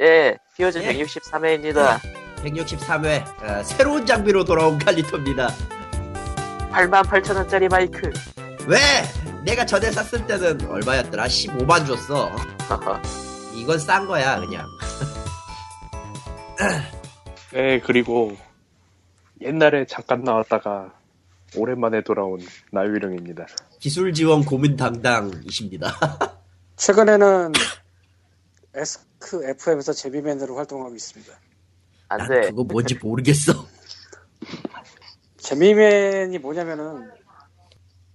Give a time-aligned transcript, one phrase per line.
[0.00, 0.92] 예, 피오즈 예.
[0.92, 1.98] 163회입니다.
[2.36, 5.48] 163회 어, 새로운 장비로 돌아온 칼리토입니다.
[6.70, 8.12] 88,000원짜리 마이크.
[8.66, 8.78] 왜?
[9.44, 11.24] 내가 전에 샀을 때는 얼마였더라?
[11.24, 12.30] 15만 줬어.
[13.54, 14.66] 이건 싼 거야 그냥.
[17.52, 18.36] 네, 그리고
[19.40, 20.92] 옛날에 잠깐 나왔다가
[21.56, 22.40] 오랜만에 돌아온
[22.72, 23.46] 나유령입니다.
[23.80, 25.94] 기술 지원 고민 담당이십니다.
[26.76, 27.52] 최근에는
[28.76, 31.32] 에스크 FM에서 제비맨으로 활동하고 있습니다.
[32.08, 32.40] 안난 돼.
[32.50, 33.66] 그거 뭔지 모르겠어.
[35.38, 37.10] 제비맨이 뭐냐면은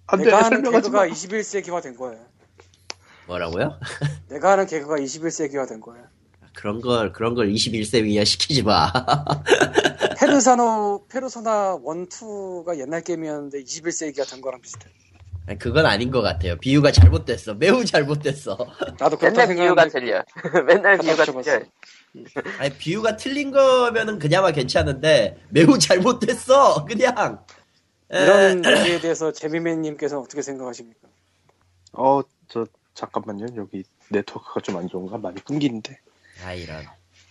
[0.08, 1.12] 안 돼, 내가 하는 설명하지 개그가 마.
[1.12, 2.26] 21세기화 된 거예요.
[3.28, 3.80] 뭐라고요?
[4.30, 6.06] 내가 하는 개그가 21세기화 된 거예요.
[6.54, 8.92] 그런 걸 그런 걸 21세기야 시키지 마.
[10.20, 14.90] 페르사노 페르소나 1, 2가 옛날 게임이었는데 21세기가 된 거랑 비슷해.
[15.60, 16.58] 그건 아닌 것 같아요.
[16.58, 17.56] 비유가 잘못됐어.
[17.56, 18.58] 매우 잘못됐어.
[19.00, 20.24] 나도 그렇다 맨날 비유가 틀려.
[20.68, 21.26] 맨날 비유가.
[21.26, 21.60] 틀려.
[22.60, 26.86] 아니 비유가 틀린 거면은 그나마 괜찮은데 매우 잘못됐어.
[26.86, 27.44] 그냥.
[28.12, 31.08] 에, 이런 얘기에 대해서 제비맨님께서 어떻게 생각하십니까?
[31.94, 33.48] 어, 저, 잠깐만요.
[33.56, 35.18] 여기 네트워크가 좀 안 좋은가?
[35.18, 36.00] 많이 끊기는데.
[36.44, 36.86] 아 이런.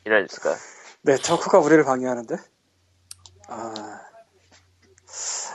[0.04, 0.56] 이럴 수가.
[1.02, 2.36] 네트워크가 우리를 방해하는데?
[3.48, 4.00] 아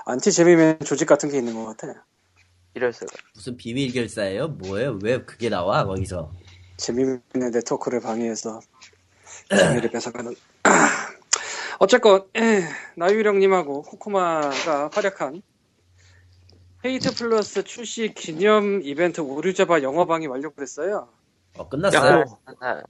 [0.05, 2.05] 안티 제비맨 조직 같은 게 있는 것 같아.
[2.75, 3.15] 이럴 수가.
[3.33, 4.49] 무슨 비밀 결사예요?
[4.49, 4.99] 뭐예요?
[5.01, 6.31] 왜 그게 나와 거기서?
[6.77, 8.59] 재미있는 네트워크를 방해해서
[9.49, 10.35] 재미를 뺏어가는
[11.79, 12.63] 어쨌건 에,
[12.97, 15.41] 나유령님하고 코코마가 활약한
[16.83, 21.07] 헤이트 플러스 출시 기념 이벤트 오류자바 영화방이 완료됐어요
[21.57, 22.25] 어 끝났어요?
[22.45, 22.81] 아,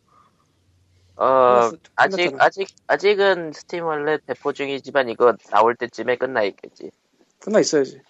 [1.17, 2.43] 어, 끝났어, 아직, 끝났잖아.
[2.43, 6.91] 아직, 아직은 스팀 원래 배포 중이지만 이거 나올 때쯤에 끝나 있겠지.
[7.39, 8.01] 끝나 있어야지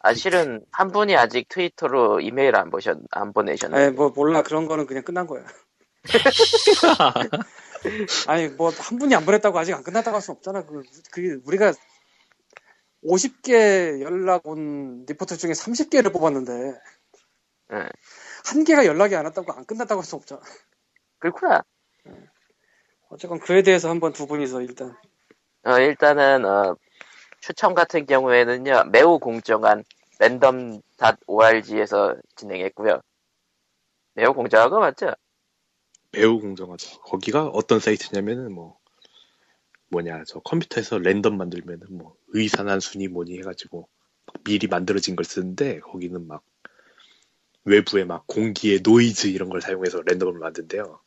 [0.00, 3.76] 아, 실은 한 분이 아직 트위터로 이메일 안 보셨, 안 보내셨네.
[3.76, 5.44] 아니 뭐 몰라 그런 거는 그냥 끝난 거야
[8.28, 10.82] 아니 뭐 한 분이 안 보냈다고 아직 안 끝났다고 할 수 없잖아 그,
[11.12, 11.72] 그게 우리가
[13.04, 16.52] 50개 연락 온 리포트 중에 30개를 뽑았는데
[17.72, 17.88] 응.
[18.46, 20.40] 한 개가 연락이 안 왔다고 안 끝났다고 할 수 없잖아.
[21.18, 21.62] 그렇구나.
[23.10, 24.96] 어쨌건 그에 대해서 한번 두 분이서 일단
[25.64, 26.76] 어, 일단은, 어,
[27.40, 29.84] 추첨 같은 경우에는요, 매우 공정한
[30.18, 33.00] 랜덤.org에서 진행했고요.
[34.14, 35.12] 매우 공정한 거 맞죠?
[36.12, 37.00] 매우 공정하죠.
[37.02, 38.78] 거기가 어떤 사이트냐면은 뭐,
[39.90, 43.88] 뭐냐, 저 컴퓨터에서 랜덤 만들면은 뭐, 의산한 순위 뭐니 해가지고,
[44.26, 46.42] 막 미리 만들어진 걸 쓰는데, 거기는 막,
[47.64, 51.00] 외부에 막 공기의 노이즈 이런 걸 사용해서 랜덤을 만든대요.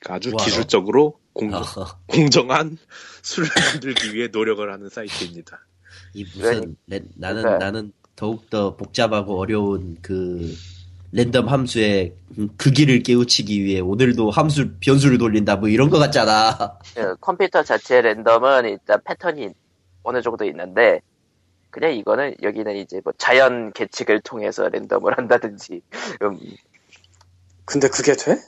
[0.00, 0.44] 그러니까 아주 우와.
[0.44, 2.78] 기술적으로 공정, 어, 공정한
[3.22, 5.66] 수를 만들기 위해 노력을 하는 사이트입니다.
[6.16, 7.64] 이 무슨 랜- 나는 그러니까.
[7.66, 10.54] 나는 더욱 더 복잡하고 어려운 그
[11.12, 12.14] 랜덤 함수의
[12.56, 16.78] 그 길을 깨우치기 위해 오늘도 함수 변수를 돌린다 뭐 이런 거 같잖아.
[16.94, 19.50] 그 컴퓨터 자체 랜덤은 일단 패턴이
[20.02, 21.00] 어느 정도 있는데,
[21.70, 25.82] 그냥 이거는, 여기는 이제 뭐 자연 계측을 통해서 랜덤을 한다든지,
[26.22, 26.38] 음,
[27.66, 28.38] 근데 그게 돼?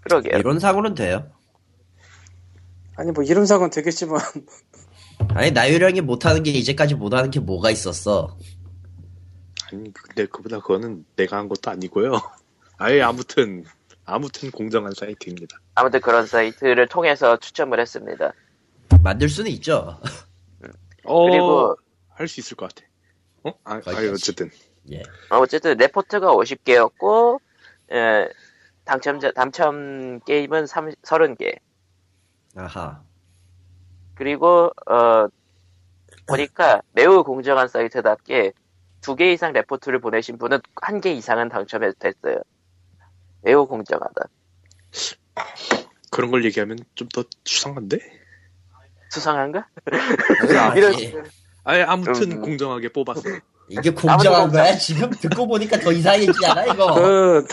[0.00, 0.38] 그러게요.
[0.38, 1.30] 이론상으로는 돼요.
[2.96, 4.18] 아니 뭐 이름상은 되겠지만
[5.36, 8.36] 아니 나유령이 못하는 게 이제까지 못하는 게 뭐가 있었어.
[9.70, 12.12] 아니, 근데 그보다 그거는 내가 한 것도 아니고요.
[12.78, 13.64] 아예 아무튼,
[14.04, 15.58] 아무튼 공정한 사이트입니다.
[15.74, 18.32] 아무튼 그런 사이트를 통해서 추첨을 했습니다.
[19.02, 20.00] 만들 수는 있죠.
[21.04, 21.76] 어, 그리고-
[22.10, 22.86] 할 수 있을 것 같아.
[23.44, 23.52] 어?
[23.64, 24.10] 아, 아.
[24.12, 24.50] 어쨌든.
[24.90, 25.02] 예.
[25.30, 27.38] 어, 어쨌든 레포트가 50개였고
[27.92, 28.28] 예,
[28.84, 31.58] 당첨자 당첨 게임은 30, 30개.
[32.54, 33.02] 아하.
[34.16, 35.28] 그리고 어
[36.26, 38.52] 보니까 매우 공정한 사이트답게
[39.02, 42.40] 두 개 이상 레포트를 보내신 분은 한 개 이상은 당첨이 됐어요.
[43.42, 44.14] 매우 공정하다.
[46.10, 47.98] 그런 걸 얘기하면 좀 더 수상한데?
[49.10, 49.68] 수상한가?
[50.58, 51.14] 아, 이런 예.
[51.64, 52.40] 아예 아무튼 음.
[52.42, 53.22] 공정하게 뽑았어.
[53.68, 54.72] 이게 공정한 거야?
[54.76, 56.94] 지금 듣고 보니까 더 이상해지지 않아 이거?
[56.94, 57.46] 그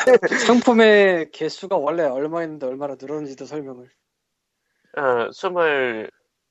[0.45, 3.89] 상품의 개수가 원래 얼마였는데 얼마나 늘었는지도 설명을.
[4.97, 5.31] 어,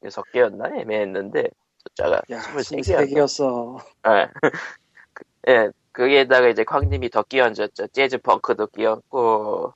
[0.04, 1.48] 26개였나 애매했는데
[1.88, 3.12] 숫자가 야, 23개였나?
[3.12, 3.84] 23개였어.
[4.08, 4.28] 예.
[5.12, 7.88] 그- 예, 거기에다가 이제 광님이 더 끼얹었죠.
[7.88, 9.74] 재즈 펑크도 끼얹고,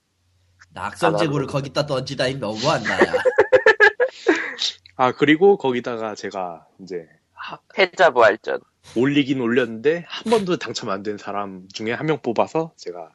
[0.73, 3.12] 낙선제구를 거기다 던지다니 너무한다 야.
[4.96, 7.06] 아 그리고 거기다가 제가 이제
[7.75, 8.61] 패자 부활전.
[8.96, 13.11] 올리긴 올렸는데 한 번도 당첨 안 된 사람 중에 한 명 뽑아서 제가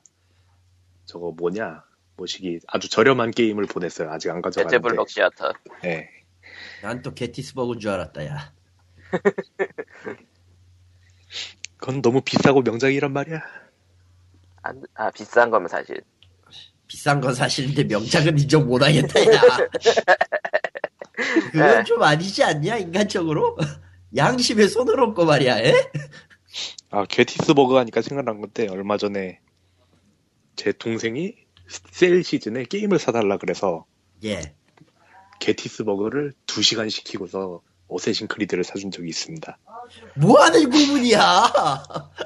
[1.05, 1.83] 저거 뭐냐
[2.17, 4.11] 뭐시기 아주 저렴한 게임을 보냈어요.
[4.11, 4.77] 아직 안 가져갔는데.
[4.87, 5.53] 블록 시어터.
[5.81, 6.09] 네.
[6.81, 8.53] 난 또 게티스버그인 줄 알았다 야.
[11.77, 13.41] 그건 너무 비싸고 명작이란 말이야.
[14.63, 16.01] 안- 아, 비싼 거면 사실.
[16.87, 19.41] 비싼 건 사실인데 명작은 인정 못 하겠다, 야.
[21.51, 21.83] 그건 네.
[21.85, 23.57] 좀 아니지 않냐, 인간적으로?
[24.15, 25.73] 양심에 손을 얹고 말이야, 에?
[26.89, 29.39] 아, 게티스버그 하니까 생각난 건데, 얼마 전에
[30.57, 31.33] 제 동생이
[31.91, 33.85] 세일 시즌에 게임을 사달라 그래서
[34.25, 34.53] 예.
[35.41, 39.57] 게티스버그를 2시간 시키고서 어쌔신 크리드를 사준 적이 있습니다.
[40.15, 41.43] 뭐 하는 구문이야!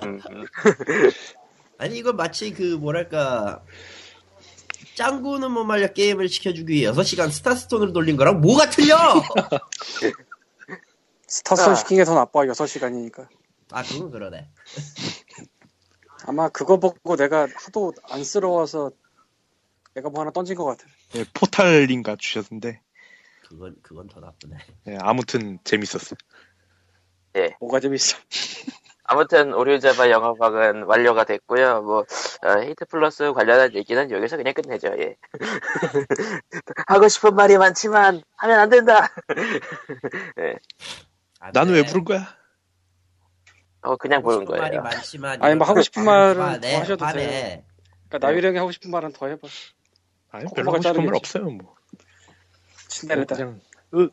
[0.04, 0.22] 음,
[1.80, 3.64] 아니, 이건 마치 그, 뭐랄까.
[4.96, 8.96] 짱구는 뭐 말이야, 게임을 시켜주기 위해 6시간 스타스톤을 돌린 거랑 뭐가 틀려!
[11.28, 11.76] 스타선 아.
[11.76, 13.28] 시킨 게 더 나빠 6시간이니까
[13.72, 14.48] 아, 그건 그러네.
[16.28, 18.92] 아마 그거 보고 내가 하도 안쓰러워서
[19.96, 20.86] 내가 뭐 하나 던진 것 같아
[21.16, 22.82] 예, 포탈인가 주셨는데,
[23.56, 24.58] 그건, 그건 더 나쁘네.
[24.88, 26.18] 예, 아무튼 재밌었어요.
[27.60, 28.18] 뭐가 재밌어
[29.04, 31.82] 아무튼 오류자바 영업학은 완료가 됐고요.
[31.84, 34.88] 뭐 어, 헤이트 플러스 관련한 얘기는 여기서 그냥 끝내죠.
[34.98, 35.16] 예.
[36.88, 39.10] 하고 싶은 말이 많지만 하면 안 된다.
[41.40, 41.80] 안 나는 돼.
[41.82, 42.36] 왜 부른 거야?
[43.82, 44.82] 어 그냥 보는 싶은 말이 거예요.
[44.82, 45.44] 많지만.
[45.44, 47.06] 아니, 뭐 하고 싶은 말은 더 하셔도.
[47.14, 47.64] 돼요.
[48.10, 49.48] 그러니까 나유령이 하고 싶은 말은 더 해봐
[50.32, 51.16] 아니, 코코마가 별로 하고 싶은 말.
[51.16, 51.75] 없어요, 뭐.
[53.00, 53.60] 친다랬다 그냥,
[53.94, 54.04] 어,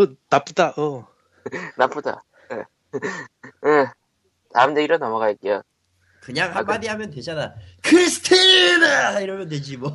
[0.00, 1.06] 어, 나쁘다, 어.
[1.76, 2.22] 나쁘다.
[2.52, 2.56] 예.
[3.68, 3.86] 예.
[4.52, 5.62] 다음 얘기로 넘어갈게요.
[6.20, 7.54] 그냥 아, 한마디 하면 되잖아.
[7.82, 9.20] 크리스티나!
[9.20, 9.92] 이러면 되지, 뭐.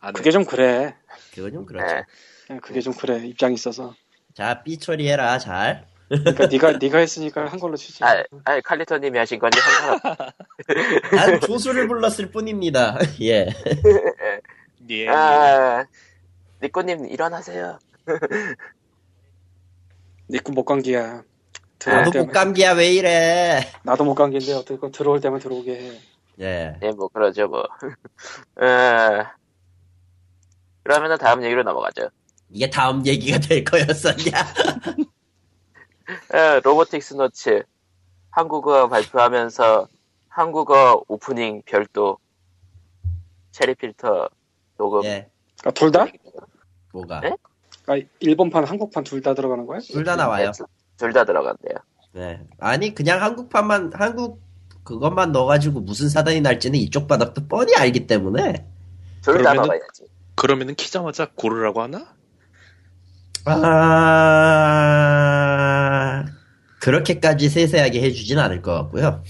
[0.00, 0.12] 안 해.
[0.12, 0.94] 그게 좀 그래
[1.34, 1.96] 그건 좀 그렇죠.
[1.96, 2.04] 예.
[2.46, 3.94] 그냥 그게 좀 그래 입장이 있어서
[4.34, 5.86] 자, 삐 처리해라, 잘.
[6.08, 10.34] 그러니까 네가 네가 했으니까 한 걸로 치지 아, 아 칼리토님이 하신 건데 상관없.
[11.10, 12.96] 난 조수를 불렀을 뿐입니다.
[13.22, 13.46] 예.
[14.90, 15.84] 예, 아,
[16.62, 17.78] 니꼬님 일어나세요.
[20.30, 21.22] 니꾼 못 감기야
[21.84, 23.60] 나도 때만 목감기야, 왜 이래.
[23.84, 26.00] 나도 못 감기인데 어떻게 들어올 때만 들어오게 해
[26.40, 26.76] 예.
[26.80, 27.60] 네, 뭐 그러죠 뭐.
[28.60, 29.26] 어,
[30.82, 32.10] 그러면은 다음 얘기로 넘어가죠.
[32.50, 34.40] 이게 다음 얘기가 될 거였었냐?
[36.32, 37.64] 어, 로보틱스 노츠
[38.30, 39.88] 한국어 발표하면서
[40.28, 42.18] 한국어 오프닝 별도
[43.52, 44.28] 체리 필터
[44.78, 45.28] 녹음 예.
[45.60, 46.06] 그러니까 둘 다?
[46.92, 47.20] 뭐가?
[47.20, 47.32] 네?
[47.84, 49.78] 그러니까 일본판 한국판 둘 다 들어가는 거야?
[49.80, 50.52] 둘 다 나와요.
[50.96, 51.74] 둘 다 들어간대요.
[52.12, 52.40] 네.
[52.58, 54.40] 아니, 그냥 한국판만, 한국,
[54.84, 58.66] 그것만 넣어가지고 무슨 사단이 날지는 이쪽 바닥도 뻔히 알기 때문에.
[59.22, 60.06] 둘 다 넣어야지.
[60.34, 62.14] 그러면은 키자마자 고르라고 하나?
[64.56, 66.24] 아,
[66.80, 69.22] 그렇게까지 세세하게 해주진 않을 것 같고요.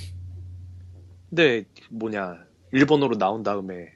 [1.31, 2.37] 근데, 뭐냐,
[2.73, 3.96] 일본어로 나온 다음에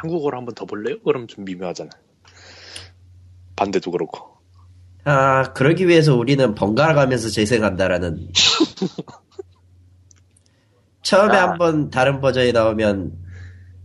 [0.00, 0.96] 한국어로 한 번 더 볼래요?
[1.04, 1.90] 그럼 좀 미묘하잖아.
[3.56, 4.38] 반대도 그렇고.
[5.04, 8.28] 아, 그러기 위해서 우리는 번갈아 가면서 재생한다라는.
[11.02, 11.48] 처음에 아.
[11.50, 13.12] 한번 다른 버전이 나오면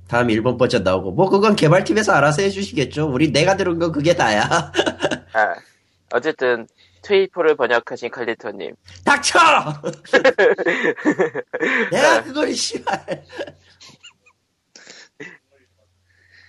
[0.08, 3.10] 다음 일본 버전 나오고 뭐 그건 개발팀에서 알아서 해주시겠죠.
[3.12, 4.44] 우리 내가 들은 건 그게 다야.
[5.34, 5.56] 아,
[6.14, 6.68] 어쨌든
[7.02, 9.40] 트위포를 번역하신 칼리토님 닥쳐!
[11.92, 13.24] 내가 그걸 씨발.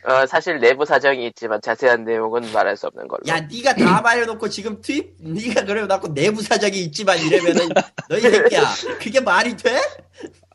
[0.06, 3.22] 어, 사실 내부 사정이 있지만 자세한 내용은 말할 수 없는 걸로.
[3.26, 7.68] 야, 네가 다 말해놓고 지금 트윗, 네가 그래놓고 내부 사정이 있지만 이러면은
[8.08, 8.62] 너희 새끼야,
[9.00, 9.80] 그게 말이 돼?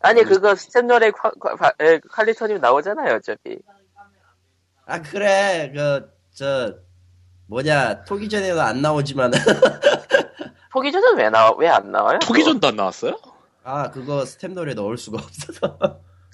[0.01, 1.11] 아니 그거 스탠노래
[2.09, 3.57] 칼리토님 나오잖아요 어차피.
[4.85, 6.73] 아 그래, 그 저
[7.47, 9.31] 뭐냐 토기 전에는 안 나오지만
[10.71, 12.19] 포기전은 왜 나와 왜 안 나와요?
[12.19, 13.19] 토기 전도 안 나왔어요?
[13.65, 15.77] 아 그거 스텝 노래 넣을 수가 없어서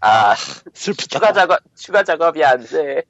[0.02, 0.36] 아
[0.74, 1.08] 슬프다.
[1.08, 3.04] 추가 작업 추가 작업이 안 돼.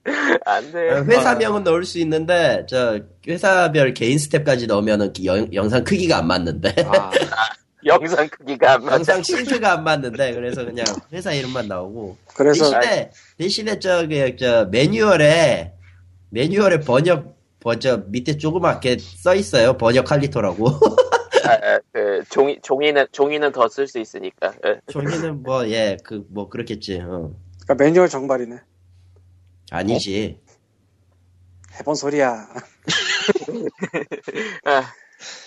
[0.45, 0.89] 안 돼.
[0.91, 6.27] 아, 회사명은 넣을 수 있는데 저 회사별 개인 스텝까지 넣으면은 그 영, 영상 크기가 안
[6.27, 7.11] 맞는데 아,
[7.85, 8.95] 영상 크기가 안 맞아.
[8.95, 15.73] 영상 싱크가 안 맞는데 그래서 그냥 회사 이름만 나오고 그래서 대신에 대신에 저기 저 매뉴얼에
[16.29, 20.71] 매뉴얼에 번역 버저 밑에 조그맣게 써 있어요 번역 칼리토라고
[21.47, 24.53] 아, 아, 그 종이 종이는 종이는 더 쓸 수 있으니까.
[24.65, 24.79] 예.
[24.91, 27.31] 종이는 뭐 예 그 뭐 그 렇겠지 어.
[27.63, 28.57] 그러니까 매뉴얼 정발이네.
[29.71, 30.39] 아니지
[31.79, 32.47] 해본 소리야.
[34.65, 34.83] 아,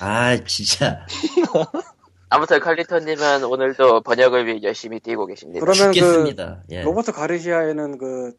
[0.00, 1.07] 아 진짜
[2.28, 5.64] 아무튼 칼리토님은 오늘도 번역을 위해 열심히 뛰고 계십니다.
[5.64, 6.83] 그러면 그 죽겠습니다 예.
[6.83, 8.33] 로버트 가르시아에는 그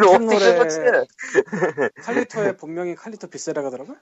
[0.00, 1.04] 로봇 노래- 노래
[2.02, 3.96] 칼리토의 본명이 칼리토 비세라가 들어가?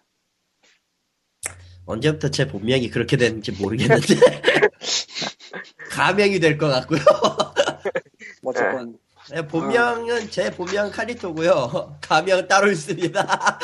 [1.89, 4.15] 언제부터 제 본명이 그렇게 됐는지 모르겠는데.
[5.91, 7.01] 가명이 될 것 같고요.
[8.43, 8.99] 뭐 어쨌건.
[9.35, 11.99] 예, 본명은 제 본명 칼리토고요.
[12.03, 13.59] 가명 따로 있습니다.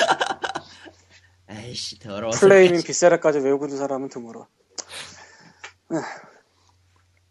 [1.50, 4.46] 에이씨 더러워 플레이밍 비세라까지 외우고 있는 사람은 드물어.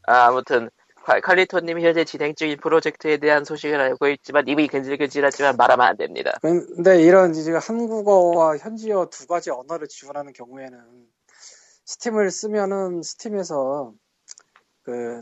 [0.07, 0.69] 아, 아무튼 칼-
[1.03, 6.31] 칼리토님이 현재 진행 중인 프로젝트에 대한 소식을 알고 있지만 입이 근질근질하지만 말하면 안 됩니다.
[6.41, 10.77] 근데 이런 이제 한국어와 현지어 두 가지 언어를 지원하는 경우에는
[11.85, 13.93] 스팀을 쓰면은 스팀에서
[14.83, 15.21] 그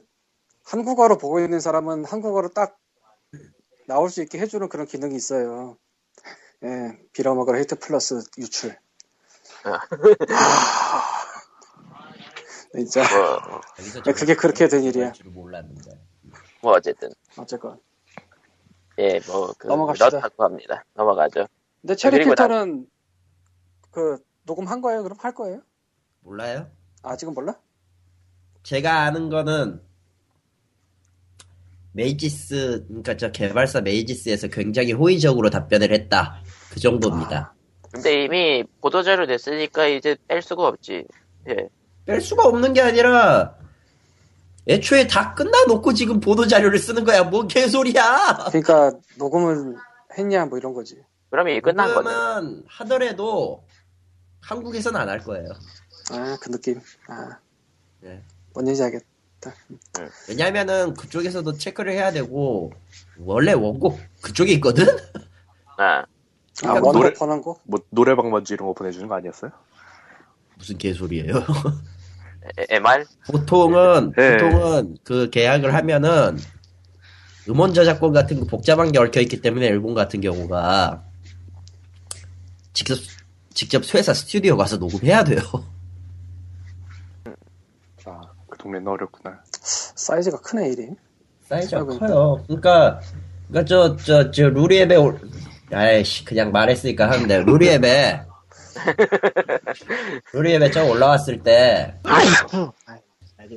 [0.63, 2.77] 한국어로 보고 있는 사람은 한국어로 딱
[3.87, 5.77] 나올 수 있게 해주는 그런 기능이 있어요.
[6.63, 8.77] 예, 빌어먹을 헤이트 플러스 유출.
[9.63, 9.79] 아.
[12.73, 13.61] 아, 진짜 뭐,
[14.05, 15.11] 네, 그게 그렇게 된 일이야.
[15.11, 15.91] 줄 몰랐는데.
[16.61, 17.79] 뭐 어쨌든 어쨌건.
[18.97, 20.09] 예, 뭐 그, 넘어갑시다.
[20.09, 20.85] 그렇다고 합니다.
[20.93, 21.47] 넘어가죠.
[21.81, 22.87] 근데 체리 필터는
[23.89, 25.03] 그 녹음한 거예요?
[25.03, 25.61] 그럼 할 거예요?
[26.21, 26.69] 몰라요?
[27.03, 27.55] 아직은 몰라?
[28.63, 29.81] 제가 아는 거는
[31.93, 36.41] 메이지스 그러니까 저 개발사 메이지스에서 굉장히 호의적으로 답변을 했다.
[36.71, 37.53] 그 정도입니다.
[37.91, 41.05] 근데 이미 보도자료 냈으니까 이제 뺄 수가 없지.
[41.49, 41.69] 예.
[42.05, 43.55] 뺄 수가 없는 게 아니라
[44.67, 47.23] 애초에 다 끝나놓고 지금 보도 자료를 쓰는 거야.
[47.23, 48.45] 뭔 개소리야?
[48.49, 49.75] 그러니까 녹음을
[50.17, 51.01] 했냐 뭐 이런 거지.
[51.29, 52.09] 그러면 이 끝난 거네.
[52.13, 53.63] 녹음은 하더라도
[54.41, 55.47] 한국에서는 안 할 거예요.
[56.11, 56.81] 아, 그 느낌.
[57.07, 57.37] 아,
[58.01, 58.21] 네.
[58.53, 59.53] 뭔 얘기인지 알겠다.
[60.27, 62.71] 왜냐면은 그쪽에서도 체크를 해야 되고
[63.19, 64.85] 원래 원곡 그쪽에 있거든.
[65.77, 66.05] 아, 아,
[66.59, 67.61] 그러니까 원곡 노래- 번안곡?
[67.63, 69.51] 뭐 노래방 먼지 이런 거 보내주는 거 아니었어요?
[70.61, 71.37] 무슨 개소리예요?
[72.59, 73.05] 에- MR?
[73.25, 74.37] 보통은 네.
[74.37, 76.37] 보통은 그 계약을 하면은
[77.49, 81.03] 음원 저작권 같은 거 복잡한 게 얽혀 있기 때문에 일본 같은 경우가
[82.73, 82.95] 직접
[83.53, 85.41] 직접 회사 스튜디오 가서 녹음해야 돼요.
[88.05, 89.39] 아, 그 동네는 어렵구나.
[89.51, 90.87] 사이즈가 크네, 일이.
[91.47, 91.85] 사이즈가.
[91.85, 92.43] 커요.
[92.47, 92.99] 그러니까
[93.49, 95.19] 그러니까 저 저 저 루리앱에 올
[95.71, 98.21] 아이씨 그냥 말했으니까 하는데 루리앱에
[100.33, 101.95] 루리앱에 저 올라왔을 때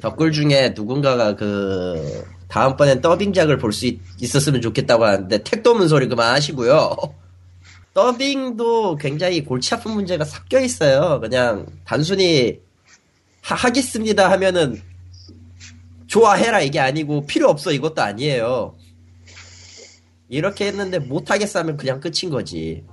[0.01, 3.91] 댓글 중에 누군가가 그 다음번엔 더빙작을 볼 수
[4.21, 6.97] 있었으면 좋겠다고 하는데 택도 없는 소리 그만하시고요.
[7.95, 11.21] 더빙도 굉장히 골치 아픈 문제가 섞여 있어요.
[11.21, 12.61] 그냥 단순히
[13.43, 14.81] 하, 하겠습니다 하면은
[16.07, 18.75] 좋아해라 이게 아니고 필요 없어 이것도 아니에요.
[20.29, 22.85] 이렇게 했는데 못하겠어 하면 그냥 끝인 거지.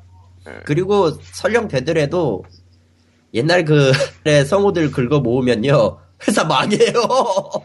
[0.66, 2.44] 그리고 설령 되더라도
[3.34, 3.92] 옛날 그
[4.48, 6.94] 성우들 긁어 모으면요 회사 망해요.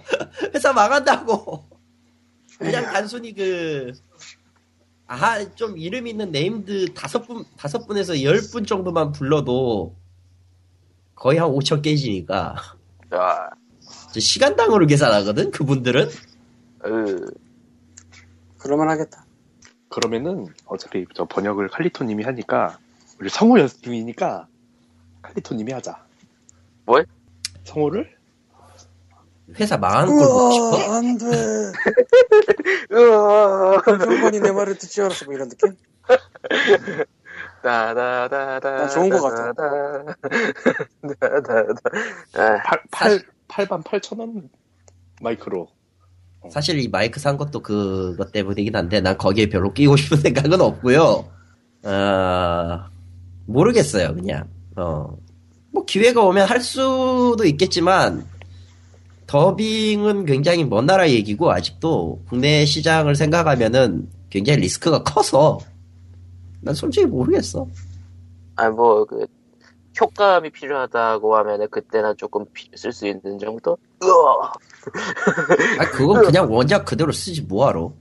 [0.54, 1.64] 회사 망한다고.
[2.58, 3.92] 그냥 단순히 그
[5.08, 9.94] 아, 좀 이름 있는 named 다섯 분, 다섯 분에서 열 분 정도만 불러도
[11.14, 12.56] 거의 한 5천 깨지니까.
[13.10, 13.48] 아,
[14.12, 16.08] 저 시간당으로 계산하거든, 그분들은?
[16.86, 17.26] 으,
[18.58, 19.25] 그러면 하겠다.
[19.96, 22.76] 그러면은 어차피 저 번역을 칼리토님이 하니까
[23.18, 24.46] 우리 성우 연습 중이니까
[25.22, 26.04] 칼리토님이 하자.
[26.84, 27.06] 뭘?
[27.64, 28.14] 성우를?
[29.58, 30.66] 회사 망하는 걸 보고 싶어?
[30.66, 31.24] 우와, 안 돼.
[32.92, 35.74] 으아, 정권이 내 말을 듣지 않았어, 뭐 이런 느낌?
[37.62, 38.60] 다다다다.
[38.60, 39.54] 난 좋은 것 같아.
[39.54, 40.14] 다다다.
[42.36, 42.60] 아,
[42.90, 44.50] 8, 8, 8반 8천 원
[45.22, 45.68] 마이크로.
[46.50, 51.24] 사실 이 마이크 산 것도 그것 때문이긴 한데, 난 거기에 별로 끼고 싶은 생각은 없고요
[51.84, 52.84] 어,
[53.46, 54.48] 모르겠어요, 그냥.
[54.76, 55.16] 어,
[55.70, 58.26] 뭐 기회가 오면 할 수도 있겠지만,
[59.26, 65.58] 더빙은 굉장히 먼 나라 얘기고, 아직도 국내 시장을 생각하면은 굉장히 리스크가 커서,
[66.60, 67.66] 난 솔직히 모르겠어.
[68.56, 69.26] 아, 뭐, 그,
[70.00, 73.78] 효과음이 필요하다고 하면은 그때나 조금 쓸 수 있는 정도?
[74.02, 74.52] 으아.
[75.80, 77.92] 아, 그건 그냥 원작 그대로 쓰지 뭐하러.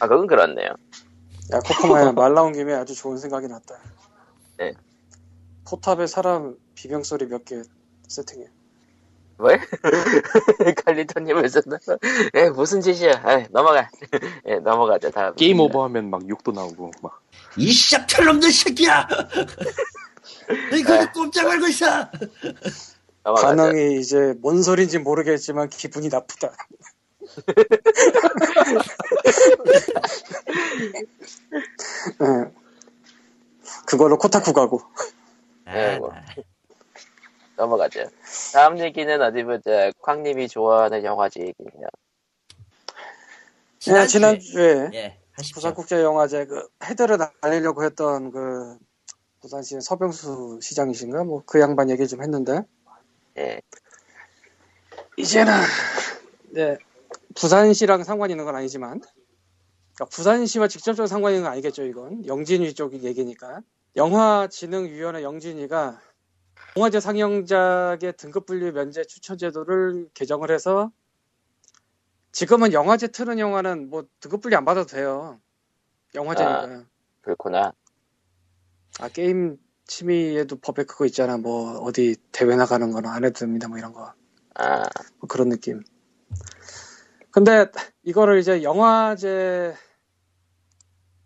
[0.00, 0.68] 아, 그건 그렇네요.
[1.52, 3.74] 야, 코코마야, 말 나온 김에 아주 좋은 생각이 났다.
[4.58, 4.72] 네.
[5.68, 7.62] 포탑에 사람 비명 소리 몇 개
[8.08, 8.46] 세팅해.
[9.40, 9.60] 왜?
[11.48, 11.78] 쓴다?
[12.34, 13.22] 에, 무슨 짓이야.
[13.26, 13.88] 에, 넘어가.
[14.46, 15.34] 예, 넘어가자, 다음.
[15.36, 17.22] 게임 오버 하면 막 욕도 나오고 막.
[17.56, 19.06] 이 샵털놈들 새끼야!
[20.70, 21.86] 너 이거 꼼짝 말고 있어!
[23.24, 23.46] 넘어가자.
[23.48, 26.52] 반응이 이제 뭔 소린지 모르겠지만 기분이 나쁘다.
[32.22, 32.52] 예.
[33.86, 34.80] 그걸로 코타쿠 가고.
[35.66, 36.12] 네, 뭐.
[37.56, 38.04] 넘어가죠.
[38.52, 39.90] 다음 얘기는 어디 보자.
[40.02, 41.88] 쾅님이 좋아하는 영화제 얘기네요.
[43.88, 45.18] 예, 지난주에 예.
[45.54, 48.76] 부산국제영화제 그 헤드를 날리려고 했던 그
[49.40, 52.62] 부산시 서병수 시장이신가 뭐 그 양반 얘기 좀 했는데
[53.38, 53.60] 예.
[55.16, 55.52] 이제는
[56.50, 56.76] 네
[57.34, 59.00] 부산시랑 상관 있는 건 아니지만
[59.94, 63.60] 그러니까 부산시와 직접적으로 상관 있는 건 아니겠죠 이건 영진위 쪽 얘기니까
[63.96, 66.00] 영화진흥위원회 영진위가
[66.76, 70.92] 영화제 상영작의 등급 분류 면제 추천 제도를 개정을 해서
[72.32, 75.40] 지금은 영화제 트는 영화는 뭐 등급분리 안 받아도 돼요.
[76.14, 76.84] 영화제니까.
[77.22, 77.72] 그렇구나.
[79.00, 81.38] 아, 게임 취미에도 법에 그거 있잖아.
[81.38, 83.66] 뭐 어디 대회 나가는 거는 안 해도 됩니다.
[83.66, 84.12] 뭐 이런 거.
[84.54, 84.82] 아,
[85.18, 85.82] 뭐 그런 느낌.
[87.30, 87.66] 근데
[88.02, 89.74] 이거를 이제 영화제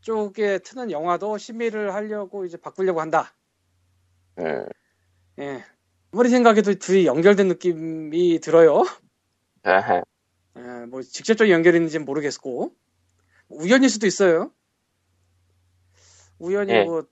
[0.00, 3.34] 쪽에 트는 영화도 심의를 하려고 이제 바꾸려고 한다.
[4.38, 4.66] 음,
[5.40, 5.64] 예.
[6.12, 8.84] 아무리 생각해도 둘이 연결된 느낌이 들어요.
[9.64, 10.02] 아하.
[10.56, 12.74] 예, 뭐 직접적인 연결이 있는지는 모르겠고
[13.48, 14.52] 우연일 수도 있어요.
[16.38, 16.84] 우연히 예.
[16.84, 17.04] 뭐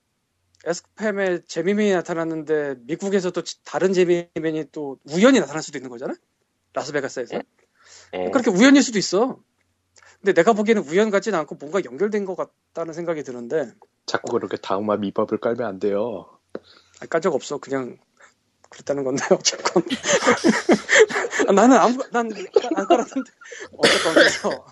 [0.64, 6.14] 에스크팸에 재미맨이 나타났는데 미국에서도 지- 다른 재미맨이 또 우연히 나타날 수도 있는 거잖아.
[6.74, 7.36] 라스베가스에서.
[7.36, 7.42] 예.
[8.14, 8.30] 예.
[8.30, 9.40] 그렇게 우연일 수도 있어.
[10.20, 13.72] 근데 내가 보기에는 우연 같지는 않고 뭔가 연결된 것 같다는 생각이 드는데
[14.06, 16.38] 자꾸 그렇게 다음화 미밥을 깔면 안 돼요.
[17.00, 17.58] 아, 깐적 없어.
[17.58, 17.98] 그냥
[18.68, 19.82] 그랬다는 건데 어쨌건
[21.48, 22.30] 아, 나는 아무 난안
[22.86, 23.32] 깔았는데
[23.78, 24.66] 어쨌건 그래서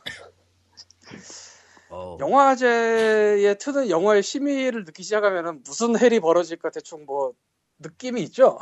[1.98, 7.34] 어, 영화제에 트는 영화의 심의를 느끼기 시작하면은 무슨 헬이 벌어질까 대충 뭐
[7.80, 8.58] 느낌이 있죠.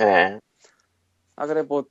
[0.00, 0.38] 예.
[1.34, 1.84] 아 그래 뭐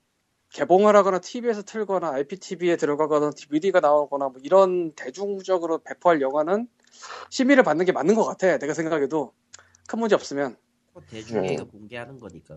[0.50, 6.68] 개봉을 하거나 TV에서 틀거나 IPTV에 들어가거나 DVD가 나오거나 뭐 이런 대중적으로 배포할 영화는
[7.32, 8.60] 심의를 받는 게 맞는 것 같아.
[8.60, 9.34] 내가 생각해도
[9.88, 10.58] 큰 문제 없으면.
[10.94, 12.56] 뭐 대중에게 공개하는 거니까.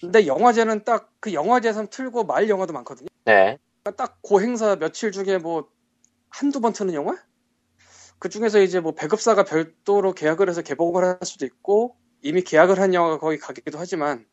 [0.00, 3.08] 근데 영화제는 딱 그 영화제에서 틀고 말 영화도 많거든요.
[3.24, 3.58] 네.
[3.84, 5.70] 딱그 행사 며칠 중에 뭐
[6.28, 7.16] 한두 번 트는 영화?
[8.18, 12.94] 그 중에서 이제 뭐 배급사가 별도로 계약을 해서 개봉을 할 수도 있고 이미 계약을 한
[12.94, 14.26] 영화가 거기 가기도 하지만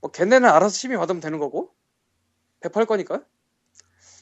[0.00, 1.74] 뭐 걔네는 알아서 심의 받으면 되는 거고
[2.60, 3.24] 배포할 거니까.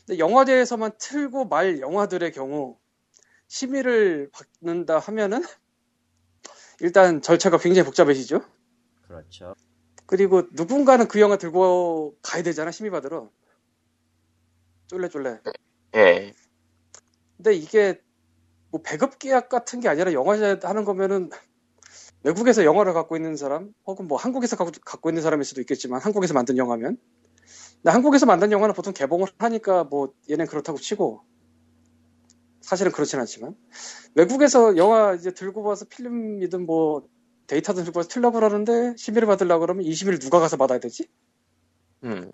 [0.07, 2.79] 근데 영화제에서만 틀고 말 영화들의 경우
[3.49, 5.43] 심의를 받는다 하면은
[6.81, 8.41] 일단 절차가 굉장히 복잡해지죠.
[9.07, 9.55] 그렇죠.
[10.07, 13.31] 그리고 누군가는 그 영화 들고 가야 되잖아 심의 받으러
[14.87, 15.41] 쫄래쫄래
[15.97, 16.35] 예.
[17.37, 18.03] 근데 이게
[18.71, 21.31] 뭐 배급 계약 같은 게 아니라 영화제 하는 거면은
[22.23, 26.59] 외국에서 영화를 갖고 있는 사람 혹은 뭐 한국에서 갖고, 있는 사람일 수도 있겠지만 한국에서 만든
[26.59, 26.99] 영화면
[27.77, 31.23] 근데 한국에서 만든 영화는 보통 개봉을 하니까 뭐 얘는 그렇다고 치고
[32.61, 33.55] 사실은 그렇진 않지만
[34.15, 37.09] 외국에서 영화 이제 들고 와서 필름이든 뭐
[37.47, 41.09] 데이터든 들고 와서 틀려고 그러는데 심의를 받으려고 그러면 이 심의를 누가 가서 받아야 되지?
[42.05, 42.31] 음.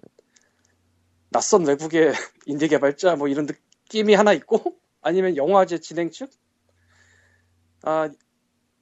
[1.31, 2.13] 낯선 외국의
[2.47, 6.31] 인디 개발자 뭐 이런 느낌이 하나 있고 아니면 영화제 진행 측
[7.83, 8.09] 아,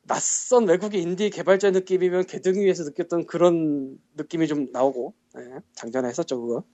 [0.04, 6.40] 낯선 외국의 인디 개발자 느낌이면 개등 위에서 느꼈던 그런 느낌이 좀 나오고 예, 장전에 했었죠
[6.40, 6.64] 그거.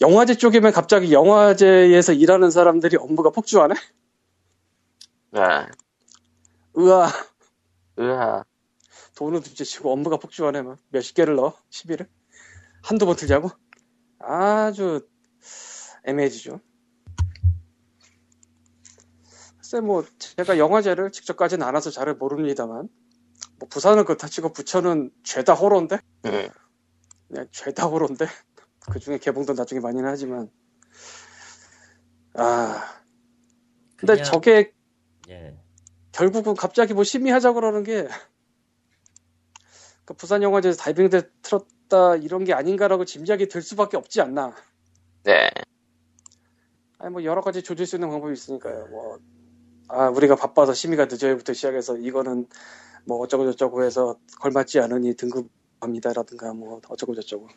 [0.00, 3.74] 영화제 쪽이면 갑자기 영화제에서 일하는 사람들이 업무가 폭주하네?
[5.34, 5.68] 아,
[6.76, 7.08] 으아.
[8.00, 8.44] 으하.
[9.14, 11.54] 돈은 둘째 치고 업무가 폭주하네 막 몇십 개를 넣어?
[11.70, 12.08] 시비를
[12.82, 13.50] 한두 번 틀자고?
[14.18, 15.06] 아주
[16.04, 16.60] 애매해지죠
[19.72, 22.90] 글쎄 뭐 제가 영화제를 직접 가진 않아서 잘 모릅니다만
[23.58, 26.48] 뭐 부산은 그렇다 치고 부천은 죄다 호러인데 음.
[27.28, 28.26] 그냥 죄다 호러인데
[28.92, 30.50] 그 중에 개봉도 나중에 많이는 하지만
[32.34, 32.84] 아
[33.96, 34.74] 근데 그냥- 저게
[35.30, 35.58] 예.
[36.12, 38.10] 결국은 갑자기 뭐 심의하자 그러는 게그
[40.18, 44.54] 부산 영화제에서 다이빙대 틀었다 이런 게 아닌가라고 짐작이 들 수밖에 없지 않나.
[45.22, 45.48] 네.
[46.98, 48.88] 아니 뭐 여러 가지 조질 수 있는 방법이 있으니까요.
[48.88, 49.18] 뭐
[49.88, 52.46] 아 우리가 바빠서 심의가 늦어요부터 시작해서 이거는
[53.04, 57.48] 뭐 어쩌고 저쩌고 해서 걸맞지 않으니 등급합니다라든가 뭐 어쩌고 저쩌고.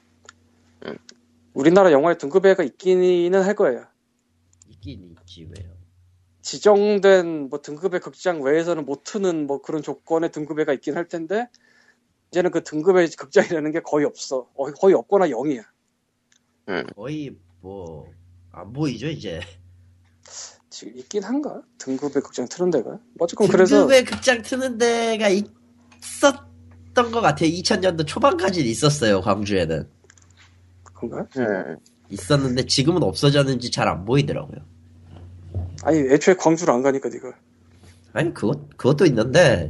[0.86, 0.98] 음.
[1.54, 3.86] 우리나라 영화에 등급회가 있기는 할 거예요.
[4.68, 5.74] 있긴 있지 왜요.
[6.42, 11.48] 지정된 뭐 등급의 극장 외에서는 못 트는 뭐 그런 조건의 등급회가 있긴 할 텐데
[12.32, 14.50] 이제는 그 등급의 극장이라는 게 거의 없어.
[14.56, 15.64] 어, 거의 없거나 0이야.
[16.96, 18.16] 거의 뭐
[18.56, 19.42] 안 보이죠 이제.
[20.76, 21.62] 지금 있긴 한가?
[21.78, 22.90] 등급의 극장 트는 데가?
[22.90, 27.50] 뭐 어쨌건 그래서 등급의 극장 트는 데가 있었던 것 같아요.
[27.50, 29.88] 2000년도 초반까지는 있었어요 광주에는.
[30.94, 31.28] 그런가?
[31.38, 31.78] 음.
[32.10, 34.58] 있었는데 지금은 없어졌는지 잘 안 보이더라고요.
[35.84, 37.32] 아니 애초에 광주를 안 가니까 네가.
[38.12, 39.70] 아니 그것 그것도 있는데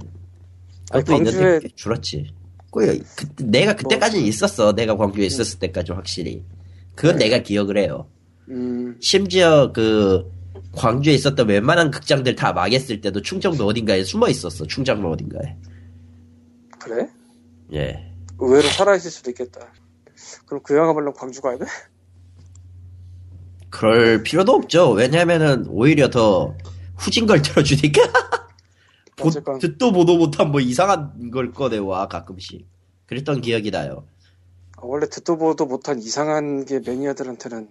[0.89, 2.33] 아니 그것도 광주에 있는데 꽤 줄었지.
[2.71, 4.73] 그, 그, 내가 그때까지는 있었어.
[4.73, 6.43] 내가 광주에 있었을 때까지 확실히.
[6.95, 7.25] 그건 네.
[7.25, 8.07] 내가 기억을 해요.
[8.49, 10.33] 음 심지어 그
[10.75, 14.65] 광주에 있었던 웬만한 극장들 다 망했을 때도 충청도 어딘가에 숨어 있었어.
[14.67, 15.57] 충청도 어딘가에.
[16.79, 17.09] 그래?
[17.73, 18.11] 예.
[18.37, 19.61] 의외로 살아있을 수도 있겠다.
[20.45, 21.65] 그럼 그 영화 보려면 광주 가야 돼?
[23.69, 24.91] 그럴 필요도 없죠.
[24.91, 26.55] 왜냐면은 오히려 더
[26.97, 28.01] 후진 걸 틀어주니까.
[29.17, 29.29] 보-.
[29.59, 32.67] 듣도 보도 못한 뭐 이상한 걸 꺼내와 가끔씩.
[33.05, 34.07] 그랬던 기억이 나요.
[34.77, 37.69] 아, 원래 듣도 보도 못한 이상한 게 매니아들한테는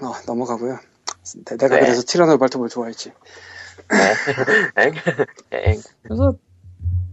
[0.00, 0.78] 어, 넘어가고요.
[1.44, 1.80] 내- 내가 네.
[1.80, 3.12] 그래서 티라노 발톱을 좋아했지.
[4.76, 4.94] 엥?
[5.52, 5.82] 엥?
[6.02, 6.34] 그래서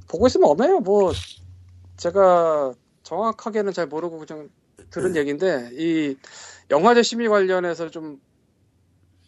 [0.08, 0.80] 보고 있으면 엄해요.
[0.80, 1.12] 뭐
[1.98, 4.50] 제가 정확하게는 잘 모르고 그냥
[4.92, 6.18] 들은 얘기인데 이
[6.72, 8.22] 영화제 심의 관련해서 좀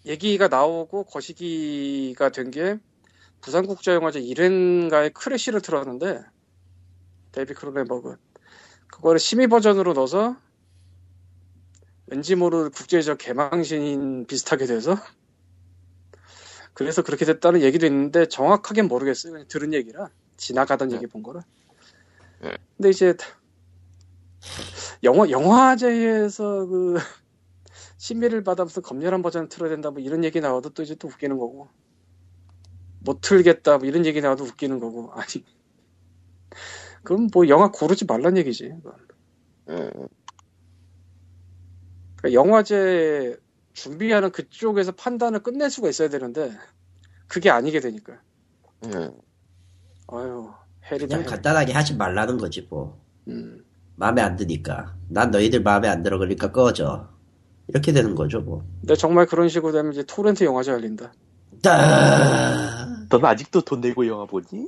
[0.05, 2.79] 얘기가 나오고 거시기가 된 게
[3.41, 6.21] 부산국제영화제 1회인가에 크래쉬를 틀었는데
[7.31, 8.17] 데이비드 크로넨버그
[8.87, 10.35] 그거를 심의 버전으로 넣어서
[12.07, 14.95] 왠지 모를 국제적 개망신 비슷하게 돼서
[16.73, 19.33] 그래서 그렇게 됐다는 얘기도 있는데 정확하게는 모르겠어요.
[19.33, 21.41] 그냥 들은 얘기라 지나가던 얘기 본 거라.
[22.41, 22.55] 네.
[22.77, 23.15] 근데 이제
[25.03, 26.97] 영화 영화제에서 그
[27.97, 31.37] 심의를 받아 무슨 검열한 버전을 틀어야 된다 뭐 이런 얘기 나와도 또 이제 또 웃기는
[31.37, 31.67] 거고
[32.99, 35.43] 못 틀겠다 뭐 이런 얘기 나와도 웃기는 거고 아니
[37.03, 38.73] 그럼 뭐 영화 고르지 말란 얘기지.
[39.65, 40.09] 그건.
[42.27, 43.37] 음, 그러니까 영화제
[43.73, 46.51] 준비하는 그쪽에서 판단을 끝낼 수가 있어야 되는데
[47.27, 48.19] 그게 아니게 되니까
[48.85, 49.11] 음.
[50.07, 50.49] 아유
[50.85, 51.29] 해리다 그냥 해리.
[51.29, 53.01] 간단하게 하지 말라는 거지 뭐.
[53.27, 53.63] 음.
[53.95, 54.95] 마음에 안 드니까.
[55.09, 57.09] 난 너희들 마음에 안 들어 그러니까 꺼져.
[57.67, 58.63] 이렇게 되는 거죠 뭐.
[58.79, 61.11] 근데 정말 그런 식으로 되면 이제 토렌트 영화제 열린다
[61.61, 62.87] 따.
[63.09, 64.67] 넌 아직도 돈 내고 영화 보니?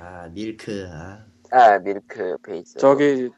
[0.00, 0.88] 아 밀크.
[0.92, 1.24] 아.
[1.52, 2.78] 아, 밀크 베이스.
[2.78, 3.30] 저기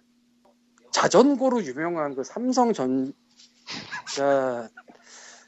[0.93, 3.13] 자전거로 유명한 그 삼성 전자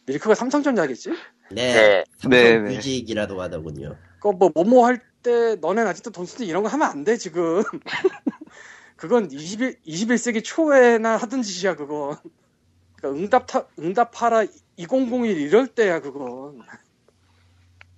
[0.06, 1.10] 밀크가 삼성 전자겠지?
[1.52, 1.72] 네.
[1.72, 2.04] 네.
[2.28, 2.74] 네, 네.
[2.74, 3.96] 뮤직이라도 하더군요.
[4.18, 7.62] 그거 뭐 뭐뭐 할 때 너넨 아직도 돈 쓰지 이런 거 하면 안 돼 지금
[8.96, 12.16] 그건 21, 21세기 초에나 하던 짓이야 그건
[12.94, 16.60] 그러니까 응답 타, 응답하라 2001 이럴 때야 그건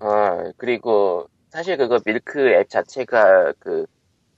[0.00, 3.84] 어, 그리고 사실 그거 밀크 앱 자체가 그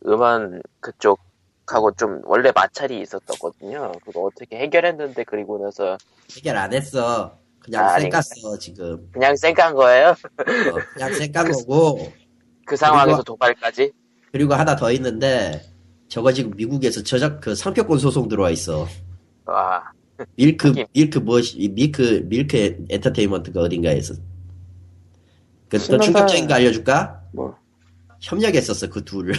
[0.07, 3.93] 음원 그쪽하고 좀 원래 마찰이 있었거든요.
[4.05, 5.97] 그거 어떻게 해결했는데 그리고 나서
[6.37, 7.37] 해결 안 했어.
[7.61, 9.09] 그냥 아, 쌩깠어 지금.
[9.13, 10.09] 그냥 쌩깐 거예요?
[10.11, 12.11] 어, 그냥 쌩깐 거고.
[12.67, 13.93] 그 상황에서 그리고- 도발까지?
[14.33, 15.61] 그리고 하나 더 있는데
[16.09, 18.87] 저거 지금 미국에서 저작 그 상표권 소송 들어와 있어.
[19.45, 19.83] 와,
[20.37, 20.87] 밀크 하긴.
[20.95, 24.15] 밀크 무엇이 이 밀크 밀크 엔터테인먼트가 어딘가에서.
[25.77, 26.05] 신난다.
[26.05, 27.23] 충격적인 거 알려줄까?
[27.33, 27.57] 뭐
[28.21, 29.35] 협력했었어 그 둘을.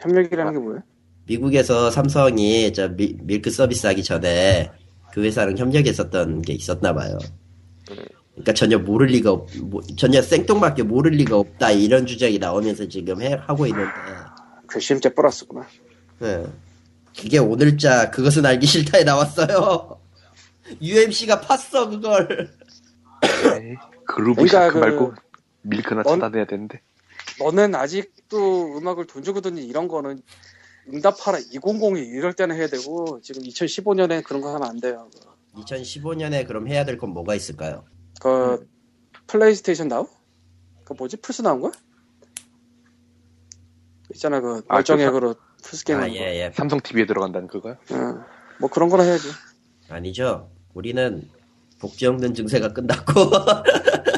[0.00, 0.78] 협력이라는 게 뭐야?
[1.26, 4.70] 미국에서 삼성이 저 미- 밀크 서비스 하기 전에
[5.12, 7.18] 그 회사랑 협력했었던 게 있었나 봐요.
[8.32, 13.20] 그러니까 전혀 모를 리가 없, 뭐- 전혀 생뚱맞게 모를 리가 없다 이런 주장이 나오면서 지금
[13.20, 13.90] 해, 하고 있는데
[14.70, 15.66] 괘씸죄 플러스구나
[16.22, 16.44] 예.
[17.22, 19.98] 이게 오늘자 그것은 알기 싫다에 나왔어요.
[20.80, 22.50] UMC가 팠어 그걸.
[23.58, 23.74] 네.
[24.06, 25.14] 그루브 그러니까 그- 말고
[25.62, 26.80] 밀크나 넌- 차단해야 되는데.
[27.40, 30.20] 너는 아직도 음악을 돈 주고 듣니 이런 거는
[30.92, 35.08] 응답하라 2002 이럴 때는 해야 되고 지금 2015년에 그런 거 하면 안 돼요
[35.56, 37.84] 2015년에 그럼 해야 될 건 뭐가 있을까요?
[38.20, 38.66] 그
[39.26, 40.06] 플레이스테이션 나우?
[40.84, 41.72] 그 뭐지 플스 나온 거야?
[44.14, 46.08] 있잖아 그 아, 멀쩡해그로 플스 게임 아.
[46.10, 46.52] 예 예.
[46.54, 47.76] 삼성 TV에 들어간다는 그거요?
[47.92, 48.20] 응.
[48.58, 49.28] 뭐 그런 거나 해야지.
[49.88, 50.50] 아니죠.
[50.74, 51.28] 우리는
[51.78, 53.12] 복지 없는 증세가 끝났고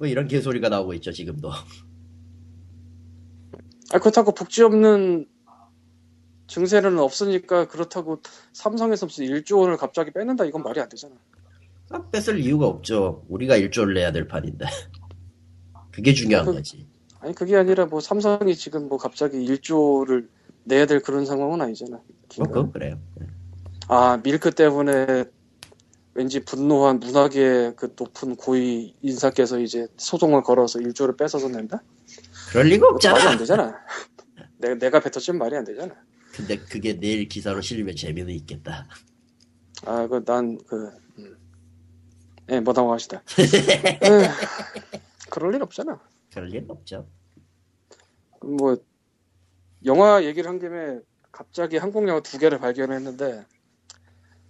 [0.00, 1.50] 뭐 이런 개소리가 나오고 있죠 지금도.
[3.92, 5.26] 아 그렇다고 복지 없는
[6.46, 8.22] 증세는 없으니까 그렇다고
[8.54, 11.14] 삼성에서 무슨 1조 원을 갑자기 빼낸다 이건 말이 안 되잖아.
[11.90, 13.26] 아, 뺏을 이유가 없죠.
[13.28, 14.64] 우리가 일조를 내야 될 판인데.
[15.92, 16.86] 그게 중요한 그- 거지.
[17.18, 20.28] 아니 그게 아니라 뭐 삼성이 지금 뭐 갑자기 1조를
[20.64, 22.00] 내야 될 그런 상황은 아니잖아.
[22.38, 22.98] 뭐 그건 그래요.
[23.88, 25.24] 아 밀크 때문에
[26.14, 31.82] 왠지 분노한 문학의 그 높은 고위 인사께서 이제 소송을 걸어서 1조를 뺏어서 낸다?
[32.50, 33.38] 그럴 리가 말이 안 없잖아.
[33.38, 33.78] 되잖아.
[34.58, 35.94] 내가, 내가 뱉었지만 말이 안 되잖아.
[36.32, 38.88] 근데 그게 내일 기사로 실리면 재미는 있겠다.
[39.86, 41.36] 아, 그, 난, 그, 음.
[42.50, 43.22] 예, 뭐 넘어가시다.
[44.02, 44.22] 에휴,
[45.30, 46.00] 그럴 일 없잖아.
[46.32, 47.08] 그럴 리는 없죠.
[48.42, 48.76] 뭐,
[49.84, 51.00] 영화 얘기를 한 김에
[51.32, 53.44] 갑자기 한국 영화 두 개를 발견했는데,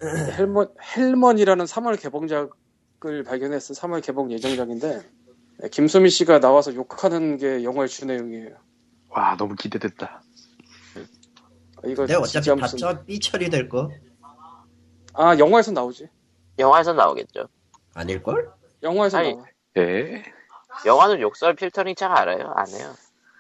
[0.03, 3.75] 헬머니, 헬머니라는 3월 개봉작을 발견했어.
[3.75, 5.03] 3월 개봉 예정작인데,
[5.65, 8.57] 예, 김수미 씨가 나와서 욕하는 게 영화의 주 내용이에요.
[9.11, 10.23] 와 너무 기대됐다.
[10.97, 13.91] 아, 이거 근데 어차피 무슨, 다저 삐 처리 될 거
[15.15, 16.09] 아, 영화에서 나오지.
[16.59, 17.49] 영화에서 나오겠죠.
[17.95, 18.51] 아닐 걸?
[18.83, 19.45] 영화에서 아니, 나와.
[19.79, 20.23] 예.
[20.87, 22.53] 영화는 욕설 필터링 잘 알아요?
[22.55, 22.93] 안 해요.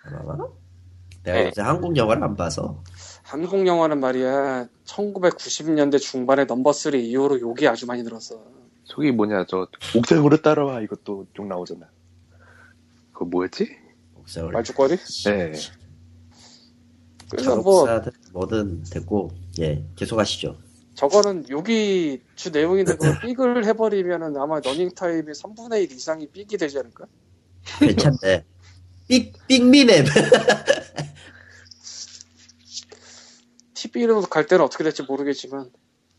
[0.04, 0.36] 아마?
[1.22, 1.46] 내가 네.
[1.46, 2.82] 요새 한국 영화를 안 봐서.
[3.30, 8.42] 한국 영화는 말이야, 1990년대 중반에 넘버 3 이후로 욕이 아주 많이 늘었어.
[8.82, 11.88] 저기 뭐냐 저 옥상으로 따라와 이것도 좀 나오잖아.
[13.12, 13.70] 그거 뭐였지?
[14.16, 14.50] 목소리.
[14.50, 14.96] 말죽거리?
[15.26, 15.52] 네.
[17.30, 17.86] 그래서 뭐
[18.32, 20.58] 뭐든 됐고 예 계속 하시죠.
[20.94, 26.80] 저거는 여기 주 내용인데 그걸 삑을 해버리면은 아마 러닝 타임의 3분의 1 이상이 삑이 되지
[26.80, 27.04] 않을까?
[27.78, 28.44] 괜찮네.
[29.06, 30.02] 삑 삑미네.
[33.80, 35.70] TV로 갈 때는 어떻게 될지 모르겠지만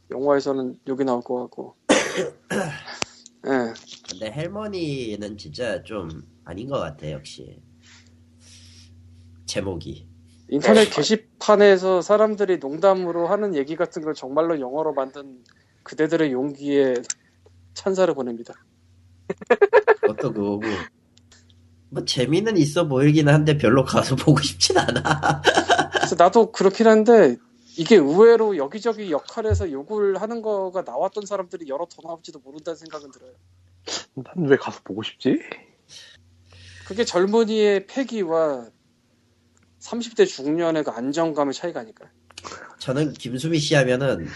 [0.10, 1.76] 영화에서는 여기 나올 것 같고.
[3.46, 3.74] 예.
[4.10, 6.10] 근데 헬머니는 진짜 좀
[6.44, 7.62] 아닌 것 같아 역시
[9.46, 10.08] 제목이.
[10.50, 10.90] 인터넷 네.
[10.90, 15.44] 게시판에서 사람들이 농담으로 하는 얘기 같은 걸 정말로 영어로 만든
[15.84, 16.96] 그대들의 용기에
[17.74, 18.54] 찬사를 보냅니다.
[20.02, 20.64] 그것도 그거고.
[21.90, 25.42] 뭐 재미는 있어 보이긴 한데 별로 가서 보고 싶진 않아.
[25.94, 27.38] 그래서 나도 그렇긴 한데
[27.78, 33.32] 이게 의외로 여기저기 역할에서 욕을 하는 거가 나왔던 사람들이 여러 더 나올지도 모른다는 생각은 들어요.
[34.16, 35.40] 난 왜 가서 보고 싶지?
[36.86, 38.68] 그게 젊은이의 패기와
[39.80, 42.10] 30대 중년의 그 안정감의 차이가 아닐까.
[42.80, 44.28] 저는 김수미 씨 하면은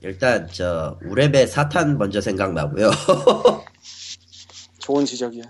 [0.00, 2.90] 일단 저 우레베 사탄 먼저 생각나고요.
[4.78, 5.44] 좋은 지적이야.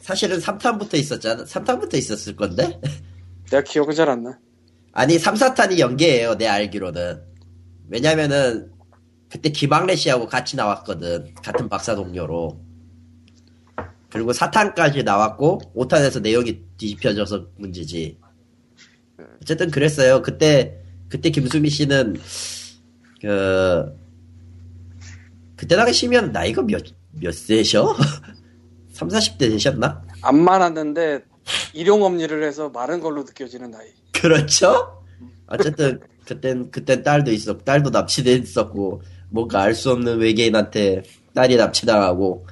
[0.00, 1.44] 사실은 3탄부터 있었잖아.
[1.44, 2.80] 3탄부터 있었을 건데?
[3.50, 4.38] 내가 기억은 잘 안 나.
[4.92, 6.36] 아니 3, 4탄이 연계예요.
[6.36, 7.22] 내 알기로는.
[7.88, 8.72] 왜냐면은
[9.30, 11.34] 그때 김학래 씨하고 같이 나왔거든.
[11.34, 12.60] 같은 박사 동료로.
[14.10, 18.18] 그리고 4탄까지 나왔고 5탄에서 내용이 뒤집혀져서 문제지.
[19.42, 20.22] 어쨌든 그랬어요.
[20.22, 22.16] 그때 그때 김수미 씨는
[23.20, 23.96] 그
[25.56, 27.96] 그때 당시면 나이가 몇 몇 세셔?
[28.92, 30.02] 3, 40대 되셨나?
[30.22, 31.24] 안 많았는데
[31.74, 33.88] 일용업리를 해서 마른 걸로 느껴지는 나이.
[34.20, 35.02] 그렇죠?
[35.46, 41.02] 어쨌든 그땐 그땐 딸도 있었고 딸도 납치돼 있었고 뭔가 알 수 없는 외계인한테
[41.34, 42.46] 딸이 납치당하고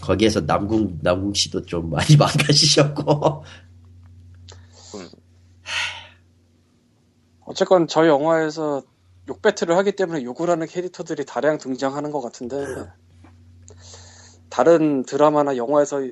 [0.00, 3.44] 거기에서 남궁 남궁 씨도 좀 많이 망가지셨고
[7.44, 8.82] 어쨌건 저 영화에서
[9.28, 12.56] 욕 배틀을 하기 때문에 욕을 하는 캐릭터들이 다량 등장하는 것 같은데
[14.48, 16.08] 다른 드라마나 영화에서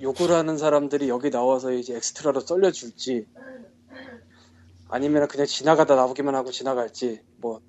[0.00, 3.26] 욕을 하는 사람들이 여기 나와서 이제 엑스트라로 썰려줄지
[4.88, 7.60] 아니면 그냥 지나가다 나오기만 하고 지나갈지 뭐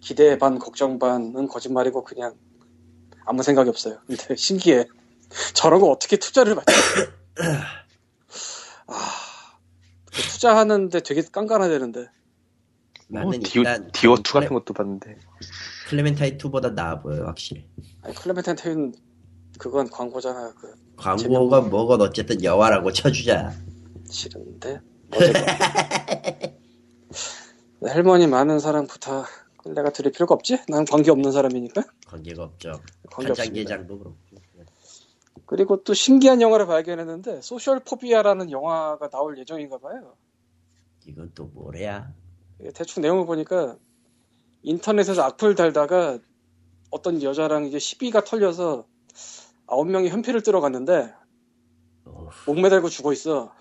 [0.00, 2.34] 기대 반 걱정 반은 거짓말이고 그냥
[3.24, 3.98] 아무 생각이 없어요.
[4.06, 4.86] 근데 신기해.
[5.54, 6.72] 저런 거 어떻게 투자를 받지?
[8.86, 8.94] 아
[10.10, 12.06] 투자하는데 되게 깐깐하되는데
[13.08, 15.18] 나는 어, 디오, 디오2 같은 것도 봤는데.
[15.88, 17.66] 클레멘타인 2보다 나아 보여 확실히
[18.02, 18.94] 아니 클레멘타인 테인
[19.58, 23.52] 그건 광고잖아 그 광고가 뭐건 어쨌든 영화라고 쳐주자
[24.10, 24.80] 싫은데
[27.82, 29.26] 할머니 만든 사람 부탁.
[29.64, 30.60] 내가 드릴 필요가 없지?
[30.68, 31.82] 난 관계 없는 사람이니까.
[32.06, 32.80] 관계가 없죠.
[33.10, 33.32] 관계.
[33.32, 34.16] 간장게장도 그렇고.
[35.46, 40.14] 그리고 또 신기한 영화를 발견했는데 소셜 포비아라는 영화가 나올 예정인가 봐요.
[41.06, 42.12] 이건 또 뭐래야?
[42.60, 43.76] 이게 대충 내용을 보니까
[44.62, 46.18] 인터넷에서 악플 달다가
[46.90, 48.86] 어떤 여자랑 이제 시비가 털려서
[49.66, 51.14] 아홉 명이 현피를 들어갔는데
[52.04, 53.54] 어후, 목 매달고 죽어 있어.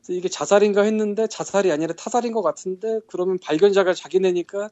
[0.00, 0.06] 네.
[0.10, 4.70] 그래서 이게 자살인가 했는데 자살이 아니라 타살인 것 같은데 그러면 발견자가 자기네니까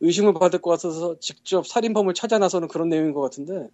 [0.00, 3.68] 의심을 받을 것 같아서 직접 살인범을 찾아 나서는 그런 내용인 것 같은데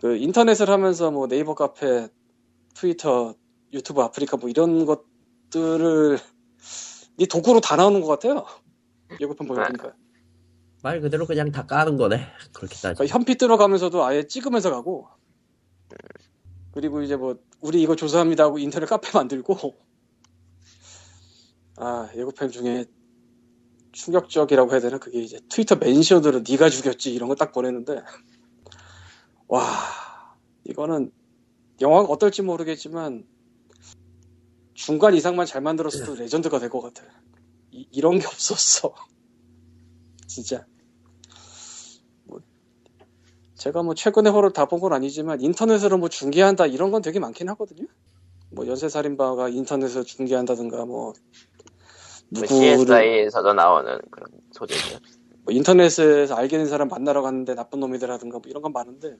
[0.00, 2.08] 그 인터넷을 하면서 뭐 네이버 카페,
[2.74, 3.34] 트위터,
[3.72, 6.18] 유튜브 아프리카 뭐 이런 것들을
[7.18, 8.46] 네 도구로 다 나오는 것 같아요.
[9.20, 9.92] 예고편 보여보니까.
[10.82, 15.08] 말 그대로 그냥 다 까는 거네 그렇게 따지 그러니까 현피 들어가면서도 아예 찍으면서 가고
[16.72, 19.74] 그리고 이제 뭐 우리 이거 조사합니다 하고 인터넷 카페 만들고
[21.76, 22.86] 아 예고편 중에
[23.92, 24.98] 충격적이라고 해야 되나?
[24.98, 28.02] 그게 이제 트위터 멘션으로 네가 죽였지 이런 거 딱 보내는데
[29.48, 29.62] 와
[30.64, 31.12] 이거는
[31.80, 33.26] 영화가 어떨지 모르겠지만
[34.74, 37.04] 중간 이상만 잘 만들었어도 레전드가 될 것 같아.
[37.72, 38.94] 이, 이런 게 없었어.
[40.26, 40.66] 진짜.
[43.56, 47.48] 제가 뭐 최근에 호를 다 본 건 아니지만 인터넷으로 뭐 중계한다 이런 건 되게 많긴
[47.50, 47.86] 하거든요.
[48.50, 51.20] 뭐 연쇄살인마가 인터넷에서 중계한다든가 뭐그
[52.30, 52.48] 누구를
[52.86, 54.98] CSI에서도 나오는 그런 소재죠.
[55.44, 59.16] 뭐 인터넷에서 알게 된 사람 만나러 갔는데 나쁜 놈이더라든가 뭐 이런 건 많은데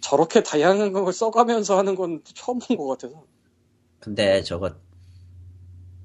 [0.00, 3.24] 저렇게 다양한 걸 써가면서 하는 건 처음 본 것 같아서
[4.00, 4.70] 근데 저거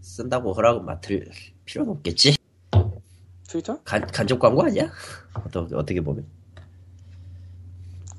[0.01, 1.29] 쓴다고 허락을 맡을
[1.65, 2.36] 필요는 없겠지?
[3.47, 3.79] 트위터?
[3.83, 4.91] 간, 간접 광고 아니야?
[5.45, 6.25] 어떻게, 어떻게 보면.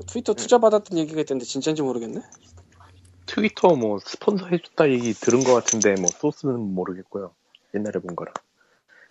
[0.07, 2.21] 트위터 투자 받았던 얘기가 있던데 진짜인지 모르겠네.
[3.27, 7.35] 트위터 뭐 스폰서 해줬다 얘기 들은 것 같은데 뭐 소스는 모르겠고요.
[7.75, 8.33] 옛날에 본 거라.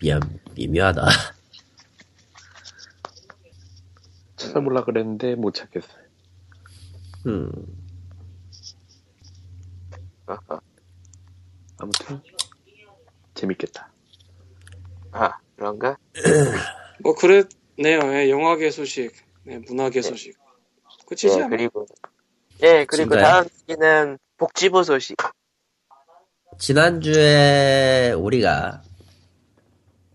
[0.00, 0.20] 미안,
[0.54, 1.06] 미묘하다.
[4.36, 6.04] 찾아보려 그랬는데 못 찾겠어요.
[7.26, 7.50] 음,
[10.26, 10.60] 아하.
[11.78, 12.20] 아무튼
[13.34, 13.90] 재밌겠다.
[15.12, 15.96] 아 그런가?
[17.02, 18.00] 뭐 그랬네요.
[18.14, 19.12] 예, 영화계 소식,
[19.44, 20.36] 네, 문화계 소식.
[21.06, 21.46] 끝이지 예?
[21.48, 21.86] 그리고
[22.62, 23.24] 예 그리고 진짜요?
[23.24, 25.16] 다음 얘기는 복지부 소식.
[26.58, 28.82] 지난주에 우리가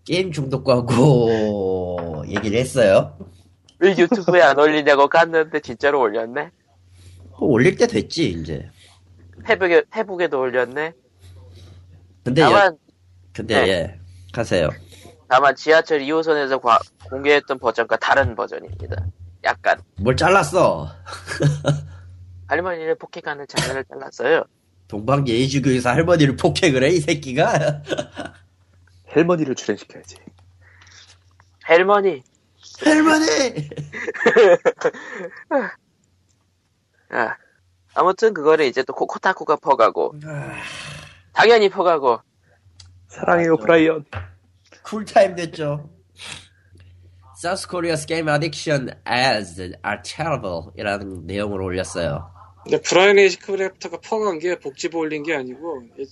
[0.04, 3.16] 게임 중독 광고 얘기를 했어요.
[3.78, 6.50] 왜 유튜브에 안 올리냐고 깠는데 진짜로 올렸네.
[7.38, 8.68] 뭐 올릴 때 됐지 이제.
[9.44, 10.92] 페북에 페북에도 올렸네.
[12.24, 12.78] 근데 여- 다만
[13.32, 13.68] 근데 네.
[13.68, 14.00] 예
[14.32, 14.68] 가세요.
[15.28, 19.06] 다만 지하철 2호선에서 과- 공개했던 버전과 다른 버전입니다.
[19.44, 20.88] 약간 뭘 잘랐어?
[22.48, 24.44] 할머니를 폭행하는 장면을 잘랐어요.
[24.90, 27.82] 동방 예의주교에서 할머니를 폭행을 해 이 새끼가.
[29.14, 30.16] 헬머니를 출연시켜야지.
[31.62, 32.22] 할머니.
[32.84, 33.26] 할머니.
[37.10, 37.36] 아,
[37.94, 40.14] 아무튼 그거를 이제 또 코- 코타쿠가 퍼가고
[41.32, 42.20] 당연히 퍼가고
[43.08, 44.04] 사랑해요, 브라이언.
[44.82, 45.88] 쿨타임 됐죠.
[47.36, 52.30] South Korea's game addiction ads are terrible 이라는 내용을 올렸어요.
[52.62, 56.06] 근데 브라이언 애쉬크래프트가 퍼간 게 복지부 올린 게 아니고 일-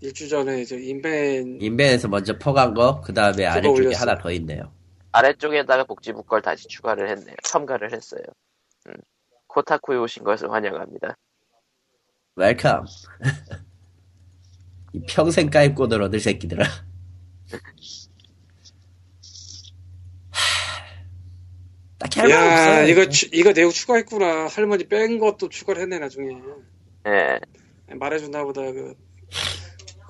[0.00, 4.00] 일주 전에 이제 인벤 인벤에서 먼저 퍼간 거, 그 다음에 아래쪽에 올렸어.
[4.00, 4.72] 하나 더 있네요.
[5.12, 7.36] 아래쪽에다가 복지부 걸 다시 추가를 했네요.
[7.44, 8.22] 첨가를 했어요.
[8.88, 8.94] 음.
[9.46, 11.16] 코타쿠에 오신 것을 환영합니다.
[12.36, 12.84] Welcome.
[14.92, 16.64] 이 평생 까입고들 얻을 새끼들아.
[21.98, 22.88] 딱히 할말야 없어요.
[22.88, 26.28] 이거 추- 이거 내용 추가했구나 할머니 뺀 것도 추가를 했네 나중에
[27.06, 27.94] 예.
[27.94, 28.94] 말해준다 보다 그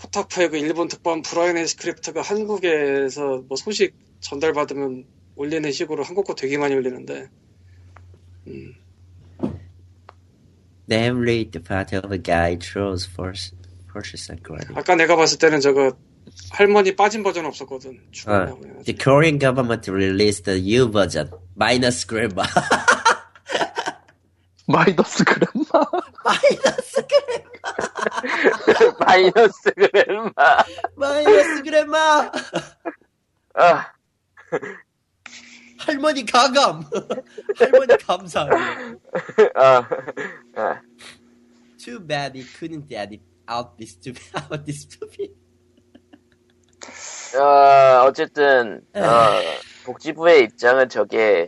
[0.01, 5.05] 코타쿠의 그 일본 특파원 브라이언 에이시크래프터가 한국에서 뭐 소식 전달받으면
[5.37, 7.29] 올리는 식으로 한국 거 되게 많이 올리는데
[8.47, 8.75] 음,
[10.88, 13.53] Namely, the part of a guy throws force,
[13.88, 14.75] forces and gravity.
[14.77, 15.97] 아까 내가 봤을 때는 저거
[16.50, 22.46] 할머니 빠진 버전 없었거든 어, the Korean government released the U version, minus grammar.
[24.66, 25.84] 마이너스 그램마.
[26.24, 27.04] 마이너스
[28.98, 30.32] 마이너스 그램마.
[30.96, 32.30] 마이너스 그래마
[33.56, 33.92] 아,
[35.78, 36.82] 할머니 가감
[37.58, 38.50] 할머니 감사해
[39.54, 39.87] 아,
[40.56, 40.80] 아.
[41.78, 45.30] Too bad he couldn't edit out this stupid out this stupid
[47.38, 49.01] 어, 어쨌든 어,
[49.85, 51.47] 복지부의 입장은 저게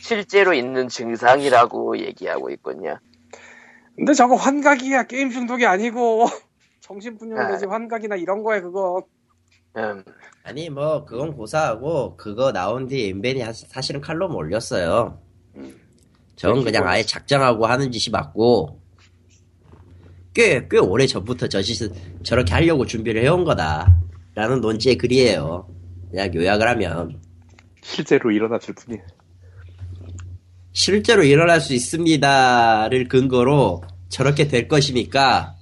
[0.00, 2.98] 실제로 있는 증상이라고 얘기하고 있군요.
[3.96, 5.04] 근데 저거 환각이야.
[5.04, 6.26] 게임 중독이 아니고.
[6.80, 7.70] 정신분열되지 아.
[7.70, 9.02] 환각이나 이런 거에 그거.
[9.76, 10.02] 음,
[10.42, 15.20] 아니 뭐 그건 고사하고 그거 나온 뒤에 인벤이 하- 사실은 칼럼 올렸어요.
[16.34, 18.80] 저건 그냥 아예 작정하고 하는 짓이 맞고
[20.34, 21.90] 꽤 꽤 오래 전부터 저 짓을
[22.24, 24.00] 저렇게 하려고 준비를 해온 거다
[24.40, 25.68] 라는 논지의 글이에요.
[26.10, 27.20] 그냥 요약을 하면.
[27.82, 29.04] 실제로 일어났을 뿐이에요.
[30.72, 35.56] 실제로 일어날 수 있습니다를 근거로 저렇게 될 것이니까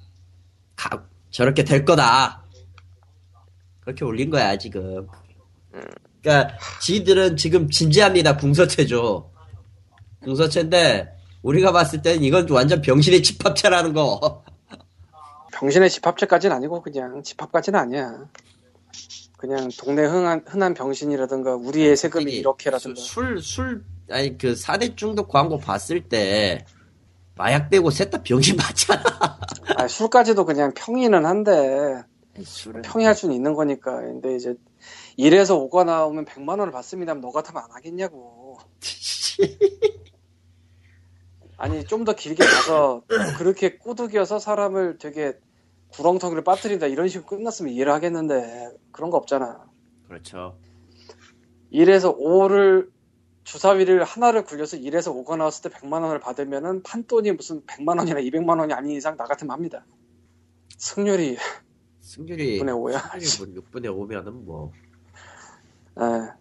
[0.77, 2.45] 가- 저렇게 될 거다.
[3.81, 5.07] 그렇게 올린 거야 지금.
[6.21, 9.29] 그러니까 지들은 지금 진지합니다 궁서체죠
[10.21, 14.41] 궁서체인데 우리가 봤을 때는 이건 완전 병신의 집합체라는 거.
[15.51, 18.13] 병신의 집합체까지는 아니고 그냥 집합까지는 아니야.
[19.39, 25.57] 그냥 동네 흔한, 흔한 병신이라든가 우리의 세금이 이렇게라든가 술, 술, 아니, 그, 사대 중독 광고
[25.57, 26.65] 봤을 때,
[27.35, 29.01] 마약 빼고 셋 다 병신 맞잖아.
[29.77, 32.01] 아, 술까지도 그냥 평이는 한데
[32.43, 32.81] 술은.
[32.81, 34.55] 평이할 수는 있는 거니까 근데 이제
[35.15, 38.57] 일에서 오거나 오면 100만 원을 받습니다 너 같으면 안 하겠냐고
[41.57, 43.03] 아니 좀 더 길게 가서
[43.37, 45.33] 그렇게 꼬드겨서 사람을 되게
[45.93, 49.65] 구렁텅이를 빠뜨린다 이런 식으로 끝났으면 이해를 하겠는데 그런 거 없잖아
[50.07, 50.57] 그렇죠.
[51.71, 52.89] 1에서 5를
[53.43, 58.59] 주사위를 하나를 굴려서 1에서 5가 나왔을 때 100만 원을 받으면은 판돈이 무슨 100만 원이나 200만
[58.59, 59.85] 원이 아닌 이상 나 같으면 합니다.
[60.77, 61.37] 승률이
[62.01, 63.01] 승률이 6분의 5야.
[63.71, 64.71] 6분의 5면은 뭐.
[66.01, 66.31] 예.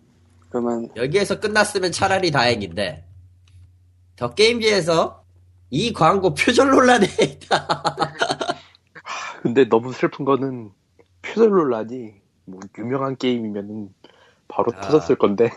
[0.49, 3.05] 그러면 여기에서 끝났으면 차라리 다행인데,
[4.17, 5.25] 더 게임즈에서
[5.71, 7.67] 이 광고 표절 논란에 있다.
[9.43, 10.73] 근데 너무 슬픈 거는
[11.23, 12.15] 표절 논란이
[12.47, 13.95] 뭐 유명한 게임이면은
[14.49, 14.81] 바로 아.
[14.81, 15.51] 터졌을 건데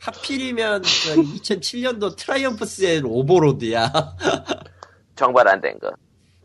[0.00, 3.92] 하필이면 2007년도 트라이엄프스의 오버로드야.
[5.14, 5.92] 정발 안 된 거.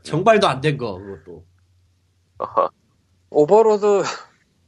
[0.04, 1.44] 정발도 안 된 거, 그것도.
[2.38, 2.70] 어허.
[3.32, 4.04] 오버로드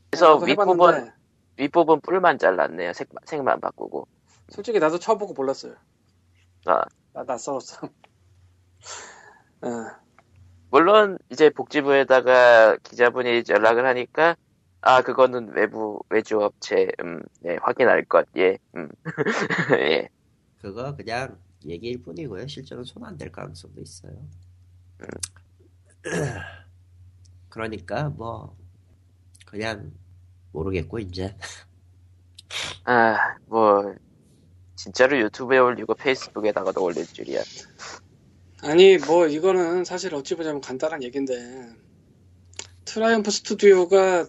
[0.10, 1.12] 그래서 윗부분 해봤는데
[1.57, 2.93] 윗부분 뿔만 잘랐네요.
[2.93, 4.07] 색, 색만 바꾸고.
[4.49, 5.76] 솔직히 나도 쳐보고 몰랐어요.
[6.66, 6.82] 아,
[7.14, 7.88] 나 낯설었어.
[9.66, 9.70] 예.
[10.72, 14.36] 물론 이제 복지부에다가 기자분이 연락을 하니까
[14.82, 18.88] 아, 그거는 외부, 외주 업체, 음, 네, 확인할 것, 예, 음.
[19.80, 20.09] 예.
[20.61, 22.47] 그거 그냥 얘기일 뿐이고요.
[22.47, 24.13] 실제로 손 안 댈 가능성도 있어요.
[27.49, 28.55] 그러니까 뭐
[29.45, 29.91] 그냥
[30.51, 31.36] 모르겠고 이제
[32.86, 33.95] 아, 뭐,
[34.76, 37.41] 진짜로 유튜브에 올리고 페이스북에다가도 올릴 줄이야.
[38.62, 41.70] 아니 뭐 이거는 사실 어찌 보자면 간단한 얘기인데
[42.86, 44.28] 트라이엄프 스튜디오가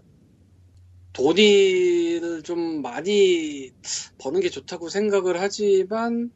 [1.13, 3.73] 돈을 좀 많이
[4.19, 6.31] 버는 게 좋다고 생각을 하지만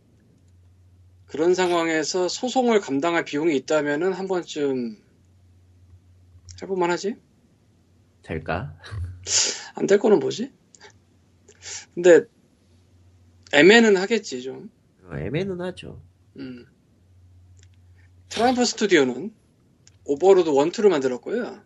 [1.26, 4.97] 그런 상황에서 소송을 감당할 비용이 있다면은 한 번쯤
[6.62, 7.16] 해볼만 하지?
[8.22, 8.76] 될까?
[9.76, 10.53] 안 될 거는 뭐지?
[11.95, 12.22] 근데
[13.53, 14.70] 애매는 하겠지 좀.
[15.05, 16.03] 어, 애매는 하죠.
[16.38, 16.66] 음.
[18.34, 19.32] 트라이엄프 스튜디오는
[20.07, 21.61] 오버로드 1, 2를 만들었고요.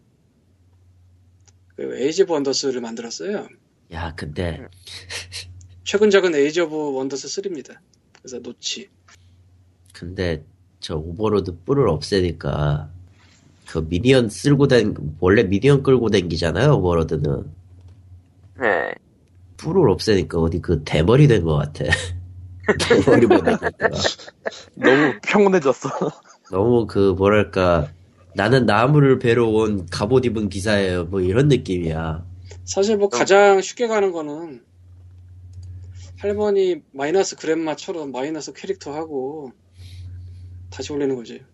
[1.77, 3.49] 그리고 에이지 오브 원더스를 만들었어요.
[3.93, 4.66] 야 근데
[5.85, 7.77] 최근작은 에이지 오브 원더스 3입니다.
[8.21, 8.89] 그래서 노치.
[9.95, 10.45] 근데
[10.81, 12.91] 저 오버로드 뿔을 없애니까
[13.66, 17.51] 그 미니언 끌고 댕 원래 미니언 끌고 댕기잖아요 오버로드는
[18.61, 18.95] 네.
[19.57, 21.85] 뿔을 없애니까 어디 그 대머리 된 것 같아
[22.79, 23.59] 대머리 보니까
[24.77, 25.89] 너무 평온해졌어.
[26.51, 27.90] 너무 그 뭐랄까
[28.34, 32.24] 나는 나무를 베러 온 갑옷 입은 기사예요 뭐 이런 느낌이야
[32.64, 34.62] 사실 뭐 가장 쉽게 가는 거는
[36.18, 39.53] 할머니 마이너스 그랜마처럼 마이너스 캐릭터 하고
[40.70, 41.44] 다시 올리는 거지.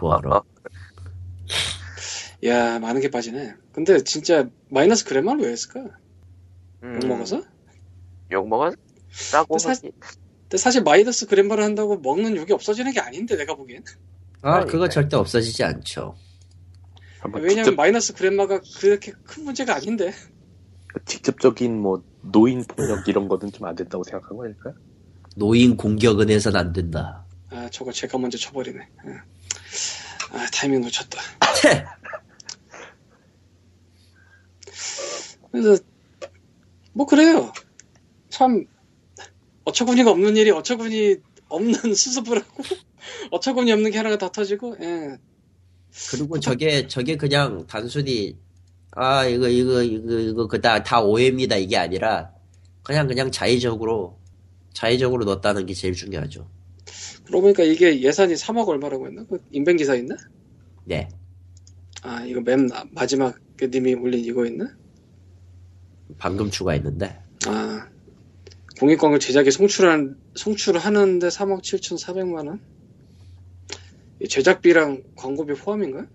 [0.00, 0.42] 뭐하러
[2.46, 3.54] 야 많은 게 빠지네.
[3.72, 5.80] 근데 진짜 마이너스 그랜마를 왜 했을까?
[6.82, 7.42] 음, 욕 먹어서?
[8.32, 8.76] 욕 먹었다고
[9.48, 9.74] 근데 사-.
[10.54, 13.82] 근데 사실 마이너스 그랜마를 한다고 먹는 욕이 없어지는 게 아닌데 내가 보기엔.
[14.40, 16.14] 아 그거 절대 없어지지 않죠
[17.32, 20.12] 왜냐면 직접, 마이너스 그랜마가 그렇게 큰 문제가 아닌데.
[21.06, 24.74] 직접적인 뭐 노인 폭력 이런 거는 좀 안 된다고 생각한 거니까.
[25.34, 28.78] 노인 공격은 해선 안 된다 아 저거 제가 먼저 쳐버리네.
[28.78, 29.10] 예.
[30.38, 31.20] 아 타이밍 놓쳤다.
[35.50, 35.82] 그래서
[36.92, 37.52] 뭐 그래요.
[38.28, 38.64] 참
[39.64, 41.16] 어처구니가 없는 일이 어처구니
[41.48, 42.62] 없는 수습을 하고
[43.30, 45.16] 어처구니 없는 게 하나가 다 터지고 예.
[46.10, 48.36] 그리고 저게 저게 그냥 단순히
[48.92, 52.32] 아 이거 이거 이거 이거 그다 다 오해입니다 이게 아니라
[52.82, 54.18] 그냥 그냥 자의적으로
[54.72, 56.48] 자의적으로 넣었다는 게 제일 중요하죠.
[57.24, 59.24] 그러고 보니까 이게 예산이 3억 얼마라고 했나?
[59.24, 60.14] 그 인벤 기사 있나?
[60.84, 61.08] 네.
[62.02, 64.68] 아 이거 맨 나- 마지막 그 님이 올린 이거 있나?
[66.18, 67.88] 방금 추가했는데 아
[68.80, 72.60] 공익광고 제작에 송출한 송출을 하는데 3억 7,400만 원?
[74.20, 76.06] 이 제작비랑 광고비 포함인가?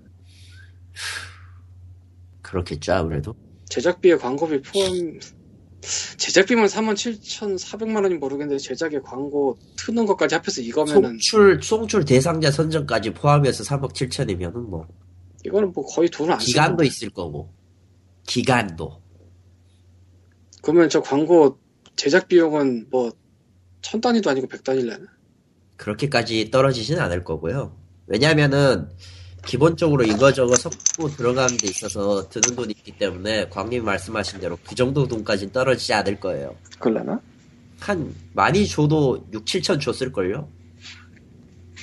[2.41, 3.35] 그렇겠죠 아무래도.
[3.69, 5.19] 제작비에 광고비 포함
[6.17, 13.13] 제작비만 3만 7,400만 원이 모르겠는데 제작에 광고 트는 것까지 합해서 이거면은 송출 송출 대상자 선정까지
[13.13, 14.87] 포함해서 3억 7천이면은 뭐
[15.45, 17.53] 이거는 뭐 거의 돈을 안 기간도 있을 거고
[18.27, 19.01] 기간도
[20.61, 21.57] 그러면 저 광고
[21.99, 23.11] 제작 비용은 뭐
[23.81, 25.05] 천 단위도 아니고 백 단위려나?
[25.77, 27.75] 그렇게까지 떨어지지는 않을 거고요.
[28.07, 28.89] 왜냐면은
[29.45, 35.07] 기본적으로 이거저거 섞고 들어가는 데 있어서 드는 돈이 있기 때문에 광님 말씀하신 대로 그 정도
[35.07, 36.55] 돈까지는 떨어지지 않을 거예요.
[36.77, 37.21] 그럴려나?
[37.79, 40.49] 한 많이 줘도 6, 7천 줬을걸요?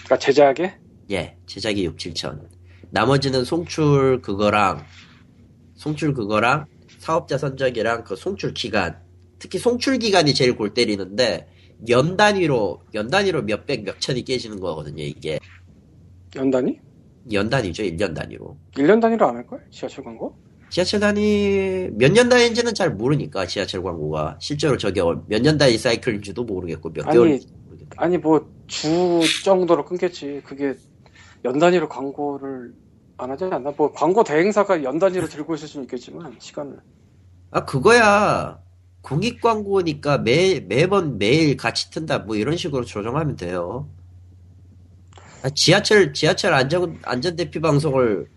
[0.05, 0.75] 그러니까 제작에
[1.11, 2.39] 예, 제작이 6, 7천.
[2.91, 4.85] 나머지는 송출 그거랑
[5.77, 6.67] 송출 그거랑
[6.99, 9.06] 사업자 선정이랑 그 송출 기간
[9.39, 11.49] 특히 송출 기간이 제일 골 때리는데
[11.89, 15.39] 연 단위로 연 단위로 몇백 몇천이 깨지는 거거든요 이게
[16.37, 16.79] 연 단위?
[17.33, 19.67] 연 단위죠 1년 단위로 1년 단위로 안 할걸?
[19.71, 20.37] 지하철 광고?
[20.71, 26.45] 지하철 단위 몇 년 단위인지는 잘 모르니까 지하철 광고가 실제로 저게 몇 년 단위 사이클인지도
[26.45, 30.43] 모르겠고 몇 아니, 개월인지 모르겠고 아니 뭐 주 정도로 끊겠지.
[30.45, 30.75] 그게
[31.45, 32.75] 연 단위로 광고를
[33.17, 33.73] 안 하지 않나?
[33.77, 36.81] 뭐 광고 대행사가 연 단위로 들고 있을 수는 있겠지만 시간을.
[37.53, 38.59] 아 그거야
[39.07, 43.89] 공익 광고니까 매 매번 매일 같이 튼다 뭐 이런 식으로 조정하면 돼요.
[45.45, 48.29] 아, 지하철 지하철 안전 안전 대피 방송을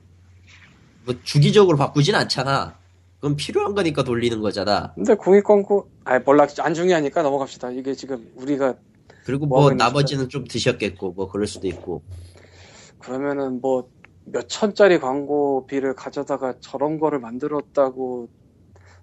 [1.05, 2.77] 뭐 주기적으로 바꾸진 않잖아.
[3.15, 4.93] 그건 필요한 거니까 돌리는 거잖아.
[4.93, 7.71] 근데 공익 광고, 아 몰라 안 중요하니까 넘어갑시다.
[7.71, 8.75] 이게 지금 우리가
[9.25, 12.03] 그리고 뭐뭐 나머지는 좀 드셨겠고 뭐 그럴 수도 있고.
[12.99, 13.89] 그러면은 뭐
[14.31, 18.29] 몇 천짜리 광고비를 가져다가 저런 거를 만들었다고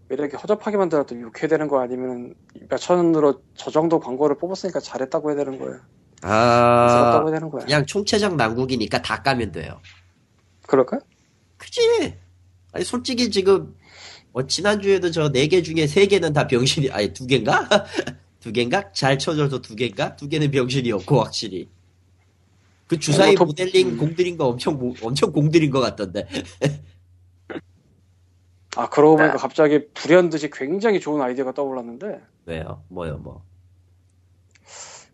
[0.08, 2.34] 왜 이렇게 허접하게 만들었다 욕해야 되는 거 아니면
[2.68, 5.80] 몇 천으로 저 정도 광고를 뽑았으니까 잘했다고 해야 되는 거야.
[6.22, 7.64] 아 해야 되는 거야.
[7.64, 9.80] 그냥 총체적 난국이니까 다 까면 돼요.
[10.66, 11.00] 그럴까?
[11.58, 12.14] 그지?
[12.72, 13.74] 아니 솔직히 지금
[14.32, 17.66] 어, 지난주에도 저 네 개 중에 세 개는 다 병신이, 아니, 두 개인가?
[18.38, 18.92] 두 개인가?
[18.92, 20.14] 잘 쳐줘서 두 개인가?
[20.14, 21.70] 두 개는 병신이었고, 확실히.
[22.86, 26.28] 그 주사위 어, 더- 모델링 공들인 거 엄청, 모- 엄청 공들인 것 같던데.
[28.76, 29.38] 아 그러고 보니까 네.
[29.38, 32.82] 갑자기 불현듯이 굉장히 좋은 아이디어가 떠올랐는데 왜요?
[32.88, 33.42] 뭐요, 뭐.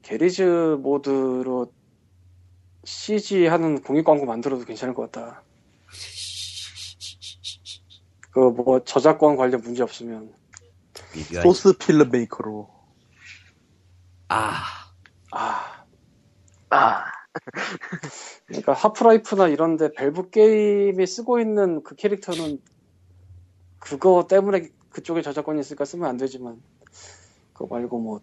[0.02, 0.42] 게리즈
[0.80, 1.72] 모드로
[2.84, 5.42] CG 하는 공익 광고 만들어도 괜찮을 것 같다.
[8.30, 10.34] 그 뭐 저작권 관련 문제 없으면.
[11.42, 12.68] 소스 필름 메이커로
[14.28, 14.62] 아,
[15.30, 15.84] 아
[16.70, 17.04] 아,
[18.46, 22.58] 그러니까 하프라이프나 이런데 밸브 게임이 쓰고 있는 그 캐릭터는
[23.82, 26.62] 그거 때문에 그쪽에 저작권이 있으니까 쓰면 안 되지만
[27.52, 28.20] 그거 말고 뭐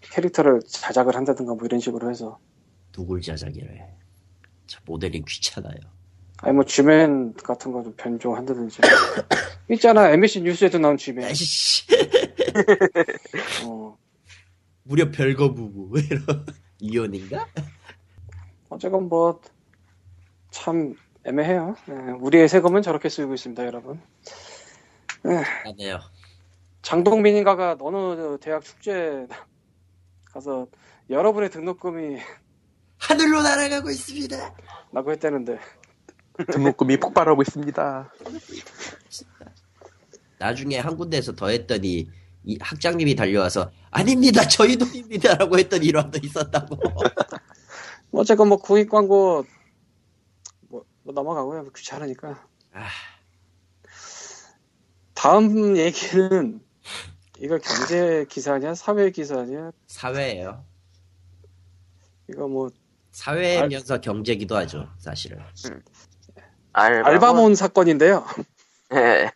[0.00, 2.38] 캐릭터를 자작을 한다든가 뭐 이런 식으로 해서
[2.90, 3.94] 누굴 자작이래.
[4.66, 5.76] 저 모델링 귀찮아요.
[6.38, 8.80] 아니 뭐 쥐맨 같은 거 좀 변종한다든지
[9.70, 11.86] 있잖아 MBC 뉴스에도 나온 쥐맨 아이씨.
[13.64, 13.96] 어,
[14.82, 16.00] 무려 별거 부부.
[16.00, 16.24] 이런.
[16.80, 17.46] 이혼인가?
[18.68, 19.40] 어쨌건 뭐
[20.50, 24.00] 참 애매해요 예, 우리의 세금은 저렇게 쓰이고 있습니다 여러분
[25.24, 26.00] 아네요.
[26.82, 29.26] 장동민인가가 어느 대학 축제
[30.32, 30.66] 가서
[31.10, 32.18] 여러분의 등록금이
[32.98, 34.54] 하늘로 날아가고 있습니다.
[34.92, 35.58] 라고 했다는데
[36.52, 38.12] 등록금이 폭발하고 있습니다.
[40.38, 42.08] 나중에 한 군데에서 더 했더니
[42.44, 46.76] 이 학장님이 달려와서 아닙니다 저희 돈입니다라고 했던 일화도 있었다고
[48.10, 49.44] 어쨌건 뭐 구입 광고
[51.02, 51.70] 뭐, 뭐 넘어가고요.
[51.72, 52.46] 귀찮으니까.
[52.72, 52.88] 아,
[55.14, 56.60] 다음 얘기는
[57.38, 60.64] 이거 경제 기사냐 사회 기사냐 사회예요.
[62.28, 62.70] 이거 뭐
[63.10, 65.38] 사회면서 경제기도 하죠 사실은.
[66.72, 67.06] 알바몬.
[67.06, 68.24] 알바몬 사건인데요.
[68.94, 69.30] 예.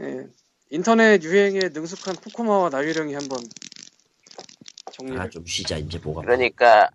[0.00, 0.26] 예,
[0.70, 3.40] 인터넷 유행에 능숙한 코코마와 나유령이 한번
[4.92, 5.76] 정리를 아좀 쉬자.
[5.76, 6.90] 이제 뭐가 그러니까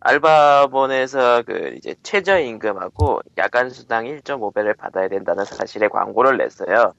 [0.00, 6.92] 알바몬에서 그 이제 최저임금하고 야간 수당 1.5배를 받아야 된다는 사실의 광고를 냈어요.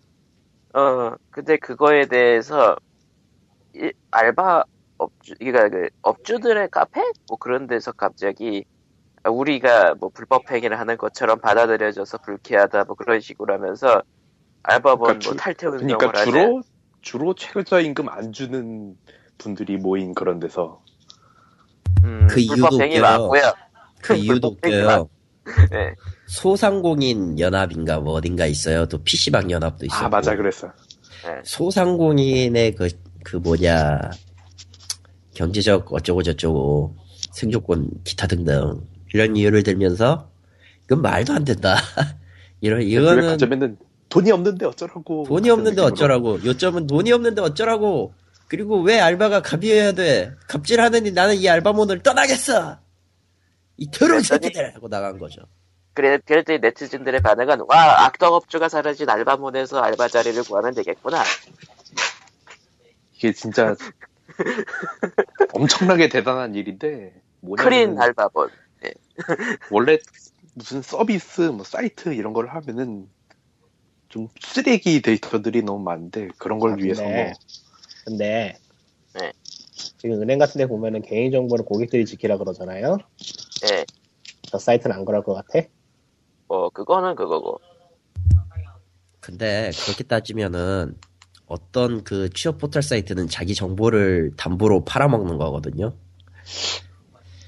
[0.74, 2.76] 어 근데 그거에 대해서
[3.76, 4.64] 이- 알바
[4.98, 8.66] 업주 그러니까 그 업주들의 카페 뭐 그런 데서 갑자기
[9.28, 14.04] 우리가 뭐 불법 행위를 하는 것처럼 받아들여져서 불쾌하다 뭐 그런 식으로 하면서
[14.64, 16.24] 알바몬 그러니까 뭐 주- 탈퇴 운동을 그러니까.
[16.24, 16.62] 주로
[17.02, 18.98] 주로 최저 임금 안 주는
[19.38, 20.84] 분들이 모인 그런 데서
[22.04, 23.32] 음, 그 이유도 웃겨요.
[24.02, 25.10] 그 이유도 웃겨요
[25.72, 25.94] 네.
[26.28, 30.72] 소상공인 연합인가 뭐 어딘가 있어요 또 PC방 연합도 있어요 아 맞아 그랬어.
[31.44, 32.90] 소상공인의 그,
[33.24, 34.00] 그 뭐냐,
[35.34, 36.96] 경제적 어쩌고 저쩌고,
[37.32, 38.82] 생존권, 기타 등등,
[39.14, 40.30] 이런 이유를 들면서,
[40.86, 41.76] 이건 말도 안 된다.
[42.62, 43.78] 이런, 그걸 이거는
[44.10, 45.24] 돈이 없는데 어쩌라고.
[45.28, 45.82] 돈이 없는데.
[45.82, 48.14] 어쩌라고, 요점은 돈이 없는데 어쩌라고,
[48.50, 50.34] 그리고 왜 알바가 갑이어야 돼?
[50.48, 52.80] 갑질하느니 나는 이 알바몬을 떠나겠어!
[53.78, 54.76] 이 더러운 새끼들!
[54.76, 55.44] 하고 나간 거죠.
[55.94, 61.24] 그래, 그랬더니 네티즌들의 반응은, 와, 악덕업주가 사라진 알바몬에서 알바 자리를 구하면 되겠구나.
[63.14, 63.76] 이게 진짜
[65.54, 68.50] 엄청나게 대단한 일인데 뭐냐면 크린 알바몬.
[69.70, 70.00] 원래
[70.56, 73.08] 무슨 서비스 뭐 사이트 이런 걸 하면은
[74.08, 77.34] 좀 쓰레기 데이터들이 너무 많은데 그런 걸 아, 위해서 근데- 뭐
[78.06, 78.58] 근데
[79.14, 79.32] 네.
[79.98, 82.98] 지금 은행 같은 데 보면은 개인정보를 고객들이 지키라 그러잖아요.
[83.70, 83.86] 예,
[84.44, 85.68] 저 사이트는 안 그럴 것 같아?
[86.48, 87.60] 뭐, 그거는 그거고.
[89.20, 90.98] 근데 그렇게 따지면은,
[91.46, 95.96] 어떤 그 취업 포털 사이트는 자기 정보를 담보로 팔아먹는 거거든요.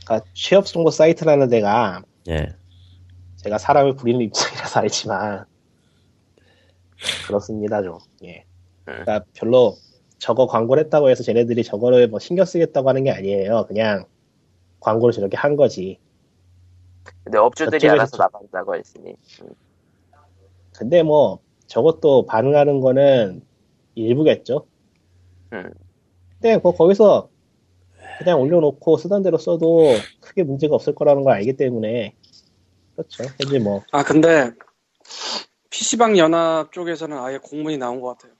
[0.03, 2.55] 그러니까 취업 정보 사이트라는 데가 예.
[3.37, 5.45] 제가 사람을 부리는 입장이라서 알지만
[7.27, 7.99] 그렇습니다 좀.
[8.23, 8.43] 예.
[8.85, 9.77] 그러니까 별로
[10.21, 13.65] 저거 광고를 했다고 해서 쟤네들이 저거를 뭐 신경 쓰겠다고 하는 게 아니에요.
[13.67, 14.05] 그냥
[14.79, 15.99] 광고를 저렇게 한 거지.
[17.23, 19.15] 근데 업주들이 알아서 저- 나간다고 했으니.
[19.41, 19.49] 음,
[20.77, 23.41] 근데 뭐 저것도 반응하는 거는
[23.95, 24.67] 일부겠죠.
[25.53, 25.73] 음.
[26.33, 27.29] 근데 뭐 거기서
[28.19, 29.87] 그냥 올려놓고 쓰던 대로 써도
[30.19, 32.15] 크게 문제가 없을 거라는 걸 알기 때문에
[32.95, 33.23] 그렇죠.
[33.39, 34.51] 현재 뭐아 근데
[35.71, 38.33] PC방 연합 쪽에서는 아예 공문이 나온 것 같아요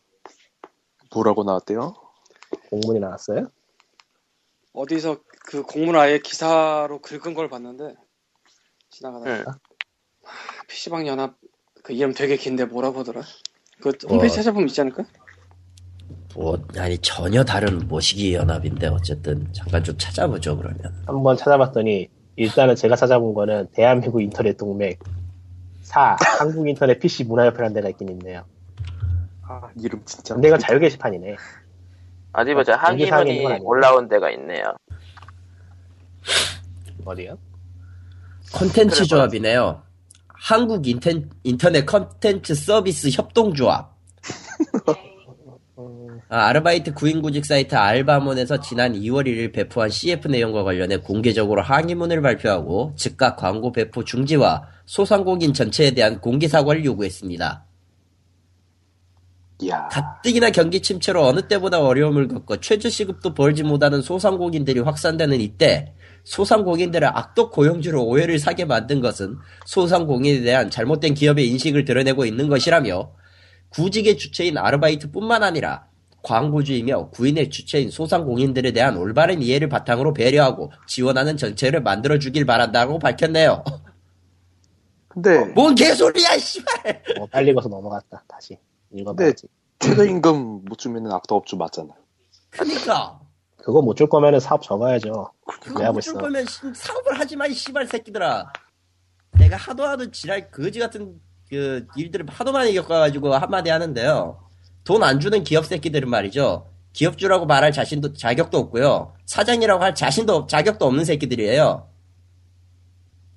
[1.14, 1.94] 뭐라고 나왔대요?
[2.70, 3.48] 공문이 나왔어요.
[4.74, 7.96] 어디서 그 공문 아예 기사로 긁은 걸 봤는데
[8.90, 9.46] 지나가다가 응.
[10.24, 11.38] 하, PC방 연합
[11.84, 13.22] 그 이름 되게 긴데 뭐라고 하더라
[13.82, 14.44] 그 홈페이지 뭐.
[14.44, 15.04] 찾아보면 있지 않을까?
[16.34, 21.04] 뭐, 아니, 전혀 다른 모시기 연합인데, 어쨌든, 잠깐 좀 찾아보죠, 그러면.
[21.06, 22.08] 한번 찾아봤더니
[22.38, 24.96] 일단은 제가 찾아본 거는 대한민국 인터넷 동맹
[25.82, 28.46] 4 한국 인터넷 PC 문화협회라는 데가 있긴 있네요.
[29.52, 30.36] 아, 이름 진짜.
[30.38, 31.36] 이건 자유 게시판이네.
[32.34, 32.78] 어디 보자.
[32.80, 33.68] 아니고.
[33.68, 34.64] 올라온 데가 있네요.
[37.04, 37.38] 어디요?
[39.00, 39.82] 그래, 조합이네요.
[40.28, 43.94] 한국 인텐, 인터넷 콘텐츠 서비스 협동조합.
[45.78, 52.22] 음, 아, 아르바이트 구인구직 사이트 알바몬에서 지난 2월 1일 배포한 CF 내용과 관련해 공개적으로 항의문을
[52.22, 57.66] 발표하고 즉각 광고 배포 중지와 소상공인 전체에 대한 공개 사과를 요구했습니다.
[59.62, 59.88] 이야.
[59.90, 65.94] 가뜩이나 경기 침체로 어느 때보다 어려움을 겪고 최저 시급도 벌지 못하는 소상공인들이 확산되는 이때
[66.24, 73.12] 소상공인들의 악덕 고용주로 오해를 사게 만든 것은 소상공인에 대한 잘못된 기업의 인식을 드러내고 있는 것이라며
[73.70, 75.86] 구직의 주체인 아르바이트뿐만 아니라
[76.24, 83.64] 광고주이며 구인의 주체인 소상공인들에 대한 올바른 이해를 바탕으로 배려하고 지원하는 전체를 만들어주길 바란다고 밝혔네요.
[85.08, 87.02] 근데 뭔 개소리야, 씨발!
[87.20, 88.24] 어, 빨리 가서 넘어갔다.
[88.28, 88.58] 다시
[88.94, 89.48] 읽어봐야지.
[89.80, 91.96] 최저임금 못 주면은 악덕업주 맞잖아요.
[92.50, 93.20] 그니까.
[93.58, 95.32] 그거 못 줄 거면은 사업 접어야죠.
[95.64, 98.52] 그거 내가 못줄 벌써 거면 씨, 사업을 하지 마, 이 씨발 새끼들아.
[99.38, 101.20] 내가 하도 하도 지랄 거지 같은
[101.50, 104.40] 그 일들을 하도 많이 겪어가지고 한마디 하는데요.
[104.84, 106.68] 돈 안 주는 기업 새끼들은 말이죠.
[106.94, 109.14] 기업주라고 말할 자신도 자격도 없고요.
[109.26, 111.88] 사장이라고 할 자신도 없- 자격도 없는 새끼들이에요.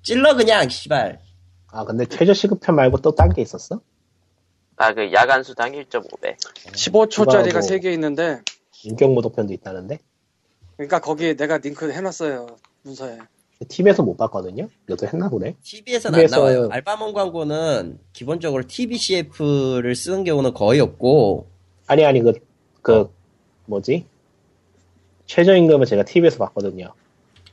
[0.01, 1.21] 찔러 그냥 씨발.
[1.67, 3.79] 아 근데 최저 시급편 말고 또 딴 게 있었어?
[4.77, 6.35] 아, 그 야간 수당 1.5배.
[6.73, 8.41] 15초짜리가 그거하고- 3개 있는데
[8.83, 9.99] 인격모독편도 있다는데
[10.77, 12.47] 그러니까 거기에 내가 링크 해놨어요
[12.83, 13.17] 문서에
[13.69, 14.67] TV에서 못 봤거든요.
[14.85, 15.55] 너도 했나 보네.
[15.63, 16.69] TV에서는 TV에서 안 나와요.
[16.71, 21.47] 알바몬 광고는 기본적으로 TBCF를 쓰는 경우는 거의 없고
[21.87, 23.09] 아니 아니 그그
[23.67, 24.05] 뭐지?
[25.27, 26.93] 최저임금을 제가 TV에서 봤거든요.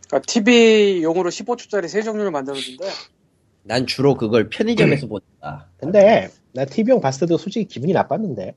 [0.09, 2.85] 그러니까 TV용으로 15초짜리 세 종류를 만들었는데
[3.63, 5.69] 난 주로 그걸 편의점에서 본다.
[5.79, 8.55] 근데 나 TV용 봤을 때도 솔직히 기분이 나빴는데.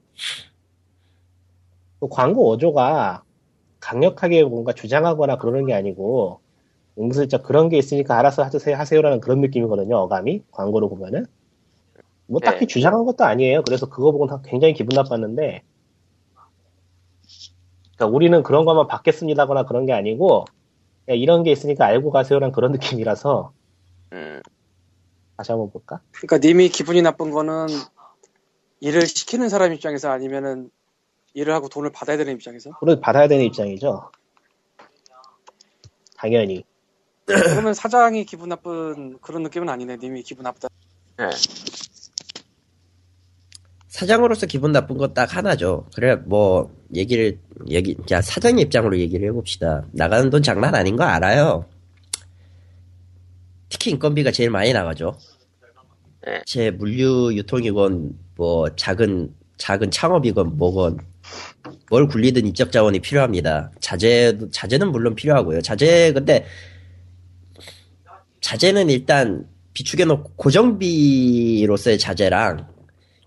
[1.99, 3.23] 그 광고 어조가
[3.79, 6.39] 강력하게 뭔가 주장하거나 그러는 게 아니고
[6.97, 10.43] 은근슬쩍 그런 게 있으니까 알아서 하세요 하세요라는 그런 느낌이거든요 어감이.
[10.51, 11.25] 광고로 보면은.
[12.27, 12.65] 뭐 딱히 네.
[12.65, 13.61] 주장한 것도 아니에요.
[13.63, 15.61] 그래서 그거 보고 다 굉장히 기분 나빴는데.
[17.95, 20.45] 그러니까 우리는 그런 것만 받겠습니다거나 그런 게 아니고
[21.07, 23.51] 이런 게 있으니까 알고 가세요라는 그런 느낌이라서.
[24.13, 24.41] 음,
[25.37, 26.01] 다시 한번 볼까?
[26.11, 27.67] 그러니까 님이 기분이 나쁜 거는
[28.79, 30.69] 일을 시키는 사람 입장에서 아니면은
[31.33, 34.11] 일을 하고 돈을 받아야 되는 입장에서 그걸 받아야 되는 입장이죠.
[36.17, 36.63] 당연히.
[37.25, 40.69] 그러면 사장이 기분 나쁜 그런 느낌은 아니네 님이 기분 나쁘다
[41.21, 41.29] 예.
[43.87, 45.85] 사장으로서 기분 나쁜 건 딱 하나죠.
[45.95, 49.85] 그래, 뭐, 얘기를, 얘기, 자, 사장 입장으로 얘기를 해봅시다.
[49.93, 51.65] 나가는 돈 장난 아닌 거 알아요.
[53.85, 55.15] 특히 인건비가 제일 많이 나가죠.
[56.25, 56.41] 네.
[56.47, 60.97] 제 물류 유통이건, 뭐, 작은, 작은 창업이건 뭐건,
[61.91, 63.71] 뭘 굴리든 인적 자원이 필요합니다.
[63.79, 65.61] 자재, 자재는 물론 필요하고요.
[65.61, 66.45] 자재, 근데,
[68.41, 72.67] 자재는 일단 비축해놓고 고정비로서의 자재랑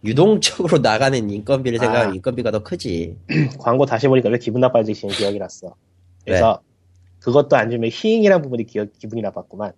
[0.04, 2.14] 유동적으로 나가는 인건비를 생각하면 아.
[2.16, 3.16] 인건비가 더 크지.
[3.60, 5.76] 광고 다시 보니까 왜 기분 나빠지시는 기억이 났어.
[6.24, 6.60] 그래서
[7.20, 9.72] 그것도 안 주면 히잉이라는 부분이 기억, 기분이 나빴구만.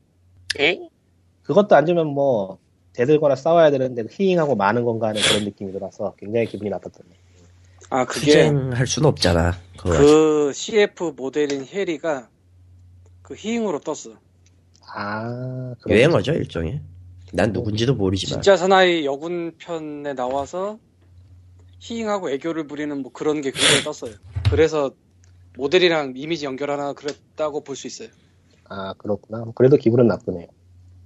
[0.59, 0.89] 에?
[1.43, 2.59] 그것도 안 주면 뭐
[2.93, 7.17] 대들거나 싸워야 되는데 히잉하고 많은 건가 하는 그런 느낌이 들어서 굉장히 기분이 나빴던데.
[7.91, 9.53] 아 그게 투쟁할 수는 없잖아.
[9.77, 12.29] 그거 그 CF 모델인 혜리가
[13.23, 14.15] 그 히잉으로 떴어
[14.93, 16.81] 아, 유행어죠 일종의.
[17.33, 18.43] 난 누군지도 모르지만.
[18.43, 20.79] 진짜 사나이 여군 편에 나와서
[21.79, 24.15] 히잉하고 애교를 부리는 뭐 그런 게 굉장히 떴어요
[24.51, 24.91] 그래서
[25.57, 28.09] 모델이랑 이미지 연결하나 그랬다고 볼 수 있어요
[28.71, 29.45] 아, 그렇구나.
[29.55, 30.47] 그래도 기분은 나쁘네요.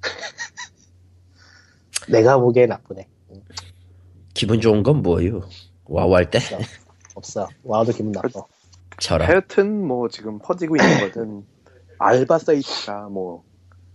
[2.08, 3.08] 내가 보기에 나쁘네.
[4.34, 5.42] 기분 좋은 건 뭐요?
[5.86, 6.38] 와우 할 때?
[7.14, 7.48] 없어.
[7.62, 8.28] 와도 기분 나빠.
[9.00, 9.28] 저런.
[9.28, 11.46] 하여튼 뭐 지금 퍼지고 있는 것은
[11.98, 13.44] 알바 사이트가 뭐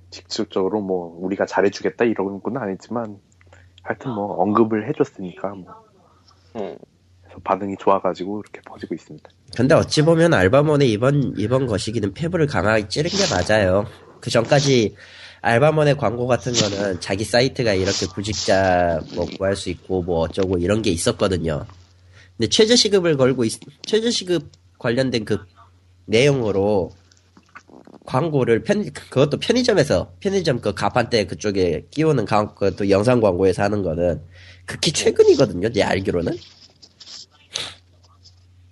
[0.10, 3.20] 직접적으로 뭐 우리가 잘해주겠다 이런 건 아니지만
[3.84, 5.84] 하여튼 뭐 언급을 해줬으니까 뭐
[6.56, 6.78] 음.
[7.44, 9.30] 반응이 좋아가지고 이렇게 퍼지고 있습니다.
[9.56, 13.86] 근데 어찌 보면 알바몬의 이번 이번 거시기는 폐부를 강하게 찌른 게 맞아요.
[14.22, 14.96] 그 전까지
[15.42, 20.82] 알바몬의 광고 같은 거는 자기 사이트가 이렇게 구직자 뭐 구할 수 있고 뭐 어쩌고 이런
[20.82, 21.66] 게 있었거든요.
[22.38, 25.38] 근데 최저 시급을 걸고 있- 최저 시급 관련된 그
[26.06, 26.92] 내용으로
[28.06, 34.22] 광고를 편 그것도 편의점에서 편의점 그 가판대 그쪽에 끼우는 광 그또 영상 광고에서 하는 거는
[34.66, 35.70] 극히 최근이거든요.
[35.72, 36.36] 내 알기로는.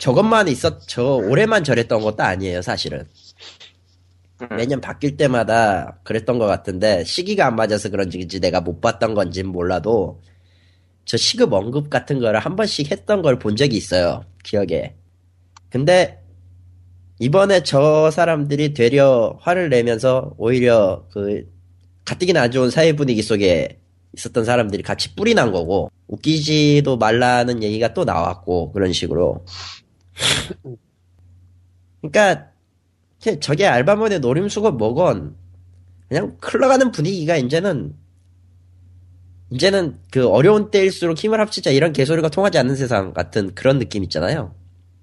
[0.07, 3.03] 저것만 있었, 저, 올해만 저랬던 것도 아니에요, 사실은.
[4.41, 4.55] 음.
[4.55, 10.21] 매년 바뀔 때마다 그랬던 것 같은데, 시기가 안 맞아서 그런지 내가 못 봤던 건진 몰라도,
[11.03, 14.23] 저 시급 언급 같은 거를 한 번씩 했던 걸 본 적이 있어요.
[14.45, 14.95] 기억에.
[15.69, 16.23] 근데
[17.19, 21.43] 이번에 저 사람들이 되려 화를 내면서 오히려 그
[22.05, 23.81] 가뜩이나 안 좋은 사회 분위기 속에
[24.15, 29.43] 있었던 사람들이 같이 뿔이 난 거고 웃기지도 말라는 얘기가 또 나왔고 그런 식으로
[32.01, 32.47] 그러니까
[33.39, 35.35] 저게 알바몬의 노림수건 뭐건
[36.07, 37.95] 그냥 흘러가는 분위기가 이제는
[39.49, 44.53] 이제는 그 어려운 때일수록 힘을 합치자 이런 개소리가 통하지 않는 세상 같은 그런 느낌 있잖아요.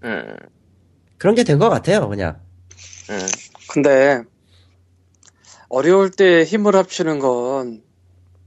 [0.05, 0.37] 음,
[1.19, 2.39] 그런 게 된 것 같아요, 그냥.
[3.11, 3.19] 음.
[3.71, 4.23] 근데
[5.69, 7.83] 어려울 때 힘을 합치는 건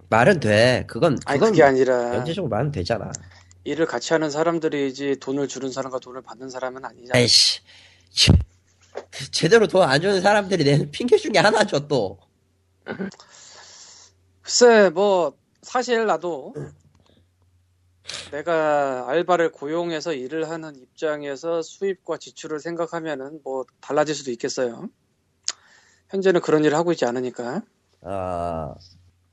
[0.09, 0.85] 말은 돼.
[0.87, 3.11] 그건 아니 그건 그게 아니라 경제적으로 말은 되잖아.
[3.67, 7.19] 일을 같이 하는 사람들이지 돈을 주는 사람과 돈을 받는 사람은 아니잖아.
[7.19, 7.59] 에이씨.
[8.11, 8.37] 참.
[9.31, 12.17] 제대로 돈 안 주는 사람들이 내는 핑계 중에 하나죠, 또.
[14.41, 16.53] 글쎄 뭐 사실 나도
[18.31, 24.87] 내가 알바를 고용해서 일을 하는 입장에서 수입과 지출을 생각하면은 뭐 달라질 수도 있겠어요.
[26.09, 27.63] 현재는 그런 일을 하고 있지 않으니까.
[27.99, 28.73] 어,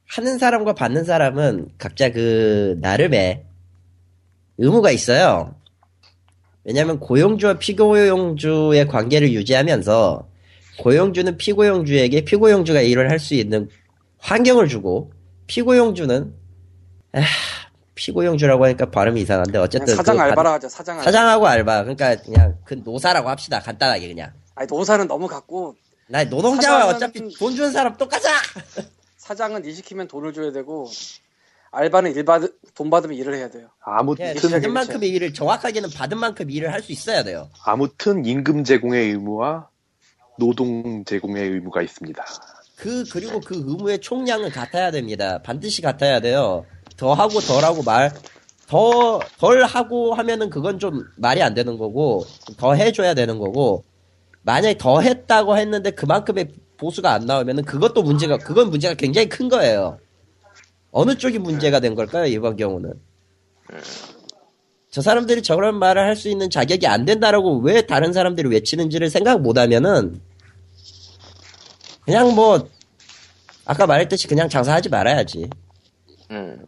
[0.09, 3.47] 하는 사람과 받는 사람은 각자 그, 나름의
[4.59, 5.55] 의무가 있어요.
[6.65, 10.29] 왜냐면 고용주와 피고용주의 관계를 유지하면서
[10.81, 13.69] 고용주는 피고용주에게 피고용주가 일을 할 수 있는
[14.19, 15.13] 환경을 주고
[15.47, 16.35] 피고용주는
[17.15, 17.25] 에휴,
[17.95, 20.69] 피고용주라고 하니까 발음이 이상한데 어쨌든 사장 그 받- 알바라 하자.
[20.69, 21.05] 사장 알바.
[21.05, 25.77] 사장하고 알바 그러니까 그냥 그 노사라고 합시다 간단하게 그냥 아니 노사는 너무 같고
[26.09, 28.29] 나 노동자와 사장은- 어차피 돈 주는 사람 똑같아
[29.19, 30.89] 사장은 일 시키면 돈을 줘야 되고
[31.75, 32.43] 알바는 일 받,
[32.75, 33.69] 돈 받으면 일을 해야 돼요.
[33.85, 34.35] 아무튼 예.
[34.35, 39.69] 받은 만큼의 일을 정확하게는 받은 만큼 일을 할 수 있어야 돼요 아무튼 임금 제공의 의무와
[40.39, 42.25] 노동 제공의 의무가 있습니다.
[42.77, 46.65] 그 그리고 그 의무의 총량은 같아야 됩니다 반드시 같아야 돼요
[46.97, 48.11] 더 하고 덜 하고 말
[48.67, 52.25] 더 덜 하고 하면은 그건 좀 말이 안 되는 거고
[52.57, 53.85] 더 해줘야 되는 거고
[54.43, 56.49] 만약에 더 했다고 했는데 그만큼의
[56.79, 59.99] 보수가 안 나오면은 그것도 문제가 그건 문제가 굉장히 큰 거예요
[60.97, 62.95] 어느 쪽이 문제가 된 걸까요 이번 경우는
[64.91, 69.41] 저 사람들이 저런 말을 할 수 있는 자격이 안 된다라고 왜 다른 사람들이 외치는지를 생각
[69.41, 70.21] 못 하면은
[72.03, 72.69] 그냥 뭐
[73.65, 75.51] 아까 말했듯이 그냥 장사하지 말아야지.
[76.31, 76.65] 음.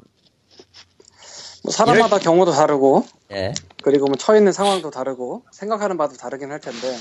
[1.63, 3.53] 뭐 사람마다 경우도 다르고 예,
[3.83, 6.97] 그리고 뭐 처해 있는 상황도 다르고 생각하는 바도 다르긴 할 텐데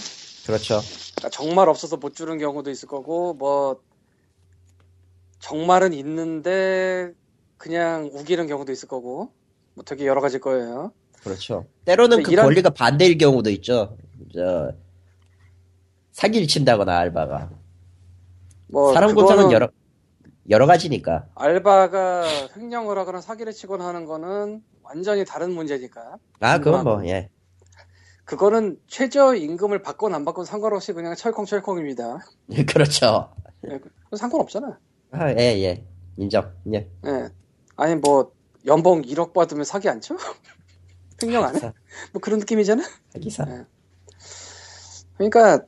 [0.46, 0.82] 그렇죠.
[1.16, 3.78] 그러니까 정말 없어서 못 주는 경우도 있을 거고 뭐
[5.56, 7.14] 정말은 있는데
[7.58, 9.32] 그냥 우기는 경우도 있을 거고
[9.74, 10.92] 뭐 되게 여러 가지일 거예요.
[11.24, 11.66] 그렇죠.
[11.86, 13.98] 때로는 그 이런- 권리가 반대일 경우도 있죠.
[14.34, 14.74] 저
[16.12, 17.50] 사기를 친다거나 알바가
[18.68, 19.70] 뭐 사람 고장은 여러
[20.50, 21.26] 여러 가지니까.
[21.36, 22.24] 알바가
[22.58, 26.18] 횡령을 하거나 사기를 치거나 하는 거는 완전히 다른 문제니까.
[26.42, 27.30] 아 그건 뭐 예.
[28.26, 32.20] 그거는 최저 임금을 받건 안 받건 상관없이 그냥 철컹철컹입니다.
[32.70, 33.34] 그렇죠.
[33.70, 33.80] 예,
[34.16, 34.78] 상관없잖아.
[35.18, 35.86] 아, 예, 예.
[36.18, 36.54] 인정.
[36.74, 36.90] 예.
[37.06, 37.30] 예.
[37.76, 38.32] 아니 뭐
[38.66, 40.16] 연봉 1억 받으면 사기 안 쳐?
[41.24, 41.74] 횡령 안 해?
[42.12, 42.84] 뭐 그런 느낌이잖아.
[43.10, 43.46] 사기사.
[43.48, 43.66] 예.
[45.16, 45.66] 그러니까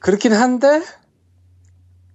[0.00, 0.82] 그렇긴 한데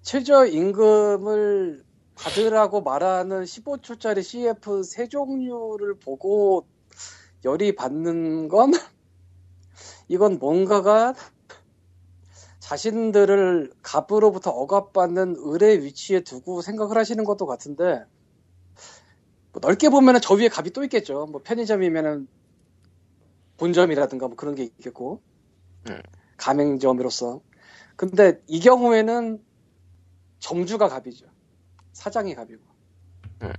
[0.01, 1.83] 최저 임금을
[2.15, 6.67] 받으라고 말하는 15초짜리 CF 세 종류를 보고
[7.45, 8.73] 열이 받는 건
[10.09, 11.13] 이건 뭔가가
[12.69, 18.05] 자신들을 갑으로부터 억압받는 을의 위치에 두고 생각을 하시는 것도 같은데
[19.51, 21.25] 뭐 넓게 보면은 저 위에 갑이 또 있겠죠.
[21.25, 22.27] 뭐 편의점이면은
[23.57, 25.19] 본점이라든가 뭐 그런 게 있겠고
[25.89, 25.99] 음.
[26.37, 27.41] 가맹점으로서
[27.95, 29.43] 근데 이 경우에는
[30.37, 31.25] 점주가 갑이죠.
[31.93, 32.61] 사장이 갑이고.
[33.41, 33.51] 음.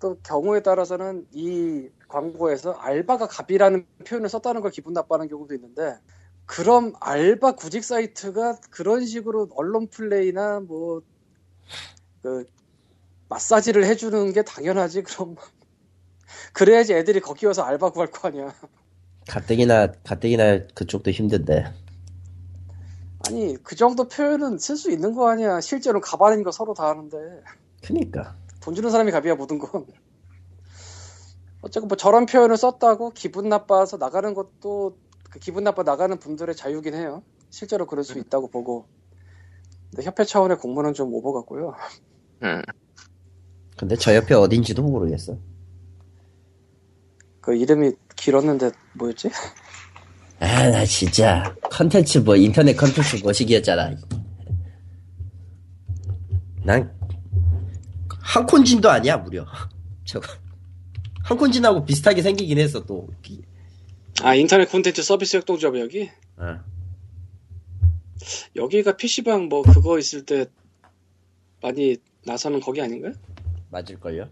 [0.00, 5.98] 또 경우에 따라서는 이 광고에서 알바가 갑이라는 표현을 썼다는 걸 기분 나빠하는 경우도 있는데
[6.48, 11.02] 그럼 알바 구직 사이트가 그런 식으로 언론 플레이나 뭐
[12.22, 12.44] 그
[13.28, 15.36] 마사지를 해주는 게 당연하지 그럼.
[16.52, 18.54] 그래야지 애들이 거기 와서 알바 구할 거 아니야.
[19.28, 21.72] 가뜩이나 가뜩이나 그쪽도 힘든데.
[23.26, 25.60] 아니 그 정도 표현은 쓸 수 있는 거 아니야.
[25.60, 27.16] 실제로 가발인 거 서로 다 하는데.
[27.82, 28.36] 그니까.
[28.60, 29.86] 돈 주는 사람이 갑이야 모든 건.
[31.60, 34.96] 어쨌든 뭐 저런 표현을 썼다고 기분 나빠서 나가는 것도
[35.30, 38.86] 그 기분 나빠 나가는 분들의 자유긴 해요 실제로 그럴 수 있다고 보고
[39.90, 41.74] 근데 협회 차원의 공문은 좀 오버 같고요
[42.42, 42.62] 음.
[43.78, 45.38] 근데 저 옆에 어딘지도 모르겠어.
[47.40, 49.30] 그 이름이 길었는데 뭐였지?
[50.40, 53.94] 아, 나 진짜 컨텐츠 뭐 인터넷 컨텐츠 뭐시기였잖아.
[56.64, 56.92] 난
[58.20, 59.46] 한콘진도 아니야 무려.
[60.04, 60.26] 저거
[61.22, 63.08] 한콘진하고 비슷하게 생기긴 했어 또.
[63.22, 63.42] 비-
[64.22, 66.58] 아 인터넷 콘텐츠 서비스 협동조합 여기 어.
[68.56, 70.46] 여기가 PC방 뭐 그거 있을 때
[71.62, 73.12] 많이 나서는 거기 아닌가요?
[73.70, 74.22] 맞을걸요?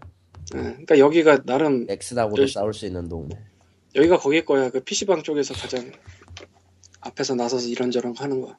[0.55, 3.37] 예, 그러니까 여기가 나름 엑스하고도 열- 싸울 수 있는 동네.
[3.95, 4.69] 여기가 거길 거야.
[4.69, 5.91] 그 PC방 쪽에서 가장
[7.01, 8.55] 앞에서 나서서 이런저런 하는 거.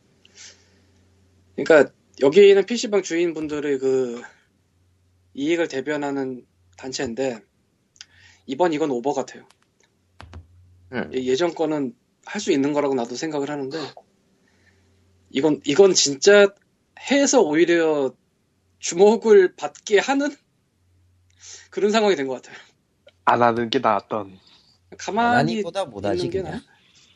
[1.57, 4.23] 그러니까 여기는 PC방 주인분들의 그
[5.35, 7.41] 이익을 대변하는 단체인데
[8.47, 9.47] 이번 이건 오버 같아요.
[10.93, 11.11] 음.
[11.15, 13.79] 예- 예전 거는 할 수 있는 거라고 나도 생각을 하는데
[15.31, 16.49] 이건 이건 진짜
[17.11, 18.15] 해서 오히려
[18.81, 20.29] 주목을 받게 하는
[21.71, 22.57] 그런 상황이 된 것 같아요.
[23.25, 24.39] 안 하는 게 나았던.
[24.99, 26.61] 가만히 아니보다 못하지 게 그냥.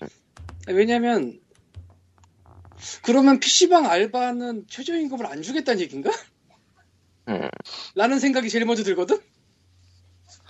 [0.01, 0.75] 나아.
[0.75, 1.41] 왜냐면
[3.03, 6.11] 그러면 PC방 알바는 최저임금을 안 주겠다는 얘기인가?
[7.29, 7.49] 음.
[7.95, 9.21] 라는 생각이 제일 먼저 들거든?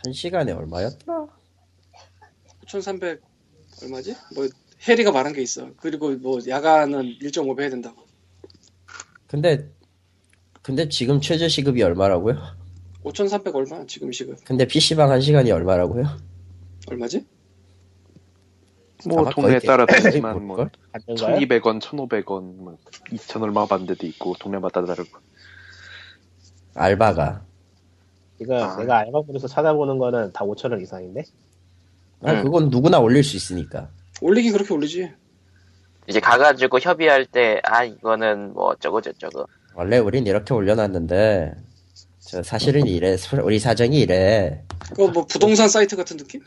[0.04, 1.26] 한 시간에 얼마였더라?
[2.72, 3.20] 9,300
[3.82, 4.16] 얼마지?
[4.34, 4.48] 뭐
[4.88, 5.70] 해리가 말한 게 있어.
[5.76, 8.02] 그리고 뭐 야간은 1.5배 해야 된다고.
[9.26, 9.70] 근데
[10.62, 12.38] 근데 지금 최저 시급이 얼마라고요?
[13.02, 13.84] 5,300 얼마?
[13.86, 16.06] 지금 시급 근데 PC방 한 시간이 얼마라고요?
[16.88, 17.26] 얼마지?
[19.06, 20.70] 뭐 동네에 따라 다르지만 뭐 뭘걸?
[20.92, 21.36] 받는가요?
[21.38, 22.78] 1200원, 1500원, 뭐
[23.10, 25.18] 2000 얼마 받는 데도 있고 동네마다 다르고.
[26.74, 27.44] 알바가.
[28.40, 28.76] 이거 아.
[28.76, 31.24] 내가 알바분에서 찾아보는 거는 다 5천 원 이상인데.
[32.24, 32.42] 아, 음.
[32.44, 33.90] 그건 누구나 올릴 수 있으니까.
[34.20, 35.10] 올리긴 그렇게 올리지.
[36.08, 39.46] 이제 가가지고 협의할 때, 아, 이거는 뭐 어쩌고 저쩌고.
[39.74, 41.54] 원래 우린 이렇게 올려놨는데
[42.20, 46.42] 저 사실은 이래 우리 사정이 이래 그거 뭐 부동산 사이트 같은 느낌?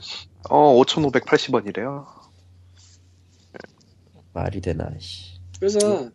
[0.50, 2.06] 어, 5580원이래요.
[4.34, 5.40] 말이 되나 씨.
[5.60, 6.10] 그래서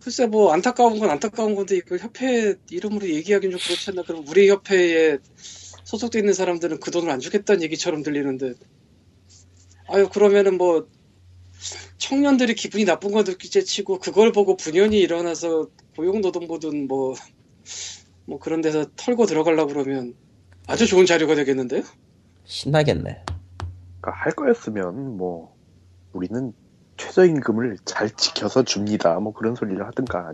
[0.00, 4.48] 글쎄 뭐 안타까운 건 안타까운 건데 이걸 협회 이름으로 얘기하기는 좀 그렇지 않나 그럼 우리
[4.48, 5.18] 협회에
[5.86, 8.52] 소속돼 있는 사람들은 그 돈을 안 주겠다는 얘기처럼 들리는데
[9.88, 10.86] 아유 그러면은 뭐
[11.96, 17.14] 청년들이 기분이 나쁜 거 느끼지 치고 그걸 보고 분연이 일어나서 고용노동부든 뭐
[18.26, 20.14] 뭐 그런 데서 털고 들어가려고 그러면
[20.66, 21.82] 아주 좋은 자료가 되겠는데요?
[22.44, 23.24] 신나겠네
[24.00, 25.56] 그러니까 할 거였으면 뭐
[26.12, 26.52] 우리는
[26.96, 29.20] 최저임금을 잘 지켜서 줍니다.
[29.20, 30.32] 뭐 그런 소리를 하든가.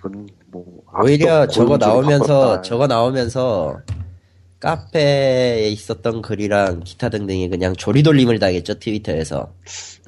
[0.00, 2.62] 이건 뭐 오히려 저거 나오면서 바꿨다.
[2.62, 3.80] 저거 나오면서
[4.58, 9.52] 카페에 있었던 글이랑 기타 등등이 그냥 조리돌림을 당했죠 트위터에서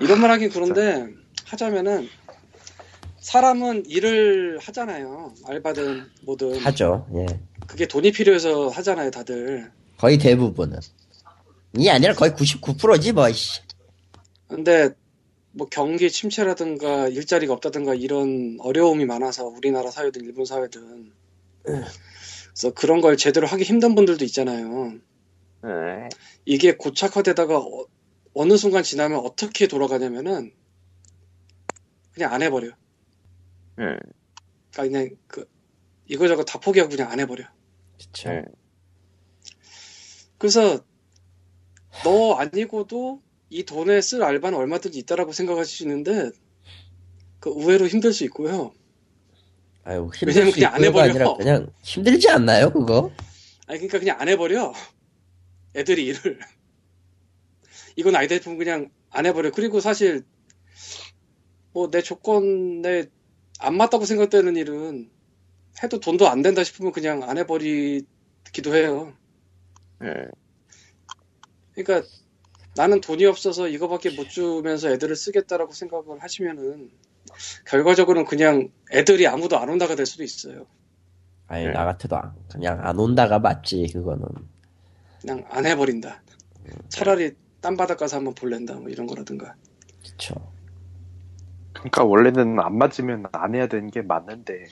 [0.00, 1.06] 이런 말 하긴 그런데
[1.44, 2.08] 하자면은
[3.20, 5.32] 사람은 일을 하잖아요.
[5.46, 7.26] 알바든 뭐든 하죠 예
[7.66, 9.70] 그게 돈이 필요해서 하잖아요, 다들.
[9.96, 10.78] 거의 대부분은
[11.78, 13.60] 이 아니라 거의 99%지 뭐 씨.
[14.48, 14.90] 근데
[15.52, 21.12] 뭐 경기 침체라든가 일자리가 없다든가 이런 어려움이 많아서 우리나라 사회든 일본 사회든
[21.62, 24.98] 그래서 그런 걸 제대로 하기 힘든 분들도 있잖아요.
[25.62, 26.08] 네.
[26.44, 27.86] 이게 고착화되다가 어,
[28.34, 30.52] 어느 순간 지나면 어떻게 돌아가냐면은
[32.12, 32.68] 그냥 안 해버려.
[33.78, 33.98] 음.
[34.70, 35.48] 그러니까 그냥 그
[36.06, 37.44] 이거저거 다 포기하고 그냥 안 해버려.
[37.98, 38.44] 그쵸 음.
[40.38, 40.84] 그래서
[42.04, 43.22] 너 아니고도
[43.52, 46.30] 이 돈에 쓸 알바는 얼마든지 있다라고 생각하실 수 있는데
[47.38, 48.72] 그 의외로 힘들 수 있고요.
[49.84, 51.04] 아유 힘들 왜냐면 수 그냥 안 해버려.
[51.04, 53.12] 아니라 그냥 힘들지 않나요 그거?
[53.66, 54.72] 아니 그러니까 그냥 안 해버려.
[55.76, 56.38] 애들이 일을
[57.96, 59.50] 이건 아니다 싶으면 그냥 안 해버려.
[59.50, 60.24] 그리고 사실
[61.74, 63.04] 뭐 내 조건에
[63.58, 65.10] 안 맞다고 생각되는 일은
[65.82, 69.12] 해도 돈도 안 된다 싶으면 그냥 안 해버리기도 해요.
[70.00, 70.30] 음.
[71.74, 72.08] 그러니까
[72.74, 76.90] 나는 돈이 없어서 이거밖에 못 주면서 애들을 쓰겠다라고 생각을 하시면은
[77.66, 80.66] 결과적으로는 그냥 애들이 아무도 안 온다가 될 수도 있어요.
[81.48, 81.72] 아니 네.
[81.72, 84.24] 나 같아도 안- 그냥 안 온다가 맞지 그거는
[85.20, 86.22] 그냥 안 해버린다.
[86.88, 89.54] 차라리 딴 바닥 가서 한번 볼랜다 뭐 이런 거라든가.
[90.02, 90.34] 그쵸
[91.74, 94.64] 그러니까 원래는 안 맞으면 안 해야 되는 게 맞는데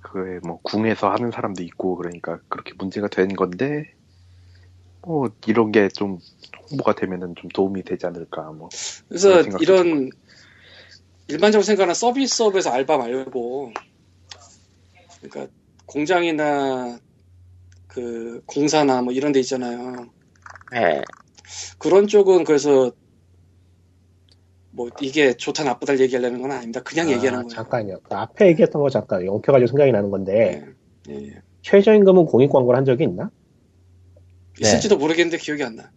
[0.00, 3.94] 그에 뭐 궁에서 하는 사람도 있고 그러니까 그렇게 문제가 되는 건데
[5.06, 6.18] 뭐 이런 게 좀
[6.70, 8.68] 홍보가 되면은 좀 도움이 되지 않을까 뭐
[9.08, 10.10] 그래서 이런
[11.28, 13.72] 일반적으로 생각하는 서비스업에서 알바 말고
[15.20, 15.52] 그러니까
[15.86, 16.98] 공장이나
[17.86, 20.06] 그 공사나 뭐 이런 데 있잖아요.
[20.72, 21.02] 네.
[21.78, 22.90] 그런 쪽은 그래서
[24.70, 26.80] 뭐 이게 좋다 나쁘다 얘기하려는 건 아닙니다.
[26.82, 27.48] 그냥 얘기하는 아, 거예요.
[27.54, 27.98] 잠깐요.
[28.02, 30.64] 그 앞에 얘기했던 거 잠깐 영표가지고 생각이 나는 건데
[31.10, 31.42] 예, 예.
[31.60, 33.30] 최저임금은 공익 광고를 한 적이 있나?
[34.62, 35.90] 있을지도 모르겠는데 기억이 안 나.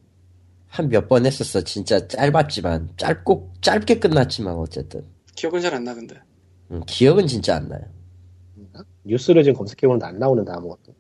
[0.68, 5.06] 한 몇 번 했었어 진짜 짧았지만 짧고 짧게 끝났지만 어쨌든
[5.36, 6.16] 기억은 잘 안 나 근데.
[6.72, 7.82] 음, 기억은 진짜 안 나요
[9.04, 10.94] 뉴스를 지금 검색해보는데 안 나오는데 아무것도.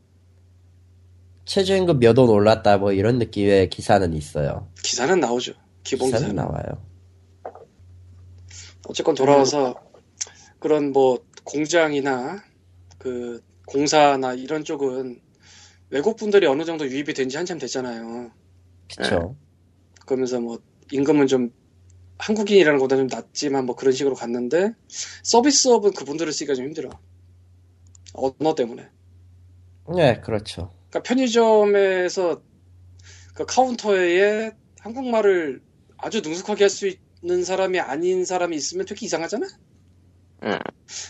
[1.46, 4.68] 최저임금 몇 원 올랐다 뭐 이런 느낌의 기사는 있어요.
[4.84, 5.54] 기사는 나오죠.
[5.84, 6.36] 기본 기사는 기사는.
[6.36, 6.86] 나와요.
[8.88, 9.76] 어쨌건 돌아와서
[10.60, 12.44] 그런 뭐 공장이나
[12.98, 15.20] 그 공사나 이런 쪽은
[15.90, 18.32] 외국 분들이 어느 정도 유입이 된 지 한참 됐잖아요.
[18.90, 19.36] 그쵸.
[20.06, 20.60] 그러면서 뭐
[20.92, 21.52] 임금은 좀
[22.18, 24.72] 한국인이라는 것보다 좀 낮지만 뭐 그런 식으로 갔는데
[25.24, 26.90] 서비스업은 그분들을 쓰기가 좀 힘들어.
[28.14, 28.88] 언어 때문에.
[29.96, 30.74] 네, 그렇죠.
[30.90, 32.42] 그러니까 편의점에서
[33.34, 35.62] 그 카운터에 한국말을
[35.98, 36.90] 아주 능숙하게 할 수
[37.22, 39.48] 있는 사람이 아닌 사람이 있으면 되게 이상하잖아?
[40.44, 40.60] 응.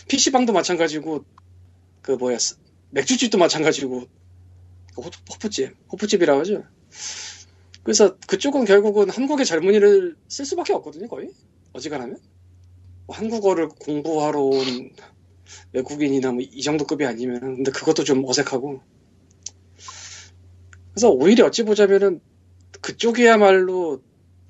[0.08, 1.24] PC방도 마찬가지고,
[2.02, 2.38] 그 뭐야,
[2.90, 4.06] 맥주집도 마찬가지고,
[4.96, 6.64] 그 호- 호프집, 호프집이라고 하죠.
[7.84, 11.30] 그래서 그쪽은 결국은 한국의 젊은이를 쓸 수밖에 없거든요, 거의.
[11.74, 12.18] 어지간하면.
[13.06, 14.90] 뭐 한국어를 공부하러 온
[15.72, 18.82] 외국인이나 뭐 이 정도 급이 아니면, 근데 그것도 좀 어색하고.
[20.92, 22.20] 그래서 오히려 어찌 보자면은
[22.82, 24.02] 그쪽이야말로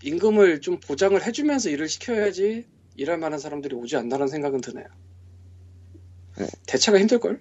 [0.02, 2.66] 임금을 좀 보장을 해주면서 일을 시켜야지
[2.96, 4.86] 일할 만한 사람들이 오지 않나라는 생각은 드네요.
[6.38, 6.46] 네.
[6.66, 7.40] 대체가 힘들걸?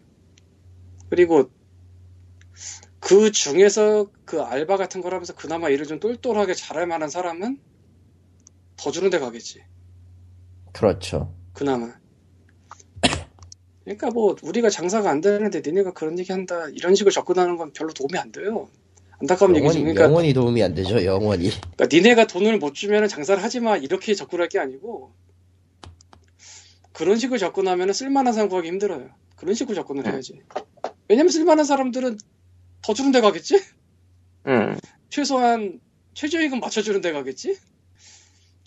[1.09, 1.51] 그리고
[3.05, 7.59] 그 중에서 그 알바 같은 걸 하면서 그나마 일을 좀 똘똘하게 잘할 만한 사람은
[8.77, 9.61] 더 주는 데 가겠지.
[10.73, 11.31] 그렇죠.
[11.53, 11.93] 그나마.
[13.83, 17.93] 그러니까 뭐 우리가 장사가 안 되는데 니네가 그런 얘기 한다 이런 식으로 접근하는 건 별로
[17.93, 18.69] 도움이 안 돼요.
[19.21, 19.65] 안타까운 얘기지.
[19.67, 21.51] 영원히, 그러니까 영원히 도움이 안 되죠, 영원히.
[21.75, 25.13] 그러니까 니네가 돈을 못 주면 장사를 하지 마 이렇게 접근할 게 아니고
[26.91, 29.11] 그런 식으로 접근하면 쓸만한 사람 구하기 힘들어요.
[29.35, 30.41] 그런 식으로 접근을 해야지.
[31.07, 32.17] 왜냐면 쓸만한 사람들은
[32.85, 33.59] 더 주는 데 가겠지?
[34.45, 34.77] 응.
[35.09, 35.79] 최소한
[36.13, 37.57] 최저임금 맞춰주는 데 가겠지?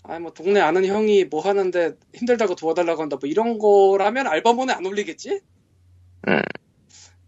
[0.03, 4.85] 아, 뭐 동네 아는 형이 뭐 하는데 힘들다고 도와달라고 한다 뭐 이런 거라면 알바몬에 안
[4.85, 5.39] 올리겠지?
[6.27, 6.41] 응.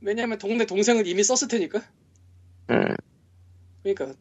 [0.01, 1.81] 왜냐면 동네 동생은 이미 썼을 테니까.
[2.71, 2.95] 응.
[3.83, 4.13] 그러니까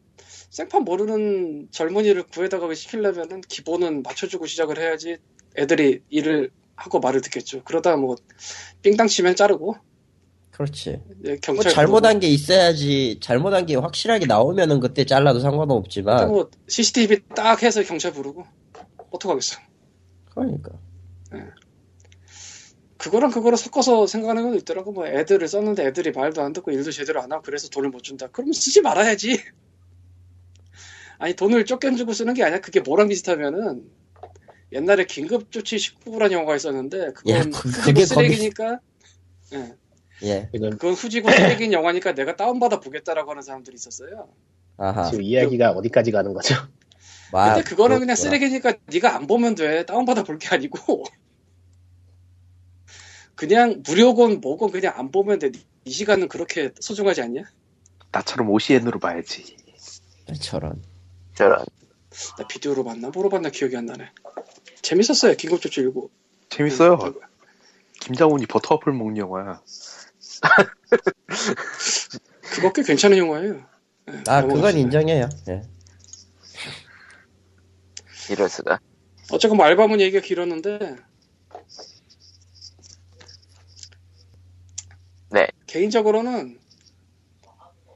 [0.49, 5.17] 생판 모르는 젊은이를 구해다가 시키려면은 기본은 맞춰주고 시작을 해야지
[5.57, 7.65] 애들이 일을 하고 말을 듣겠죠.
[7.65, 8.15] 그러다 뭐
[8.81, 9.75] 삥땅 치면 자르고
[10.61, 11.01] 그렇지.
[11.25, 16.49] 예, 뭐 경찰 잘못한 게 있어야지, 잘못한 게 확실하게 나오면은 그때 잘라도 상관은 없지만, 뭐
[16.67, 18.45] CCTV 딱 해서 경찰 부르고
[19.09, 19.59] 어떡하겠어.
[20.29, 20.71] 그러니까.
[22.97, 24.91] 그거랑 그거를 섞어서 생각하는 건 있더라고.
[24.91, 28.27] 뭐 애들을 썼는데 애들이 말도 안 듣고 일도 제대로 안 하고 그래서 돈을 못 준다.
[28.31, 29.41] 그러면 쓰지 말아야지.
[31.17, 32.61] 아니 돈을 쫓겨주고 쓰는 게 아니야.
[32.61, 33.89] 그게 뭐랑 비슷하면은
[34.71, 38.79] 옛날에 긴급조치 19부라는 영화가 있었는데 그건 야, 그- 그게 쓰레기니까
[39.53, 39.73] 예,
[40.23, 40.49] 예.
[40.53, 44.29] 지금, 그건 후지고 쓰레기인 영화니까 내가 다운받아 보겠다라고 하는 사람들이 있었어요.
[44.77, 45.09] 아하.
[45.09, 46.55] 지금 이야기가 어디까지 가는 거죠?
[47.33, 48.37] 와, 근데 그거는 그냥 아, 그렇구나.
[48.37, 49.85] 쓰레기니까 네가 안 보면 돼.
[49.85, 51.03] 다운받아 볼 게 아니고
[53.35, 55.51] 그냥 무료건 뭐건 그냥 안 보면 돼.
[55.85, 57.43] 이 시간은 그렇게 소중하지 않냐?
[58.11, 59.55] 나처럼 OCN으로 봐야지.
[60.39, 60.83] 저런.
[61.33, 61.65] 저런.
[62.37, 63.09] 나 비디오로 봤나?
[63.09, 64.09] 뭐로 봤나 기억이 안 나네.
[64.81, 65.35] 재밌었어요.
[65.35, 66.11] 긴급조치 일고.
[66.49, 66.95] 재밌어요.
[66.95, 67.13] 음,
[68.01, 69.61] 김장훈이 버터애플 먹는 영화야.
[72.41, 73.65] 그거 꽤 괜찮은 영화예요.
[74.09, 74.77] 예, 아, 그건.
[74.77, 75.29] 인정해요.
[75.49, 75.61] 예.
[78.29, 78.79] 이럴 수가.
[79.31, 80.97] 어쨌건 뭐 알바문 얘기가 길었는데.
[85.29, 85.47] 네.
[85.67, 86.59] 개인적으로는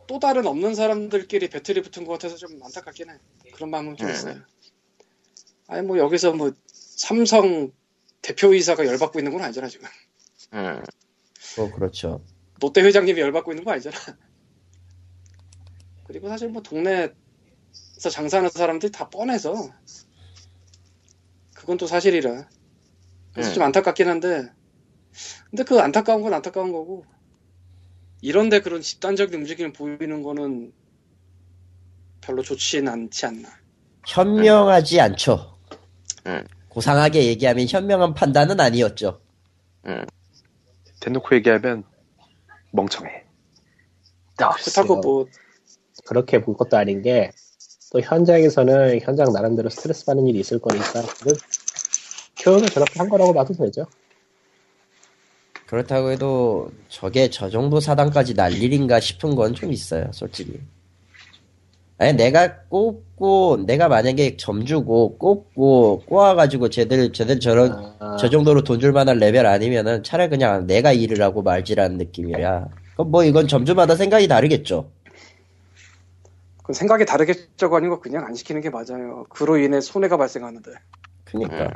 [0.07, 3.17] 또 다른 없는 사람들끼리 배틀이 붙은 것 같아서 좀 안타깝긴 해.
[3.53, 4.13] 그런 마음은 좀 음.
[4.13, 4.41] 있어요.
[5.67, 7.71] 아니 뭐 여기서 뭐 삼성
[8.21, 9.87] 대표이사가 열받고 있는 건 아니잖아 지금.
[10.53, 10.81] 응.
[11.57, 12.21] 뭐, 그렇죠.
[12.61, 13.97] 롯데 회장님이 열받고 있는 거 아니잖아.
[16.05, 17.13] 그리고 사실 뭐 동네에서
[18.11, 19.71] 장사하는 사람들이 다 뻔해서
[21.53, 22.47] 그건 또 사실이라.
[23.33, 23.53] 그래서 음.
[23.53, 24.49] 좀 안타깝긴 한데
[25.49, 27.05] 근데 그 안타까운 건 안타까운 거고
[28.21, 30.73] 이런데 그런 집단적인 움직임을 보이는 거는
[32.21, 33.49] 별로 좋지는 않지 않나.
[34.07, 35.57] 현명하지 않죠.
[36.27, 36.43] 음.
[36.69, 39.21] 고상하게 얘기하면 현명한 판단은 아니었죠.
[40.99, 41.83] 대놓고 얘기하면
[42.75, 43.23] 멍청해.
[44.37, 45.27] 그렇다고 뭐
[46.05, 47.31] 그렇게 볼 것도 아닌 게,
[47.91, 51.33] 또 현장에서는 현장 나름대로 스트레스 받는 일이 있을 거니까, 그
[52.37, 53.85] 교육을 저렇게 한 거라고 봐도 되죠.
[55.65, 60.59] 그렇다고 해도 저게 저 정도 사단까지 날 일인가 싶은 건 좀 있어요, 솔직히.
[61.97, 68.79] 아니, 내가 꼽고, 내가 만약에 점주고, 꼽고, 꼬아가지고 쟤들, 쟤들 저런, 아, 저 정도로 돈
[68.81, 72.67] 줄 만한 레벨 아니면은 차라리 그냥 내가 일을 하고 말지라는 느낌이라.
[72.95, 74.89] 그럼 뭐 이건 점주마다 생각이 다르겠죠.
[76.63, 79.25] 그 생각이 다르겠죠가 아니고 그냥 안 시키는 게 맞아요.
[79.29, 80.71] 그로 인해 손해가 발생하는데.
[81.23, 81.63] 그니까.
[81.65, 81.69] 음.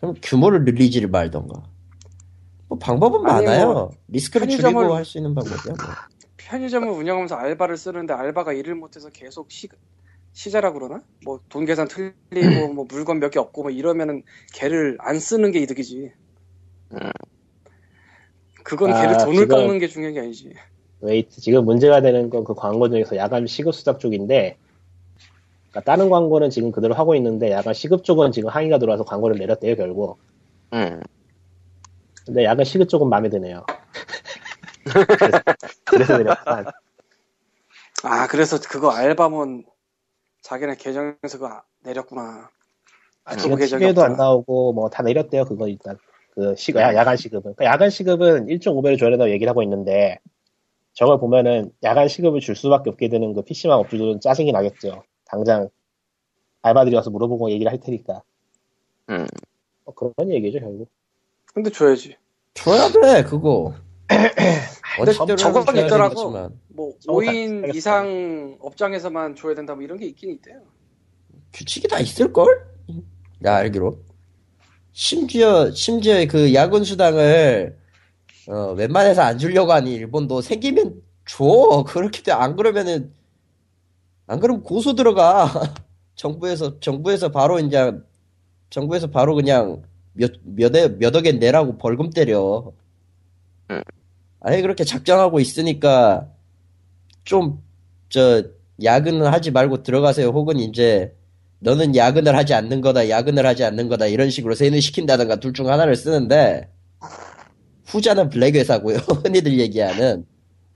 [0.00, 1.62] 그럼 규모를 늘리지를 말던가.
[2.68, 3.72] 뭐 방법은 아니, 많아요.
[3.72, 5.74] 뭐 리스크를 편의점을- 줄이고 할 수 있는 방법이야.
[5.78, 5.86] 뭐.
[6.50, 9.68] 편의점을 운영하면서 알바를 쓰는데 알바가 일을 못해서 계속 시,
[10.32, 11.00] 시자라 그러나?
[11.24, 14.24] 뭐 돈 계산 틀리고 뭐 물건 몇 개 없고 뭐 이러면은
[14.54, 16.12] 걔를 안 쓰는 게 이득이지.
[18.64, 20.52] 그건 아, 걔를 돈을 지금- 깎는 게 중요한 게 아니지.
[21.02, 24.58] 웨이트 지금 문제가 되는 건 그 광고 중에서 야간 시급 수당 쪽인데
[25.70, 29.76] 그러니까 다른 광고는 지금 그대로 하고 있는데 야간 시급 쪽은 지금 항의가 들어와서 광고를 내렸대요
[29.76, 30.18] 결국
[30.74, 31.00] 음.
[32.26, 33.64] 근데 야간 시급 쪽은 마음에 드네요
[35.90, 36.64] 그래서, 내렸구만
[38.04, 39.64] 아 그래서 그거 알바몬
[40.42, 42.48] 자기네 계정에서 그거 내렸구나.
[43.24, 44.16] 아, 지금 계정이 TV에도 안.
[44.16, 45.98] 나오고 뭐 다 내렸대요 그거 일단
[46.34, 50.18] 그 시, 야, 야간 시급은 그러니까 야간 시급은 1.5배를 줘야 된다고 얘기를 하고 있는데
[50.94, 55.68] 저걸 보면은 야간 시급을 줄 수밖에 없게 되는 그 PC방 업주들은 짜증이 나겠죠 당장
[56.62, 58.22] 알바들이 와서 물어보고 얘기를 할 테니까
[59.10, 59.26] 음.
[59.84, 60.88] 뭐 그런 얘기죠 결국
[61.52, 62.16] 근데 줘야지.
[62.54, 63.74] 줘야 돼 그거.
[64.98, 66.30] 어디대로 저건 있더라고.
[66.68, 67.72] 뭐 저거 다 5인 알겠어요.
[67.78, 70.60] 이상 업장에서만 줘야 된다 뭐 이런 게 있긴 있대요.
[71.52, 72.66] 규칙이 다 있을 걸?
[73.38, 73.98] 나 알기로.
[74.92, 77.78] 심지어, 심지어 그 야근 수당을,
[78.48, 81.84] 어, 웬만해서 안 주려고 하니 일본도 생기면 줘.
[81.86, 82.32] 그렇게 돼.
[82.32, 83.12] 안 그러면은,
[84.26, 85.46] 안 그러면 고소 들어가.
[86.16, 87.92] 정부에서, 정부에서 바로 이제,
[88.68, 89.82] 정부에서 바로 그냥
[90.12, 92.72] 몇, 몇, 에- 몇 억엔 내라고 벌금 때려.
[94.46, 94.52] 응.
[94.52, 96.28] 아예 그렇게 작정하고 있으니까,
[97.24, 97.62] 좀,
[98.08, 98.42] 저,
[98.82, 100.28] 야근은 하지 말고 들어가세요.
[100.28, 101.14] 혹은 이제,
[101.60, 105.68] 너는 야근을 하지 않는 거다, 야근을 하지 않는 거다, 이런 식으로 세뇌 시킨다던가 둘 중
[105.70, 106.70] 하나를 쓰는데,
[107.86, 108.96] 후자는 블랙 회사고요.
[109.24, 110.26] 흔히들 얘기하는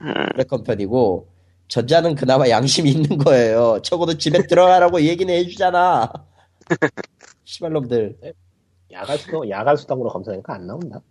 [0.01, 0.13] 음.
[0.35, 1.29] 블랙 컴퍼니고,
[1.67, 3.79] 전자는 그나마 양심이 있는 거예요.
[3.83, 6.11] 적어도 집에 들어가라고 얘기는 해주잖아.
[7.45, 8.17] 시발놈들.
[8.91, 11.01] 야간 수당 야간 수당으로 검색하니까 안 나온다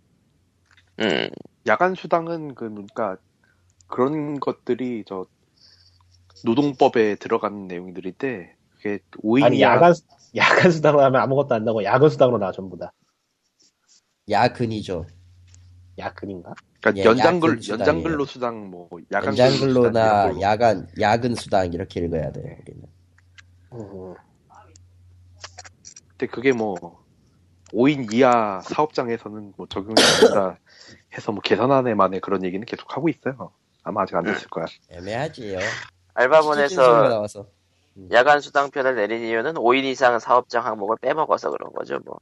[1.01, 1.29] 음.
[1.67, 3.17] 야간 수당은 그 그러니까
[3.87, 5.25] 그런 것들이 저
[6.43, 9.93] 노동법에 들어가는 내용들인데 그게 5인 아니 이하 야간
[10.35, 12.91] 야간 수당으로 하면 아무것도 안 나고 야근 수당으로 나와 전부 다
[14.29, 15.05] 야근이죠.
[15.97, 16.53] 야근인가?
[16.81, 17.61] 그러니까 예, 연장근.
[17.67, 22.55] 연장근로 수당 뭐 야간 연장근로나 수당 야간, 야근 수당 이렇게 읽어야 돼요.
[22.61, 22.83] 우리는.
[23.73, 24.13] 음,
[26.09, 27.03] 근데 그게 뭐
[27.71, 30.59] 5인 이하 사업장에서는 뭐 적용이 된다
[31.15, 33.51] 해서 뭐 계산 안에 만에 그런 얘기는 계속 하고 있어요.
[33.83, 34.65] 아마 아직 안 됐을 거야.
[34.89, 35.59] 애매하지요.
[36.13, 37.47] 알바몬에서 나와서.
[38.11, 42.19] 야간 수당표를 내린 이유는 5인 이상 사업장 항목을 빼먹어서 그런 거죠, 뭐.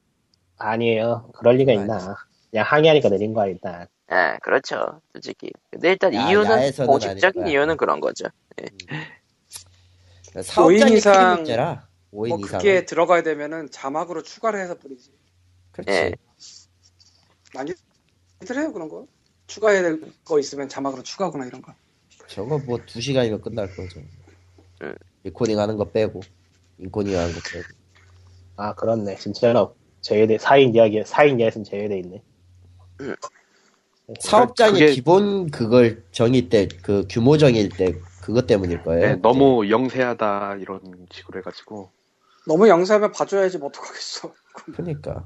[0.58, 2.16] 아니에요 그럴 리가 있나
[2.52, 5.02] 그냥 항의하니까 내린 거야 일단 예, 그렇죠.
[5.12, 5.52] 솔직히.
[5.72, 7.50] 근데 일단 야, 이유는, 야에서는 공식적인 아니니까.
[7.50, 8.26] 이유는 그런 거죠.
[10.42, 11.88] 사업장이 이상- 큰 문제라.
[12.14, 12.60] 5인 뭐 이상.
[12.60, 15.12] 그게 들어가야 되면은 자막으로 추가를 해서 뿌리지.
[15.72, 15.92] 그렇지.
[15.92, 16.12] 예.
[17.56, 17.74] 많이
[18.44, 19.08] 들 해요 그런 거.
[19.48, 21.74] 추가해야 될 거 있으면 자막으로 추가하거나 이런 거.
[22.28, 24.00] 저거 뭐 2시간이면 끝날 거죠.
[24.82, 24.96] 응.
[25.24, 26.22] 리코딩 하는 거 빼고,
[26.80, 27.66] 인코딩 하는 거 빼고.
[28.56, 32.22] 아 그렇네 진짜로 제외돼 4인 이야기 4인 이하에서는 제외돼 있네
[34.20, 39.02] 사업장이 그게- 기본 그걸 정의 때, 그 규모 정의일 때, 그것 때문일 거예요.
[39.08, 40.80] 네, 너무 영세하다 이런
[41.12, 41.90] 식으로 해가지고
[42.46, 44.34] 너무 영세하면 봐줘야지 뭐 어떡하겠어.
[44.76, 45.26] 그러니까.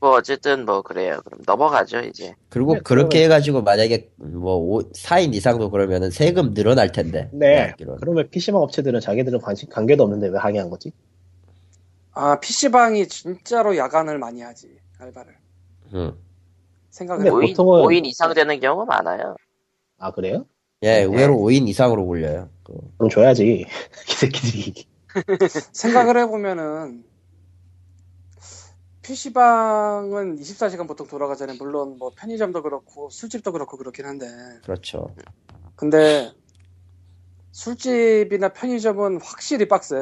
[0.00, 1.20] 뭐, 어쨌든 뭐, 그래요.
[1.24, 2.34] 그럼 넘어가죠, 이제.
[2.50, 7.28] 그리고 네, 그렇게 해가지고 만약에 뭐 오- 4인 이상도 그러면은 세금 늘어날 텐데.
[7.32, 7.98] 네 알기로는.
[8.00, 10.92] 그러면 PC방 업체들은 자기들은 관심 관계도 없는데 왜 항의한 거지?
[12.12, 14.68] 아 PC방이 진짜로 야간을 많이 하지
[15.00, 15.34] 알바를.
[15.94, 16.12] 응.
[16.92, 17.32] 해보면.
[17.32, 19.36] 5인, 보통은- 5인 이상 되는 경우가 많아요.
[19.98, 20.46] 아 그래요?
[20.84, 22.48] 예, 의외로 5인 이상으로 올려요.
[22.62, 23.66] 그 그럼 줘야지 이
[24.06, 24.74] 새끼들이
[25.72, 27.04] 생각을 해보면은
[29.08, 31.56] PC방은 24시간 보통 돌아가잖아요.
[31.58, 34.26] 물론 뭐 편의점도 그렇고 술집도 그렇고 그렇긴 한데
[34.62, 35.14] 그렇죠.
[35.76, 36.30] 근데
[37.52, 39.96] 술집이나 편의점은 확실히 빡세.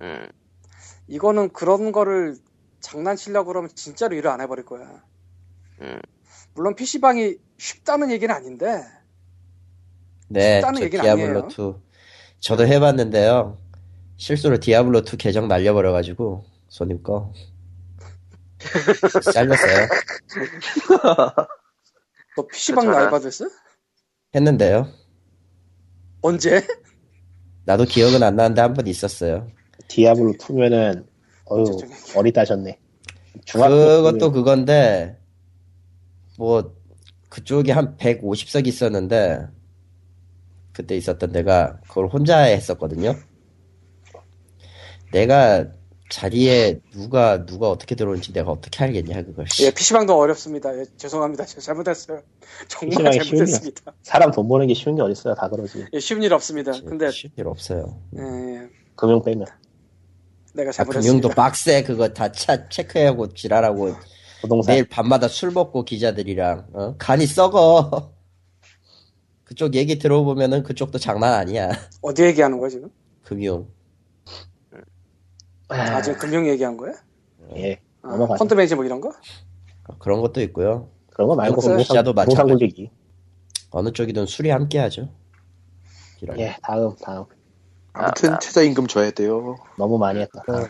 [0.00, 0.28] 음.
[1.08, 2.36] 이거는 그런 거를
[2.80, 5.02] 장난치려고 그러면 진짜로 일을 안 해버릴 거야.
[5.82, 6.00] 음.
[6.54, 8.82] 물론 PC방이 쉽다는 얘기는 아닌데
[10.28, 11.48] 네, 쉽다는 저 얘기는 디아블로 아니에요.
[11.50, 11.74] 2
[12.40, 13.58] 저도 해봤는데요.
[14.16, 17.32] 실수로 디아블로 2 계정 날려버려가지고 손님 거
[19.32, 19.88] 잘렸어요.
[22.36, 23.04] 너 PC방 저런.
[23.04, 23.44] 알바도 했어?
[24.34, 24.88] 했는데요.
[26.22, 26.66] 언제?
[27.64, 29.48] 나도 기억은 안 나는데 한 번 있었어요.
[29.88, 31.06] 디아블로 2면은
[31.50, 31.78] 어유.
[32.14, 32.78] 어리다셨네
[33.44, 35.18] 중학교 그것도 그건데
[36.38, 36.76] 뭐
[37.28, 39.46] 그쪽에 한 150석 있었는데
[40.72, 43.16] 그때 있었던 데가 그걸 혼자 했었거든요.
[45.12, 45.66] 내가
[46.10, 49.46] 자리에 누가 누가 어떻게 들어온지 내가 어떻게 알겠냐 그걸.
[49.60, 50.76] 예, PC방도 어렵습니다.
[50.76, 51.46] 예, 죄송합니다.
[51.46, 52.20] 제가 잘못했어요.
[52.68, 53.92] 정말 쉬운 잘못했습니다.
[54.02, 55.34] 사람 돈 버는 게 쉬운 게 어딨어요.
[55.36, 55.86] 다 그러지.
[55.92, 56.72] 예, 쉬운 일 없습니다.
[56.84, 57.96] 근데 쉬울 일 없어요.
[58.18, 59.46] 예, 예, 금융 빼면.
[60.52, 61.00] 내가 아, 잘못했습니다.
[61.00, 63.94] 금융도 빡세 그거 다 차 체크하고 지랄하고
[64.42, 64.74] 부동산.
[64.74, 66.94] 매일 밤마다 술 먹고 기자들이랑 어?
[66.98, 68.12] 간이 썩어.
[69.44, 71.70] 그쪽 얘기 들어보면은 그쪽도 장난 아니야.
[72.02, 72.88] 어디 얘기하는 거야 지금?
[73.22, 73.68] 금융.
[75.70, 76.92] 아, 지금 금융 얘기한 거야?
[77.56, 77.80] 예.
[78.02, 78.16] 아.
[78.38, 79.10] 펀드 매니저 뭐 이런 거?
[79.88, 80.88] 어, 그런 것도 있고요.
[81.12, 82.90] 그런 거 말고 부동산 마찬가지.
[83.70, 85.08] 어느 쪽이든 술이 함께 하죠.
[86.20, 86.38] 이런.
[86.40, 87.24] 예, 다음, 다음.
[87.92, 89.56] 아무튼 아, 최저임금 줘야 돼요.
[89.78, 90.42] 너무 많이 했다.
[90.46, 90.66] 다음.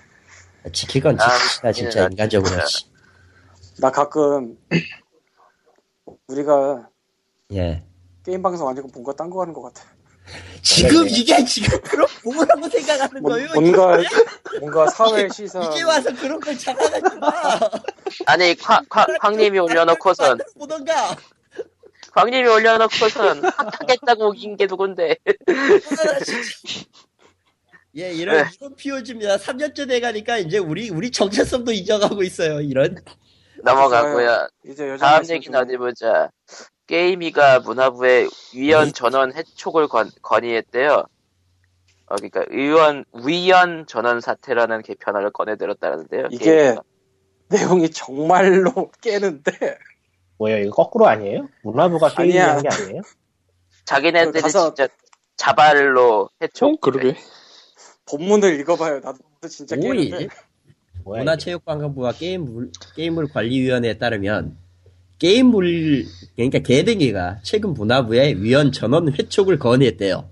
[0.73, 2.55] 지킬 건 아, 지키다 진짜 예, 인간적으로.
[3.81, 4.59] 나 가끔
[6.29, 6.89] 우리가
[7.53, 7.85] 예.
[8.25, 9.83] 게임 방송 아니고 뭔가 딴 거 하는 것 같아.
[10.63, 11.11] 지금 네.
[11.13, 13.49] 이게 지금 그런 뭐라고 생각하는 뭐- 거예요?
[13.55, 13.99] 뭔가
[14.61, 17.33] 뭔가 사회 시사 이제 와서 그런 걸 자각하지 마.
[18.27, 18.55] 아니
[19.21, 21.17] 쾅님이 올려놓고선 보던가.
[22.13, 25.33] 광님이 올려놓고선 핫하겠다고 우긴 게 누군데 아.
[27.97, 28.51] 예, 이런 네.
[28.61, 29.37] 이런 피오즈입니다.
[29.39, 32.61] 3년째 돼가니까 이제 우리 우리 정체성도 잊어가고 있어요.
[32.61, 32.97] 이런.
[33.65, 34.49] 넘어가고요.
[34.65, 36.31] 이제 다음 말씀 얘기는 좀- 어디 보자.
[36.91, 41.05] 게이미가 문화부에 위원 전원 해촉을 건, 건의했대요.
[42.07, 46.27] 어, 그러니까 의원 위원 전원 사퇴라는 개편안을 꺼내들었다는데요.
[46.33, 46.83] 이게 게이미가.
[47.49, 49.79] 내용이 정말로 깨는데
[50.39, 50.65] 뭐예요?
[50.65, 51.49] 이거 거꾸로 아니에요?
[51.63, 52.37] 문화부가 게임.
[52.41, 53.03] 하는 게 아니에요?
[53.85, 54.89] 자기네들이 가서- 진짜
[55.37, 56.69] 자발로 해촉.
[56.75, 57.17] 어, 그러게.
[58.11, 58.99] 본문을 읽어봐요.
[58.99, 59.19] 나도
[59.49, 59.95] 진짜 뭐야?
[59.95, 60.29] 이게?
[61.05, 64.59] 문화체육관광부와 게임물 게임물 관리위원회에 따르면
[65.21, 70.29] 게임물 그러니까 개등이가 최근 문화부에 위원 전원 회촉을 건의했대요.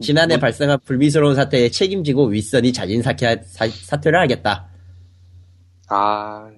[0.00, 4.68] 지난해 뭐- 발생한 불미스러운 사태에 책임지고 윗선이 자진 사퇴, 사, 사퇴를 하겠다.
[5.88, 6.50] 아,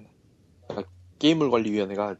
[1.19, 2.15] 게임물 관리위원회가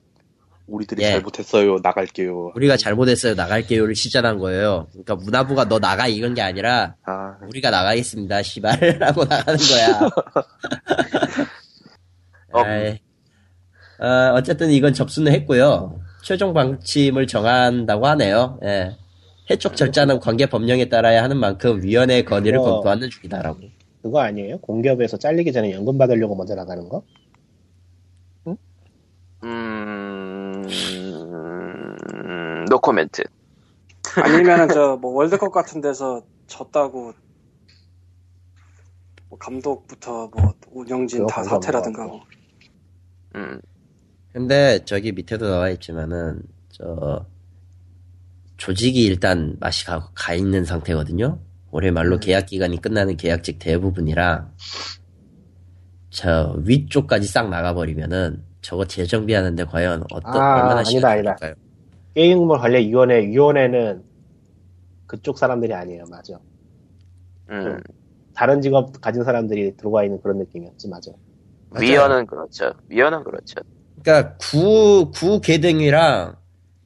[0.68, 1.12] 우리들이 예.
[1.12, 1.78] 잘못했어요.
[1.84, 2.54] 나갈게요.
[2.56, 3.36] 우리가 잘못했어요.
[3.36, 4.88] 나갈게요를 시전한 거예요.
[4.92, 8.42] 그러니까 문화부가 너 나가 이건 게 아니라 아, 우리가 나가겠습니다.
[8.44, 10.00] 시발라고 나가는 거야.
[12.54, 12.64] 어.
[14.00, 16.00] 어, 어쨌든 이건 접수는 했고요.
[16.22, 18.60] 최종 방침을 정한다고 하네요.
[18.64, 18.98] 예.
[19.50, 22.64] 해촉 절차는 관계 법령에 따라야 하는 만큼 위원회의 건의를 어.
[22.64, 23.60] 검토하는 중이다라고.
[24.02, 24.58] 그거 아니에요?
[24.60, 27.04] 공기업에서 잘리기 전에 연금 받으려고 먼저 나가는 거?
[29.44, 30.64] 음,
[32.70, 33.24] 노 코멘트.
[34.24, 37.14] 아니면은 저 뭐 월드컵 같은 데서 졌다고
[39.30, 42.22] 뭐 감독부터 뭐 운영진 그거 다 사퇴라든가 것 뭐.
[43.36, 43.60] 음,
[44.36, 47.26] 근데 저기 밑에도 나와 있지만은 저
[48.58, 51.40] 조직이 일단 맛이 가, 가 있는 상태거든요.
[51.72, 54.52] 올해 말로 계약 기간이 끝나는 계약직 대부분이랑
[56.10, 61.36] 저 위쪽까지 싹 나가버리면은 저거 재정비하는데 과연 어떤 아, 얼마나 아니다, 시간이 아니다.
[61.36, 61.56] 걸릴까요?
[62.16, 64.04] 게임물 관리위원회 위원회는
[65.08, 66.38] 그쪽 사람들이 아니에요, 맞아.
[67.52, 67.80] 음.
[68.34, 71.12] 다른 직업 가진 사람들이 들어와 있는 그런 느낌이었지, 맞아.
[71.70, 71.88] 맞아요.
[71.88, 72.74] 위원은 그렇죠.
[72.90, 73.62] 위원은 그렇죠.
[74.02, 76.36] 그러니까 구, 구 계등이랑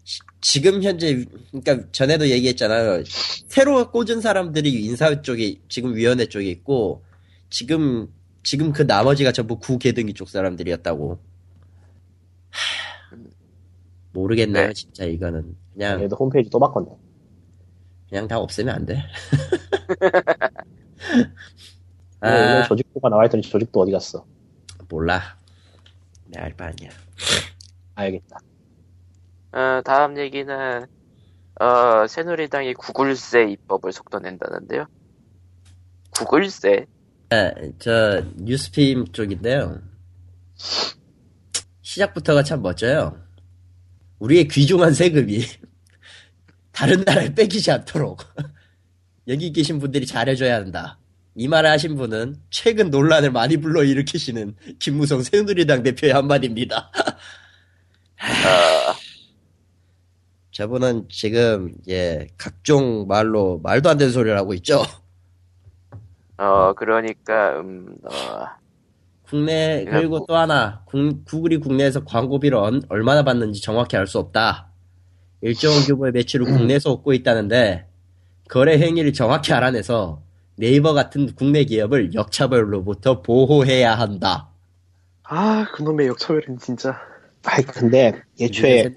[0.03, 3.03] 시- 지금 현재 그러니까 전에도 얘기했잖아요.
[3.06, 7.03] 새로 꽂은 사람들이 인사 쪽에 지금 위원회 쪽에 있고
[7.49, 8.07] 지금
[8.44, 11.19] 지금 그 나머지가 전부 구 계등이 쪽 사람들이었다고.
[12.52, 13.18] 하,
[14.14, 14.73] 모르겠네요, 네.
[14.73, 16.90] 진짜 이거는 그냥 얘도 홈페이지 또 바꿨네.
[18.10, 18.98] 그냥 다 없애면 안 돼.
[22.22, 24.26] 오늘 아 조직부가 나와 있더니 조직도 어디 갔어?
[24.90, 25.38] 몰라.
[26.30, 26.90] 내 알바 아니야.
[27.96, 28.38] 알겠다.
[29.52, 30.86] 어, 다음 얘기는
[31.60, 34.86] 어, 새누리당이 구글세 입법을 속도낸다는데요.
[36.12, 36.86] 구글세?
[37.30, 39.82] 네, 저 뉴스핌 쪽인데요.
[41.82, 43.20] 시작부터가 참 멋져요.
[44.20, 45.42] 우리의 귀중한 세금이
[46.72, 48.24] 다른 나라에 뺏기지 않도록
[49.28, 50.99] 여기 계신 분들이 잘해줘야 한다.
[51.40, 56.91] 이 말을 하신 분은 최근 논란을 많이 불러일으키시는 김무성 새누리당 대표의 한마디입니다.
[58.20, 58.94] 어,
[60.52, 64.84] 저분은 지금 예 각종 말로 말도 안 되는 소리를 하고 있죠.
[66.38, 68.45] 어, 그러니까 음, 어,
[69.26, 74.20] 국내 그리고 뭐- 또 하나 국- 구글이 국내에서 광고비를 얼- 얼마나 받는지 정확히 알 수
[74.20, 74.74] 없다.
[75.40, 77.88] 일정 규모의 매출을 국내에서 얻고 있다는데
[78.49, 80.22] 거래 행위를 정확히 알아내서
[80.60, 84.49] 네이버 같은 국내 기업을 역차별로부터 보호해야 한다.
[85.23, 86.99] 아, 그놈의 역차별은 진짜.
[87.45, 88.94] 아이, 근데 예초에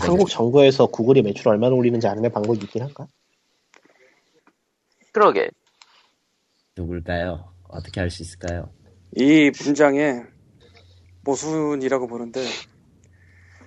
[0.00, 3.06] 한국 정부에서 구글이 매출 얼마나 올리는지 아는 방법이 있긴 한가?
[5.12, 5.48] 그러게.
[6.76, 7.54] 누굴까요?
[7.68, 8.72] 어떻게 할 수 있을까요?
[9.14, 10.22] 이 문장에
[11.22, 12.40] 모순이라고 보는데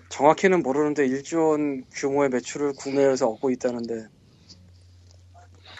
[0.09, 4.07] 정확히는 모르는데 1조 원 규모의 매출을 국내에서 얻고 있다는데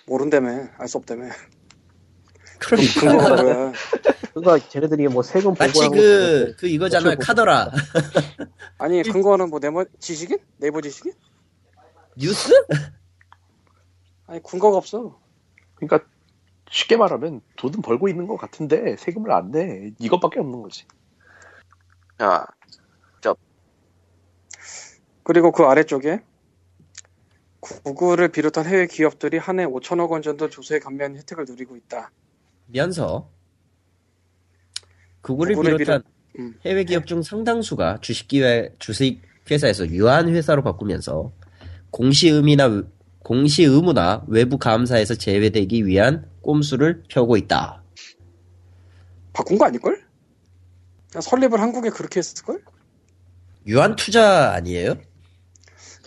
[0.06, 1.30] 모른다며 알 수 없다며
[2.60, 3.74] 그러니까 근거가 뭐야
[4.34, 7.16] 그거 쟤네들이 뭐 세금 마치 보고하고 그, 그 이거잖아요.
[7.20, 7.72] 카더라.
[8.78, 10.40] 아니 근거는 뭐 네모 지식인?
[10.58, 11.14] 네이버 지식인?
[12.18, 12.54] 뉴스?
[14.28, 15.20] 아니 근거가 없어
[15.76, 16.08] 그러니까
[16.70, 19.92] 쉽게 말하면 돈은 벌고 있는 것 같은데 세금을 안 내.
[20.00, 20.86] 이것밖에 없는 거지.
[22.20, 22.46] 아,
[25.24, 26.24] 그리고 그 아래쪽에
[27.62, 32.12] 구글을 비롯한 해외 기업들이 한 해 5천억 원 정도 조세 감면 혜택을 누리고 있다.
[32.68, 33.30] 면서
[35.22, 36.04] 구글을 구글을 비롯한
[36.40, 36.56] 음.
[36.66, 41.32] 해외 기업 중 상당수가 주식기회 주식 회사에서 유한 회사로 바꾸면서
[41.92, 42.84] 공시 의미나
[43.20, 47.84] 공시 의무나 외부 감사에서 제외되기 위한 꼼수를 펴고 있다.
[49.34, 50.04] 바꾼 거 아닐걸?
[51.22, 52.64] 설립을 한국에 그렇게 했을걸?
[53.68, 54.96] 유한 투자 아니에요?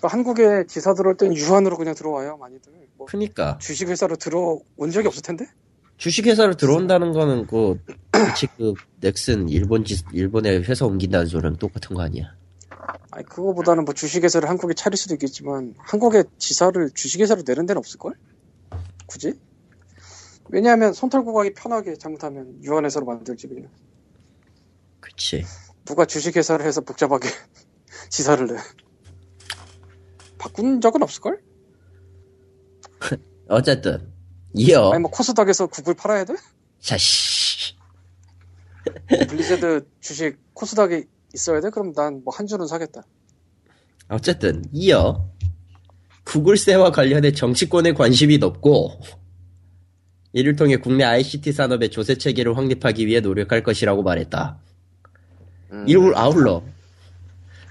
[0.08, 2.72] 한국에 지사 들어올 땐 유한으로 그냥 들어와요, 많이들.
[2.96, 5.46] 뭐 그러니까 주식회사로 들어온 적이 없을 텐데?
[5.96, 12.34] 주식회사로 들어온다는 거는 그그 넥슨 일본 지 일본에 회사 옮긴다는 소리랑 똑같은 거 아니야?
[13.10, 18.14] 아니, 그거보다는 뭐 주식회사를 한국에 차릴 수도 있겠지만, 한국에 지사를 주식회사로 내는 데는 없을걸?
[19.06, 19.38] 굳이?
[20.50, 23.70] 왜냐하면 손 털고 가기 편하게 잘못하면 유한회사로 만들지, 그냥.
[25.00, 25.44] 그치.
[25.84, 27.28] 누가 주식회사를 해서 복잡하게
[28.10, 28.56] 지사를 내.
[30.44, 31.40] 바꾼 적은 없을걸?
[33.48, 34.12] 어쨌든
[34.54, 36.34] 이어 아니 뭐 코스닥에서 구글 팔아야 돼?
[36.80, 37.74] 자씨
[39.08, 41.04] 블리자드 주식 코스닥에
[41.34, 41.70] 있어야 돼?
[41.70, 43.02] 그럼 난 뭐 한 주는 사겠다.
[44.08, 45.30] 어쨌든 이어
[46.24, 49.00] 구글세와 관련해 정치권에 관심이 높고
[50.34, 54.58] 이를 통해 국내 ICT 산업의 조세 체계를 확립하기 위해 노력할 것이라고 말했다.
[55.72, 56.62] 음, 이를 아울러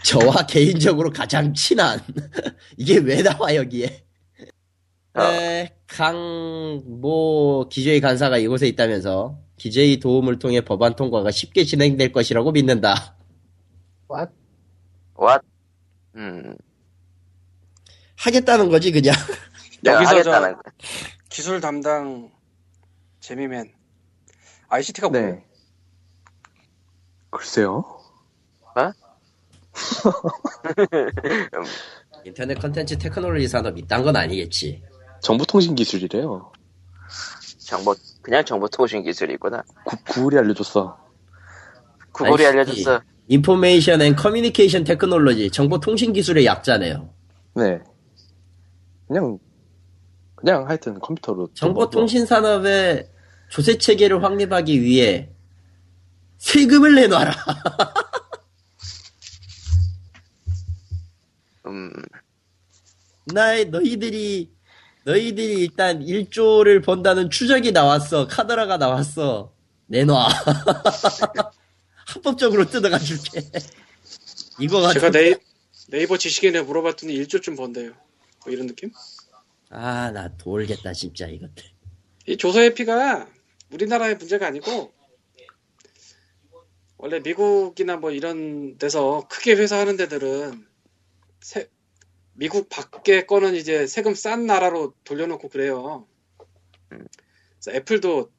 [0.04, 2.00] 저와 개인적으로 가장 친한
[2.78, 4.04] 이게 왜 나와 여기에?
[5.14, 5.32] 아.
[5.32, 13.16] 에, 강모 기재위 간사가 이곳에 있다면서 기재위 도움을 통해 법안 통과가 쉽게 진행될 것이라고 믿는다.
[14.08, 14.28] 와,
[15.20, 15.46] what?
[16.16, 16.58] 음,
[18.18, 19.16] 하겠다는 거지 그냥.
[19.82, 20.62] 내가 여기서 하겠다는 거.
[21.30, 22.32] 기술 담당
[23.20, 23.72] 재미맨
[24.70, 25.20] ICT가 네.
[25.20, 25.44] 뭐예요?
[27.30, 28.00] 글쎄요.
[32.26, 34.82] 인터넷 컨텐츠 테크놀로지 산업 이딴 건 아니겠지.
[35.22, 36.52] 정보통신 기술이래요.
[37.60, 39.64] 정보, 그냥 정보통신 기술이구나.
[39.86, 40.98] 구, 구글이 알려줬어.
[42.12, 42.48] 구글이 ICT.
[42.48, 43.02] 알려줬어.
[43.28, 47.10] Information and Communication Technology 정보 통신 기술의 약자네요.
[47.56, 47.80] 네.
[49.08, 49.40] 그냥
[50.36, 53.10] 그냥 하여튼 컴퓨터로 정보 좀 통신 산업의
[53.50, 55.30] 조세 체계를 확립하기 위해
[56.38, 57.32] 세금을 내놔라.
[61.74, 61.92] 음,
[63.26, 64.52] 나 너희들이
[65.06, 68.28] 너희들이 일단 1조를 번다는 추적이 나왔어.
[68.28, 69.54] 카드라가 나왔어.
[69.88, 70.28] 내놔.
[72.08, 73.42] 합법적으로 뜯어가 줄게.
[74.60, 75.36] 이거 가지고 제가 네이,
[75.90, 77.92] 네이버 지식인에 물어봤더니 1조쯤 번대요.
[78.46, 78.92] 뭐 이런 느낌?
[79.70, 81.66] 아, 나 돌겠다 진짜 이것들.
[82.28, 83.28] 이 조사 회피가
[83.72, 84.94] 우리나라의 문제가 아니고
[86.98, 90.66] 원래 미국이나 뭐 이런 데서 크게 회사 하는 데들은
[91.44, 91.70] 세-
[92.34, 96.08] 미국 밖에 거는 이제 세금 싼 나라로 돌려놓고 그래요.
[96.90, 98.32] 그래서 애플도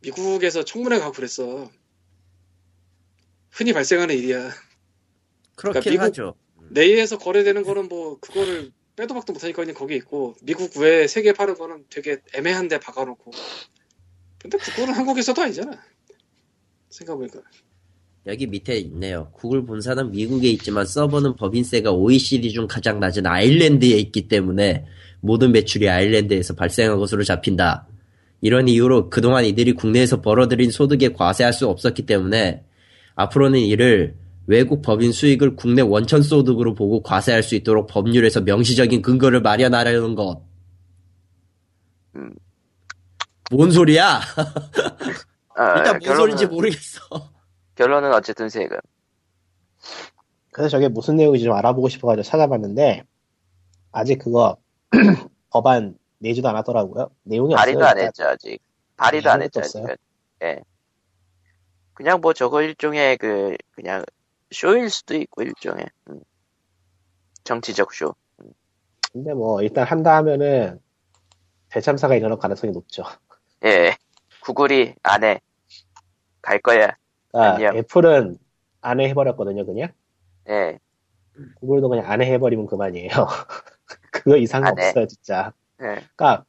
[0.00, 1.70] 미국에서 청문회 가고 그랬어.
[3.50, 4.50] 흔히 발생하는 일이야.
[5.56, 6.34] 그렇긴 그러니까 하죠.
[6.70, 11.54] 내에서 거래되는 거는 뭐 그거를 빼도 박도 못하니까 그냥 거기 있고 미국 외에 세계 파는
[11.54, 13.30] 거는 되게 애매한데 박아놓고
[14.38, 15.82] 근데 그거는 한국에서도 아니잖아
[16.90, 17.42] 생각해보니까
[18.26, 19.28] 여기 밑에 있네요.
[19.32, 24.86] 구글 본사는 미국에 있지만 서버는 법인세가 OECD 중 가장 낮은 아일랜드에 있기 때문에
[25.20, 27.88] 모든 매출이 아일랜드에서 발생한 것으로 잡힌다.
[28.40, 32.64] 이런 이유로 그동안 이들이 국내에서 벌어들인 소득에 과세할 수 없었기 때문에
[33.14, 34.14] 앞으로는 이를
[34.46, 40.42] 외국 법인 수익을 국내 원천 소득으로 보고 과세할 수 있도록 법률에서 명시적인 근거를 마련하려는 것.
[42.16, 42.32] 음.
[43.50, 44.20] 뭔 소리야?
[45.56, 47.31] 아, 일단 뭔 결론은, 소리인지 모르겠어.
[47.82, 48.78] 결론은 어쨌든 세금.
[50.52, 53.02] 그래서 저게 무슨 내용인지 좀 알아보고 싶어가지고 찾아봤는데
[53.90, 54.56] 아직 그거
[55.50, 57.10] 법안 내지도 않았더라고요.
[57.24, 57.64] 내용이 없어요.
[57.64, 58.06] 발의도 안 일단.
[58.06, 58.60] 했죠, 아직.
[58.96, 59.96] 발의도 안 했죠, 아직은.
[60.44, 60.60] 예.
[61.94, 64.04] 그냥 뭐 저거 일종의 그, 그냥
[64.52, 65.84] 쇼일 수도 있고, 일종의.
[66.10, 66.20] 음.
[67.42, 68.14] 정치적 쇼.
[69.12, 70.80] 근데 뭐 일단 한다 하면은
[71.70, 73.02] 대참사가 일어날 가능성이 높죠.
[73.64, 73.96] 예.
[74.42, 75.40] 구글이 안 해.
[76.40, 76.96] 갈 거야.
[77.32, 77.58] 아.
[77.60, 78.38] 애플은
[78.80, 79.90] 안 해버렸거든요, 그냥.
[80.48, 80.78] 예.
[81.60, 83.08] 구글도 그냥 안 해버리면 그만이에요.
[84.10, 84.88] 그거 이상 안 해.
[84.88, 85.52] 없어요, 진짜.
[85.80, 86.02] 예.
[86.14, 86.44] 그러니까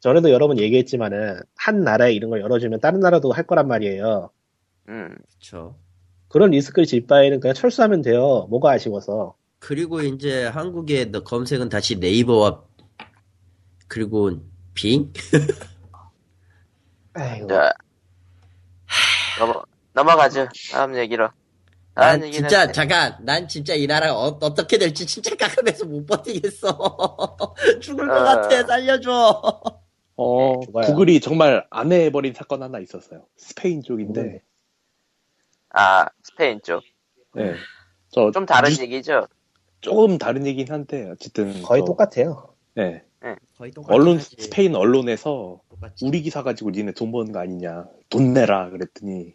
[0.00, 4.30] 전에도 여러 번 얘기했지만은 한 나라에 이런 걸 열어주면 다른 나라도 할 거란 말이에요.
[4.88, 5.16] 음.
[5.32, 5.76] 그쵸.
[6.28, 8.46] 그런 리스크를 질 바에는 그냥 철수하면 돼요.
[8.50, 9.34] 뭐가 아쉬워서.
[9.58, 12.62] 그리고 이제 한국의 너 검색은 다시 네이버와
[13.88, 14.38] 그리고
[14.74, 15.12] 빙?
[17.14, 17.48] 아이고.
[17.48, 17.72] 자.
[19.38, 19.62] 넘어,
[19.96, 20.48] 넘어가죠.
[20.72, 21.28] 다음 얘기로.
[21.94, 22.32] 다음 난 얘기는.
[22.48, 27.46] 진짜 잠깐 난 진짜 이 나라가 어, 떻게 될지 진짜 깜깜해서 못 버티겠어
[27.80, 28.24] 죽을 것 아.
[28.42, 29.62] 같아 살려줘
[30.16, 30.86] 어, 죽어요.
[30.86, 33.26] 구글이 정말 안 해버린 사건 하나 있었어요.
[33.36, 34.38] 스페인 쪽인데, 음.
[35.70, 36.82] 아, 스페인 쪽.
[37.34, 37.54] 네.
[38.10, 39.26] 저 좀 다른 뉴스- 얘기죠.
[39.82, 41.62] 조금 다른 얘기긴 한데, 어쨌든.
[41.62, 42.54] 거의 저- 똑같아요.
[42.74, 43.02] 네.
[43.58, 44.36] 거의 똑같이 언론, 하지.
[44.38, 46.06] 스페인 언론에서 똑같이.
[46.06, 47.84] 우리 기사 가지고 니네 돈 버는 거 아니냐.
[48.08, 48.70] 돈 내라.
[48.70, 49.34] 그랬더니,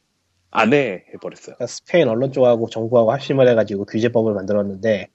[0.52, 1.06] 안 해.
[1.14, 1.56] 해버렸어요.
[1.56, 5.08] 그러니까 스페인 언론 쪽하고 정부하고 합심을 해가지고 규제법을 만들었는데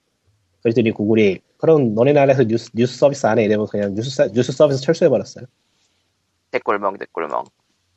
[0.62, 4.52] 그랬더니 구글이 그럼 너네 나라에서 뉴스, 뉴스 서비스 안 해 이러면 그냥 뉴스, 사- 뉴스
[4.52, 5.44] 서비스 철수해버렸어요.
[6.50, 7.44] 댓글멍, 댓글멍.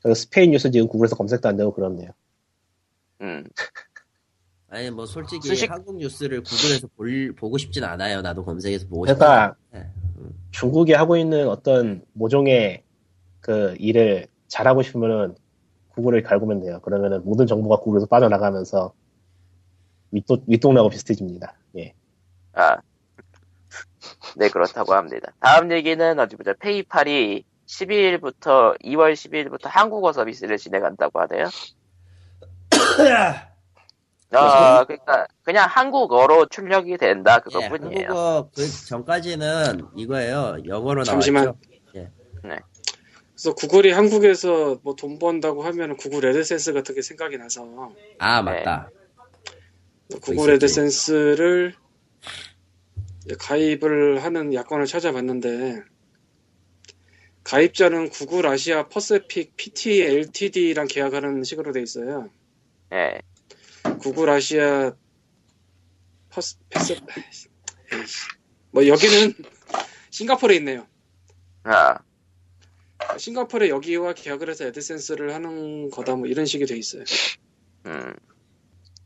[0.02, 2.12] 그래서 스페인 뉴스 지금 구글에서 검색도 안 되고 그렇네요.
[3.22, 3.44] 음.
[4.72, 9.56] 아니 뭐 솔직히 수식- 한국 뉴스를 구글에서 볼, 보고 싶진 않아요 나도 검색해서 보고 그러니까
[9.72, 9.88] 싶어 네.
[10.52, 12.84] 중국이 하고 있는 어떤 모종의
[13.42, 15.36] 그 일을 잘하고 싶으면은
[16.00, 16.80] 구글을 갈구면 돼요.
[16.82, 18.94] 그러면은 모든 정보가 구글에서 빠져나가면서
[20.12, 21.54] 윗도, 윗동네하고 비슷해집니다.
[21.78, 21.94] 예.
[22.54, 22.78] 아.
[24.38, 25.34] 네, 그렇다고 합니다.
[25.40, 26.54] 다음 얘기는 어디 보자.
[26.54, 31.46] 페이팔이 12일부터, 2월 12일부터 한국어 서비스를 진행한다고 하네요.
[34.32, 38.08] 아, 그러니까 그냥 한국어로 출력이 된다 예, 그것뿐이에요.
[38.08, 41.46] 한국어 그 전까지는 이거예요 영어로 잠시만.
[41.46, 41.60] 나왔죠
[43.40, 48.90] 그래서 구글이 한국에서 뭐 돈 번다고 하면 구글 애드센스 같은 게 생각이 나서 아 맞다
[50.22, 50.52] 구글 있었지.
[50.56, 51.74] AdSense를
[53.40, 55.84] 가입을 하는 약관을 찾아봤는데
[57.46, 62.30] 가입자는 Google Asia Pacific PTE LTD랑 계약하는 식으로 돼 있어요.
[62.92, 63.22] 예.
[64.00, 64.92] 구글 아시아
[66.30, 67.00] 퍼스 패스.
[68.72, 69.34] 뭐 여기는
[70.12, 70.86] 싱가포르에 있네요.
[71.64, 72.00] 아,
[73.18, 77.04] 싱가포르에 여기와 계약을 해서 AdSense를 하는 거다 뭐 이런 식이 돼 있어요.
[77.86, 78.14] 음.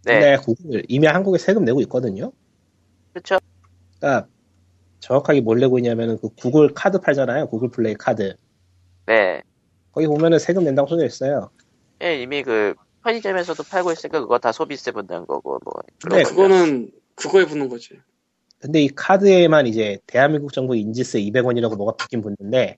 [0.06, 2.32] 네, 근데 구글 이미 한국에 세금 내고 있거든요.
[3.14, 3.38] 그쵸.
[4.00, 4.28] 그러니까
[5.00, 7.48] 정확하게 뭘 내고 있냐면은 그 구글 카드 팔잖아요.
[7.48, 8.36] 구글 플레이 카드.
[9.06, 9.42] 네.
[9.92, 11.52] 거기 보면은 세금 낸다고 써져 있어요.
[12.02, 15.74] 예, 이미 그 편의점에서도 팔고 있으니까 그거 다 소비세 붙는 거고 뭐.
[16.10, 16.24] 네.
[16.24, 18.00] 그거는 그거에 붙는 거지.
[18.60, 22.78] 근데 이 카드에만 이제 대한민국 정부 인지세 200원이라고 뭐가 붙긴 붙는데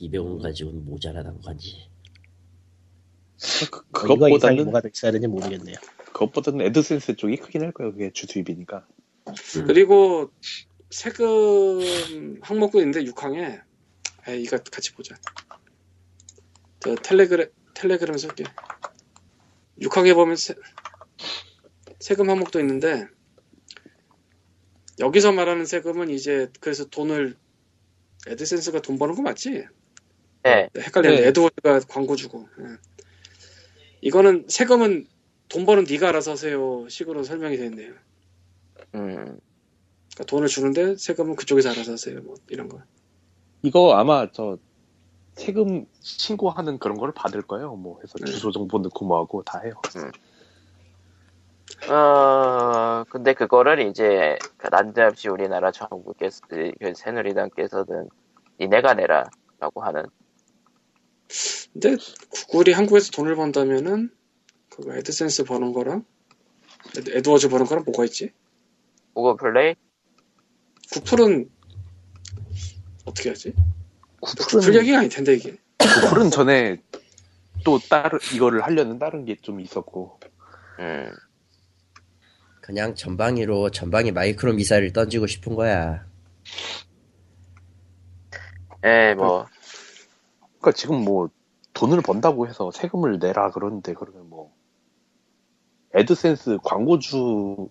[0.00, 1.88] 200원 가지고는 모자라단 건지
[3.70, 5.76] 그, 그것보다는, 뭐가 더 있어야 되는지 모르겠네요.
[6.06, 7.92] 그것보다는 애드센스 쪽이 크긴 할 거예요.
[7.92, 8.86] 그게 주 수입이니까.
[9.66, 10.30] 그리고
[10.90, 13.62] 세금 항목도 있는데 6항에
[14.26, 15.16] 아 이거 같이 보자.
[16.80, 18.44] 저 텔레그램 텔레그램 쓸게.
[19.82, 20.54] 6항에 보면 세,
[22.00, 23.08] 세금 항목도 있는데
[24.98, 27.36] 여기서 말하는 세금은 이제 그래서 돈을
[28.28, 29.66] 애드센스가 돈 버는 거 맞지?
[30.46, 30.68] 네.
[30.76, 31.20] 헷갈리네.
[31.20, 31.26] 네.
[31.28, 32.48] 애드워드가 광고 주고.
[32.60, 32.64] 예.
[34.00, 35.06] 이거는 세금은
[35.48, 37.92] 돈 버는 네가 알아서 하세요 식으로 설명이 되어 있네요.
[38.94, 39.38] 음.
[40.14, 42.20] 그러니까 돈을 주는데 세금은 그쪽에서 알아서 하세요.
[42.22, 42.80] 뭐 이런 거.
[43.62, 44.58] 이거 아마 저
[45.34, 47.76] 세금 신고하는 그런 거를 받을 거예요.
[47.76, 48.30] 뭐 해서 네.
[48.30, 49.74] 주소 정보 넣고 뭐하고 다 해요.
[51.90, 58.08] 어, 근데 그거를 이제 그 난데없이 우리나라 정부께서 그 새누리당께서는
[58.60, 60.04] 니네가 내라라고 하는
[61.72, 61.96] 근데
[62.30, 64.10] 구글이 한국에서 돈을 번다면은
[64.70, 66.04] 그거 AdSense 버는 거랑
[66.96, 68.32] 애드- AdWords 버는 거랑 뭐가 있지?
[69.14, 69.74] 구글 플레이
[70.92, 71.50] 구플은
[73.04, 73.54] 어떻게 하지?
[74.20, 75.56] 구플 구글은, 얘기가 아닐 텐데 이게.
[75.78, 76.82] 구글은 전에
[77.64, 80.20] 또 다른 이거를 하려는 다른 게 좀 있었고
[80.78, 81.10] 음.
[82.60, 86.04] 그냥 전방위로 전방위 마이크로 미사일을 던지고 싶은 거야
[88.84, 89.46] 예, 뭐
[90.66, 91.28] 그러니까 지금 뭐
[91.74, 94.52] 돈을 번다고 해서 세금을 내라 그러는데 그러면 뭐
[95.94, 97.68] 애드센스 광고주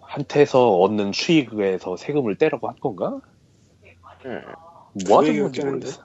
[0.00, 3.20] 한테서 얻는 수익에서 세금을 떼라고 한 건가?
[4.24, 4.42] 음.
[5.06, 5.60] 뭐그 하는 건지.
[5.60, 6.02] 모르겠어.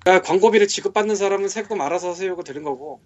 [0.00, 3.00] 그러니까 광고비를 지급받는 사람은 세금 알아서 하세요가 되는 거고.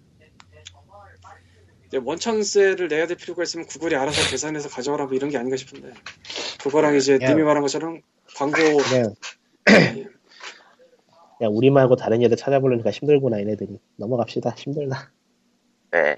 [1.93, 5.93] 원천세를 내야 될 필요가 있으면 구글이 알아서 계산해서 가져와라 뭐 이런 게 아닌가 싶은데.
[6.61, 7.29] 그거랑 이제 야.
[7.29, 8.01] 님이 말한 것처럼
[8.35, 8.57] 광고
[9.63, 10.20] 그
[11.41, 15.11] 냥 그냥 우리 말고 다른 애들 찾아보려니까 힘들구나 얘네들이 넘어갑시다 힘들다
[15.91, 16.15] 네.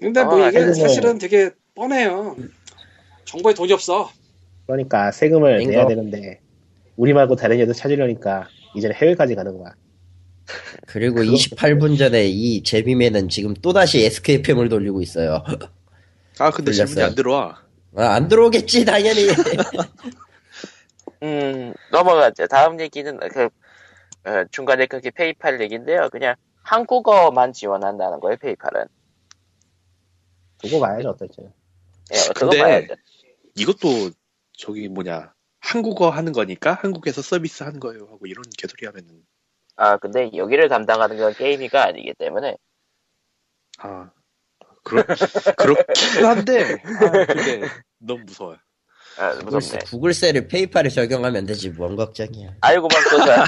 [0.00, 2.36] 근데 뭐 어, 이게 세금을- 사실은 되게 뻔해요.
[3.24, 4.10] 정부에 돈이 없어.
[4.66, 5.72] 그러니까 세금을 인거.
[5.72, 6.40] 내야 되는데
[6.96, 9.74] 우리 말고 다른 애들 찾으려니까 이제는 해외까지 가는 거야
[10.86, 15.42] 그리고 그거- 28분 전에 이 제비맨은 지금 또다시 SKPM을 돌리고 있어요.
[16.38, 17.04] 아 근데 질문이 돌렸어요.
[17.06, 17.62] 안 들어와.
[17.94, 19.26] 아, 안 들어오겠지, 당연히.
[21.22, 22.46] 음, 넘어가죠.
[22.48, 23.48] 다음 얘기는 그
[24.24, 26.08] 어, 중간에 그게 페이팔 얘기인데요.
[26.10, 28.36] 그냥 한국어만 지원한다는 거예요.
[28.36, 28.86] 페이팔은.
[30.58, 32.94] 두고 봐야죠 어떨지 예, 그거 근데- 봐야죠.
[33.56, 34.10] 이것도
[34.56, 39.24] 저기 뭐냐 한국어 하는 거니까 한국에서 서비스 하는 거예요 하고 이런 개소리 하면은
[39.74, 42.56] 아, 근데 여기를 담당하는 건 게임이가 아니기 때문에
[43.78, 44.10] 아
[44.84, 45.02] 그렇
[45.56, 47.62] 그렇긴 한데 아, 근데
[47.98, 48.58] 너무 무서워요.
[49.22, 49.84] 아, 구글세, 무섭네.
[49.84, 52.56] 구글세를 페이팔에 적용하면 되지, 뭔 걱정이야.
[52.60, 53.44] 아이고 맘소사.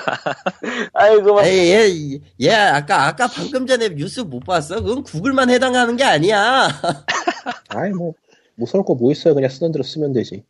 [0.94, 1.44] 아이고 맘.
[1.44, 4.80] 에이, 얘, 얘, 아까, 아까 방금 전에 뉴스 못 봤어?
[4.80, 6.68] 그건 구글만 해당하는 게 아니야.
[7.68, 8.14] 아이 뭐
[8.56, 10.44] 무서울 거 뭐 있어요 그냥 쓰는 대로 쓰면 되지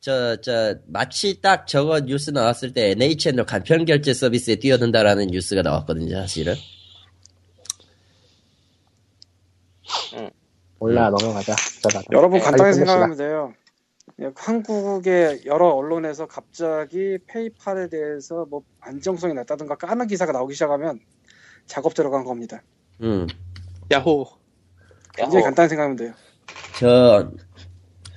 [0.00, 6.16] 저, 저, 마치 딱 저거 뉴스 나왔을 때 NHN으로 간편 결제 서비스에 뛰어든다라는 뉴스가 나왔거든요,
[6.22, 6.54] 사실은.
[10.82, 12.08] 몰라 넘어가자 복잡하다.
[12.12, 12.74] 여러분 간단히.
[12.74, 13.54] 생각하면 돼요.
[14.20, 20.98] 예, 한국의 여러 언론에서 갑자기 페이팔에 대해서 뭐 안정성이 낮다든가 까는 기사가 나오기 시작하면
[21.66, 22.62] 작업 들어간 겁니다.
[23.00, 23.28] 음.
[23.92, 24.26] 야호.
[25.14, 25.44] 굉장히 야호.
[25.44, 26.12] 간단히 생각하면 돼요.
[26.80, 27.30] 저,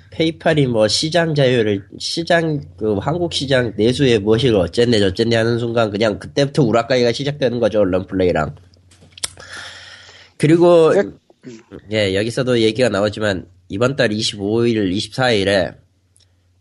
[0.09, 6.17] 페이팔이 뭐 시장 자유를, 시장, 그 한국 시장 내수에 무엇이고 어쨌네 저쨌네 하는 순간 그냥
[6.17, 8.55] 그때부터 우라카이가 시작되는 거죠, 언론 플레이랑.
[10.37, 11.03] 그리고, 네.
[11.91, 15.77] 예, 여기서도 얘기가 나오지만 이번 달 25일, 24일에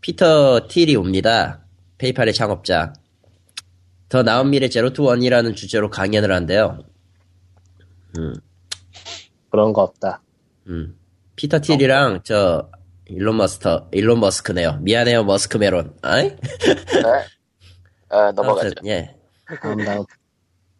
[0.01, 1.65] 피터 틸이 옵니다.
[1.97, 2.93] 페이팔의 창업자.
[4.09, 6.79] 더 나은 미래 Zero to One이라는 주제로 강연을 한대요.
[8.17, 8.35] 음.
[9.49, 10.21] 그런 거 없다
[10.67, 10.97] 음.
[11.35, 12.69] 피터 틸이랑 저
[13.07, 14.79] 일론 머스터 일론 머스크네요.
[14.81, 15.95] 미안해요 머스크 메론.
[16.01, 16.29] 아이?
[16.29, 17.25] 네.
[18.09, 18.67] 어, 넘어가죠.
[18.67, 19.15] 아무튼, 예.
[19.61, 20.05] 다음 다음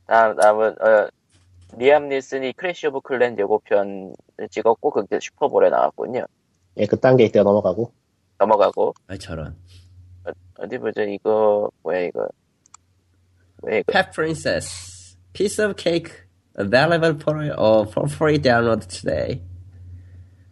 [0.08, 1.08] 다음, 다음은, 어,
[1.78, 4.14] 리암 닐슨이 Clash of Clans 예고편을
[4.50, 6.26] 찍었고, 그게 슈퍼볼에 나왔군요.
[6.78, 7.92] 예 그딴 게 있대요 넘어가고
[8.38, 9.56] 넘어가고, 아 저런.
[10.58, 12.28] 어디 보자, 이거, 뭐야, 이거.
[13.62, 13.92] 뭐야, 이거.
[13.92, 15.18] Fat Princess.
[15.34, 16.12] Piece of cake
[16.58, 19.42] available for, uh, for free download today.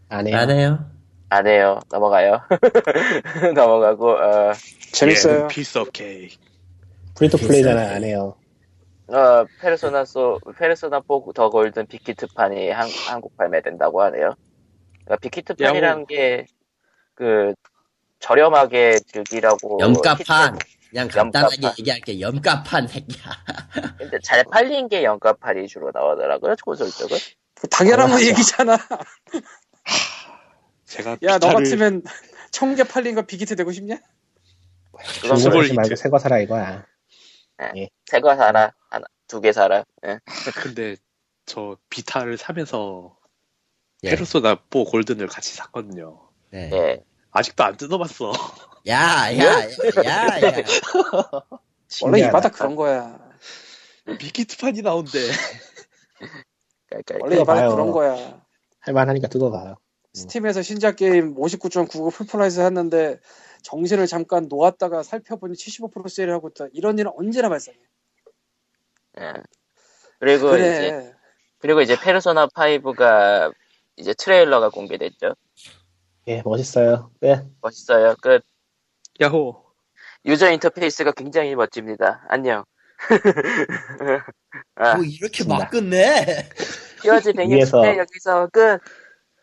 [0.09, 0.85] 안 해요 안 해요?
[1.29, 1.79] 안 해요.
[1.89, 2.41] 넘어가요.
[3.55, 4.53] 넘어가고, 어,
[4.91, 5.47] 재밌어요.
[5.47, 6.35] Piece of Cake.
[7.15, 8.35] free to play잖아 안 해요
[9.07, 14.35] 어, 페르소나 소, 페르소나 4 The Golden Big Hit판이 한, 한국 발매된다고 하네요.
[15.05, 16.45] 그러니까 Big Hit판이라는 게,
[17.13, 17.53] 그,
[18.19, 19.77] 저렴하게 즐기라고.
[19.81, 20.57] 염가판.
[20.89, 21.79] 그냥 간단하게 염가판.
[21.79, 22.21] 얘기할게.
[22.21, 23.23] 염가판 새끼야.
[23.97, 27.17] 근데 잘 팔린 게 염가판이 주로 나오더라고요, 콘솔 쪽은.
[27.69, 28.21] 당연한 거.
[28.21, 28.77] 얘기잖아.
[30.85, 32.03] 제가 야, 너 비타를 같으면
[32.51, 33.97] 천개 팔린 거 비기트 되고 싶냐?
[35.21, 36.85] 그건 그걸 하지 말고 새거 사라 이거야
[38.05, 38.71] 새거 사라.
[39.33, 39.83] 두 개 사라.
[40.05, 40.19] 예.
[40.61, 40.95] 근데
[41.47, 43.17] 저 비타를 사면서
[44.03, 44.11] 예.
[44.11, 46.29] 페르소나 4 골든을 같이 샀거든요.
[46.51, 46.69] 네.
[46.71, 47.03] 예.
[47.31, 48.31] 아직도 안 뜯어봤어.
[48.87, 49.63] 야, 야,
[50.05, 50.63] 야, 야.
[52.03, 52.31] 원래 이.
[52.31, 53.17] 바닥 그런 거야.
[54.19, 55.19] 빅히트판이 나온대.
[56.89, 57.69] 그러니까 원래 이 바닥.
[57.69, 58.41] 그런 거야.
[58.81, 59.77] 할만하니까 뜯어봐요
[60.13, 63.19] Steam에서 신작 게임 59.99 full price 했는데
[63.63, 66.67] 정신을 잠깐 놓았다가 살펴보니 75% 세일하고 있다.
[66.73, 67.79] 이런 일은 언제나 발생해.
[69.19, 69.33] 예.
[70.19, 71.13] 그리고 이제, 그래.
[71.59, 73.53] 그리고 이제 페르소나 5가
[73.95, 75.35] 이제 트레일러가 공개됐죠.
[76.27, 78.15] 예 멋있어요 네 멋있어요.
[78.21, 78.43] 끝.
[79.21, 79.63] 야호.
[80.25, 82.25] user interface가 굉장히 멋집니다.
[82.29, 82.63] 안녕.
[84.75, 85.43] 아, 뭐 이렇게.
[85.43, 86.47] 막 끝내?
[87.03, 87.81] 히어즈 위에서.
[87.81, 88.79] 160회 여기서 끝.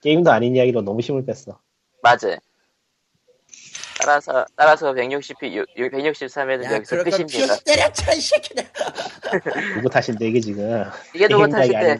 [0.02, 1.60] 게임도 아닌 이야기로 너무 힘을 뺐어
[2.02, 2.38] 맞아.
[4.00, 7.56] 따라서 따라서 160회 163회는 야, 여기서 끝입니다.
[7.64, 8.64] 때려쳐, 이 새끼들.
[9.76, 11.98] 누구 탓인데 이게 지금 이게 누구 탓인데?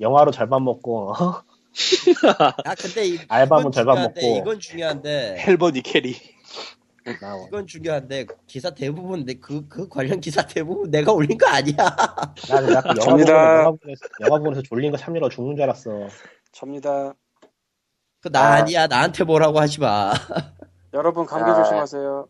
[0.00, 1.42] 영화로 절반 먹고 어?
[2.66, 4.38] 야, 근데 이, 이건 절반 중요한데, 먹고.
[4.38, 6.16] 이건 중요한데, 헬버니 캐리.
[7.46, 11.76] 이건 중요한데, 기사 대부분, 내, 그, 그 관련 기사 대부분 내가 올린 거 아니야.
[12.50, 13.32] 나는 약간 영화 접니다.
[13.32, 16.08] 보면서, 영화 보면서, 영화 보면서 졸린 거 참느라 죽는 줄 알았어
[16.52, 17.14] 접니다.
[18.20, 18.52] 그나 아.
[18.56, 18.86] 아니야.
[18.86, 20.12] 나한테 뭐라고 하지 마.
[20.92, 21.54] 여러분 감기 아.
[21.54, 22.28] 조심하세요.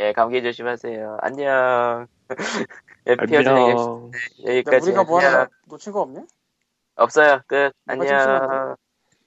[0.00, 1.18] 예, 감기 조심하세요.
[1.20, 2.06] 안녕.
[3.06, 4.10] 예, 160회 안녕.
[4.46, 4.76] 여기까지.
[4.76, 5.20] 야, 우리가 뭐.
[5.20, 6.24] 하나 놓친 거 없냐?
[6.96, 7.40] 없어요.
[7.46, 7.72] 끝.
[7.86, 8.76] 안녕.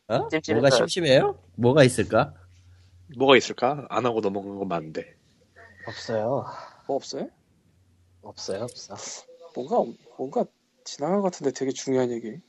[0.07, 0.27] 어?
[0.29, 0.61] 찜찜해서.
[0.61, 1.37] 뭐가 심심해요?
[1.55, 2.33] 뭐가 있을까?
[3.17, 3.85] 뭐가 있을까?
[3.89, 5.15] 안 하고 넘어간 건 많은데.
[5.87, 6.45] 없어요
[6.87, 7.27] 뭐 없어요?
[8.21, 8.95] 없어요, 없어.
[9.55, 9.83] 뭔가
[10.17, 10.45] 뭔가
[10.83, 12.39] 지나간 것 같은데 되게 중요한 얘기.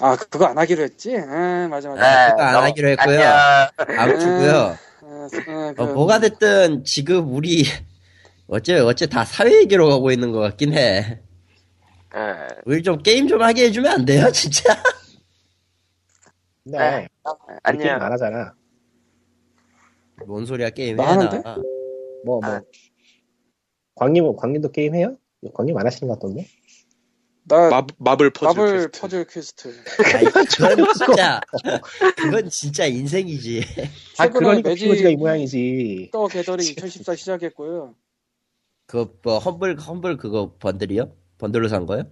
[0.00, 1.16] 아 그거 안 하기로 했지?
[1.16, 2.02] 아 맞아 맞아.
[2.02, 3.20] 아, 그거 안 하기로 했고요.
[3.20, 4.00] 안녕.
[4.00, 4.56] 아무튼고요.
[4.56, 7.64] 아, 아, 그, 어, 뭐가 됐든 지금 우리
[8.48, 11.20] 어째 어째 다 사회 얘기로 가고 있는 것 같긴 해.
[12.14, 12.48] 예.
[12.66, 14.74] 우리 좀 게임 좀 하게 해주면 안 돼요, 진짜?
[16.64, 17.08] 네.
[17.68, 18.02] 우리 게임 안녕.
[18.02, 18.54] 안 하잖아.
[20.26, 21.24] 뭔 소리야 게임 나 해나?
[21.26, 21.42] 하는데?
[22.24, 22.44] 뭐 뭐.
[22.44, 22.60] 아.
[23.94, 25.16] 광님은 광님도 게임 해요?
[25.54, 26.46] 광님 안 하시는 것 같던데?
[27.44, 29.00] 나 마, Marvel Puzzle Marvel Quest.
[29.00, 29.74] Puzzle Quest.
[30.14, 30.46] 아이, 그건
[30.94, 31.40] 진짜
[32.16, 33.64] 그건 진짜 인생이지.
[34.18, 36.10] 아 그러니까 Magic POG가 이 모양이지.
[36.12, 37.94] The Gathering 2014 시작했고요.
[38.86, 41.12] 그뭐 Humble Humble 그거 bundle이요?
[41.38, 42.04] bundle로 산 거요?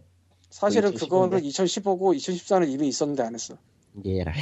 [0.50, 1.36] 사실은 2015 인데?
[1.36, 3.56] 그거는 2015고 2014는 이미 있었는데 안 했어.
[4.04, 4.32] 예라.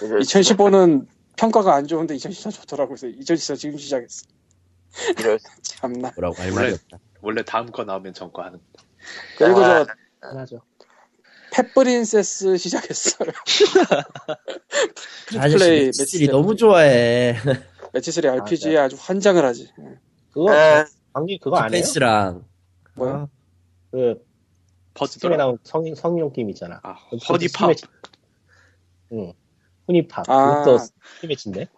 [0.00, 1.06] 2015는
[1.36, 4.24] 평가가 안 좋은데 2014 좋더라고 그래서 2014 지금 시작했어.
[5.18, 6.12] 이럴 수- 참나.
[6.16, 6.98] 뭐라고 할 원래- 말이 없다.
[7.20, 8.58] 원래 다음 거 나오면 전거 하는.
[9.36, 9.84] 그리고 아,
[10.22, 10.62] 저 하나죠.
[11.52, 13.30] 펫브린세스 시작했어요.
[15.28, 17.36] 플레이 매치들이 매치 너무 좋아해.
[17.94, 19.70] 매치3 RPG에 아 주 환장을 하지.
[19.78, 19.98] 예.
[20.32, 20.84] 그거 아,
[21.14, 21.70] 광님 그거 안 해요?
[21.70, 22.44] 페이스랑
[22.94, 23.28] 뭐야?
[23.90, 24.22] 그
[25.06, 25.36] 스팀에 퍼즐.
[25.36, 26.80] 나온 성 성인용 게임 있잖아.
[26.82, 26.92] 아,
[27.28, 27.76] 허니팝.
[29.12, 29.32] 응.
[29.86, 30.28] 후니팝.
[30.28, 30.62] 아.
[30.64, 31.68] 그것도 스팀매치인데.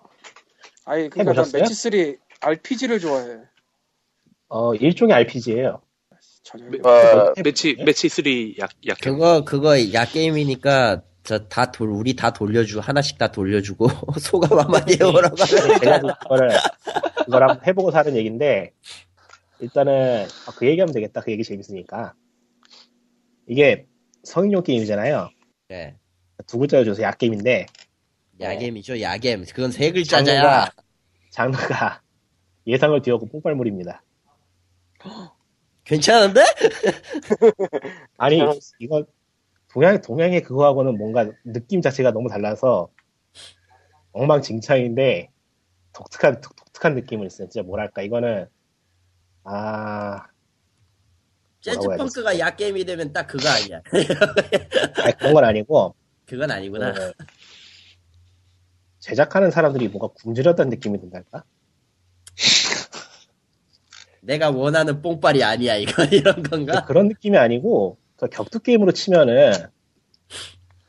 [0.86, 1.62] 아니 그러니까 난 해보셨어요?
[1.64, 3.38] 매치3 RPG를 좋아해.
[4.48, 5.82] 어 일종의 RPG예요.
[6.42, 6.64] 전혀.
[6.82, 8.98] 어, 매치 매치 3약 약.
[9.00, 13.86] 그거 그거 야 게임이니까 저다 돌 우리 다 돌려주고 하나씩 다 돌려주고
[14.18, 16.50] 소감 한마디 해보라고 하면 제가 그거를
[17.24, 18.72] 그걸 한번 해보고 사는 얘기인데
[19.60, 21.20] 일단은 아, 그 얘기하면 되겠다.
[21.20, 22.14] 그 얘기 재밌으니까
[23.46, 23.86] 이게
[24.22, 25.30] 성인용 게임이잖아요.
[25.68, 25.96] 네.
[26.46, 27.66] 두 글자를 줘서 약 게임인데
[28.40, 30.68] 야겜이죠 야겜 그건 세 장르가 글자자야
[31.30, 32.02] 장르가
[32.66, 34.02] 예상을 뒤엎고 폭발물입니다.
[35.88, 36.42] 괜찮은데?
[38.18, 38.40] 아니
[38.78, 39.06] 이거
[39.68, 42.90] 동양 동양의 그거하고는 뭔가 느낌 자체가 너무 달라서
[44.12, 45.30] 엉망진창인데
[45.94, 47.48] 독특한 독, 특한 느낌을 있어요.
[47.48, 48.46] 진짜 뭐랄까 이거는
[49.44, 50.26] 아
[51.62, 53.80] 재즈 뭐라고 해야 펑크가 야 게임이 되면 딱 그거 아니야
[55.02, 55.94] 아니, 그런 건 아니고
[56.26, 57.12] 그건 아니구나 그,
[58.98, 61.44] 제작하는 사람들이 뭔가 굶주렸다는 느낌이 든달까?
[64.28, 66.84] 내가 원하는 뽕빨이 아니야 이거 이런 건가?
[66.84, 69.52] 그런 느낌이 아니고 그 격투 게임으로 치면은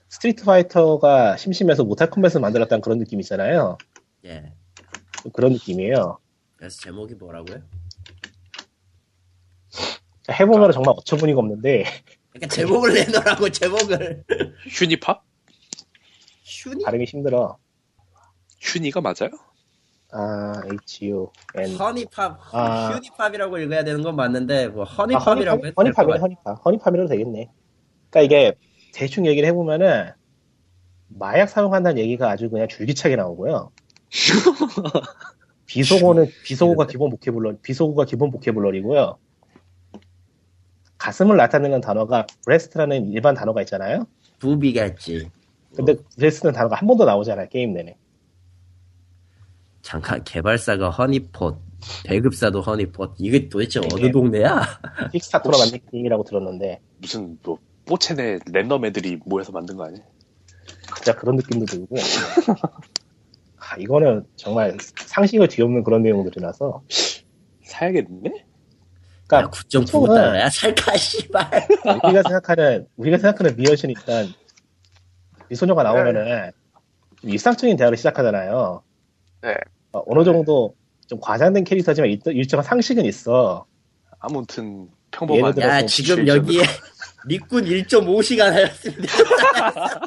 [0.10, 3.78] Street Fighter가 심심해서 Mortal Kombat을 만들었다는 그런 느낌 있잖아요.
[4.26, 4.52] 예
[5.32, 6.20] 그런 느낌이에요.
[6.57, 7.61] 그래서 제목이 뭐라고요?
[10.24, 11.86] 자, 해보면 정말 어처구니가 없는데
[12.32, 14.26] 그러니까 제목을 내놓으라고 제목을
[14.68, 15.24] 휴니팝?
[16.44, 16.84] 슈니?
[16.84, 17.57] 발음이 힘들어.
[18.60, 19.30] 휴니가 맞아요?
[20.11, 22.91] 아 H-U N 허니팝 아.
[22.91, 26.22] 휴니팝이라고 읽어야 되는 건 맞는데 뭐 아, 허니팝이라고 해도 될것 허니팝이네 같아.
[26.22, 27.49] HuniePop HuniePop이라도 되겠네.
[28.10, 28.56] 그러니까 이게
[28.94, 30.11] 대충 얘기를 해보면은
[31.10, 33.72] 마약 사용한다는 얘기가 아주 그냥 줄기차게 나오고요.
[35.68, 39.18] 비속어는 비속어가 기본 vocabular 비속어가 기본 vocabulary고요.
[40.98, 44.07] 가슴을 나타내는 단어가 breast라는 일반 단어가 있잖아요.
[44.40, 45.30] 부비겠지
[45.76, 47.95] 근데 breast는 단어가 한 번도 나오지 않아요 게임 내내.
[49.81, 51.57] 잠깐 개발사가 HuniePot
[52.06, 54.61] 배급사도 HuniePot 이게 도대체 어느 동네야?
[55.11, 60.03] 픽스타터로 만든 게임이라고 들었는데 무슨 뭐 4chan에 랜덤 애들이 모여서 만든 거 아니야?
[60.95, 61.95] 진짜 그런 느낌도 들고
[63.57, 66.84] 아, 이거는 정말 상식을 뒤엎는 그런 내용들이라서
[67.64, 68.30] 사야겠네?
[68.30, 68.43] 야
[69.27, 71.68] 그러니까 9.9달러야 살까 씨발
[72.03, 74.27] 우리가 생각하는 우리가 생각하는 미연신 일단
[75.49, 76.51] 미소녀가 나오면은
[77.22, 78.81] 좀 일상적인 대화를 시작하잖아요.
[79.41, 79.56] 네.
[79.94, 80.76] 어, 어느 정도
[81.07, 83.66] 좀 과장된 캐릭터지만 일, 일정한 상식은 있어.
[84.20, 86.28] 아무튼 예를 평범한 들어- 야 지금.
[86.28, 86.61] 여기에
[87.28, 89.14] 리꾼 1.5시간 하였습니다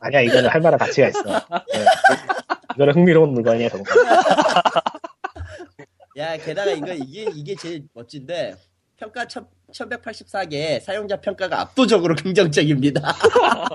[0.00, 1.22] 아니야 이거는 할 만한 가치가 있어.
[1.24, 1.84] 네.
[2.74, 3.86] 이거는 흥미로운 물건이야 정말.
[6.18, 8.54] 야 게다가 이거 이게 이게 제일 멋진데
[8.96, 13.14] 평가 1184개 사용자 평가가 압도적으로 긍정적입니다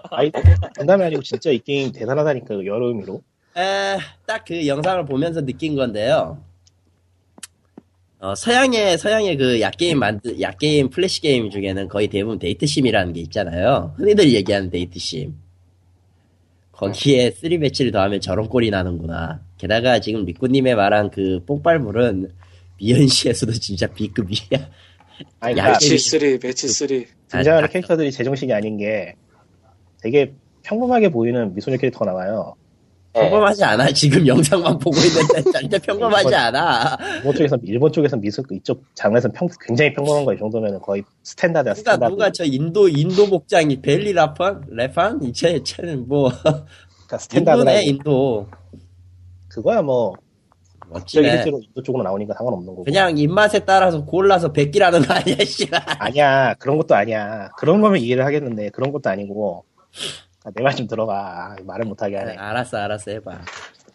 [0.09, 0.31] 아이
[0.77, 3.21] 농담이 아니고 진짜 이 게임 대단하다니까 여러 의미로.
[3.53, 6.41] 딱 그 영상을 보면서 느낀 건데요.
[8.19, 13.21] 어, 서양의, 서양의 그 야게임 만드, 야게임 플래시 게임 중에는 거의 대부분 date sim이라는 게
[13.21, 13.93] 있잖아요.
[13.97, 15.35] 흔히들 얘기하는 date sim.
[16.71, 19.41] 거기에 3매치를 더하면 저런 꼴이 나는구나.
[19.57, 22.31] 게다가 지금 리꾸님의 말한 그 뽕빨물은
[22.77, 24.69] 미연시에서도 진짜 B급이야.
[25.39, 29.15] 아니 야, 그러니까 게임이- 매치3 매치3 등장하는 아, 캐릭터들이 제정신이 아닌 게
[30.01, 30.33] 되게
[30.63, 32.55] 평범하게 보이는 미소녀 캐릭터가 나와요.
[33.15, 33.19] 예.
[33.19, 33.91] 평범하지 않아.
[33.91, 36.97] 지금 영상만 보고 있는데 절대 평범하지 않아.
[37.17, 41.79] 일본 쪽에서 일본 쪽에서 미술 이쪽 장르에서 평, 굉장히 평범한 거이 정도면 거의 스탠다드야 누가
[41.91, 42.11] 스탠다드.
[42.11, 48.47] 누가 저 인도 인도 목장이 벨리 라판 레판 이제 쟤는 뭐 그러니까 스탠다드라 인도네 인도
[49.49, 50.13] 그거야 뭐
[50.89, 51.31] 멋지네.
[51.31, 52.83] 실제로 인도 쪽으로 나오니까 상관없는 거고.
[52.83, 55.81] 그냥 입맛에 따라서 골라서 베끼라는 거 아니야 씨발.
[55.99, 57.49] 아니야 그런 것도 아니야.
[57.57, 59.65] 그런 거면 이해를 하겠는데 그런 것도 아니고.
[60.49, 61.57] 내 말 좀 들어봐.
[61.63, 62.35] 말을 못하게 하네.
[62.35, 63.41] 알았어 알았어 해봐.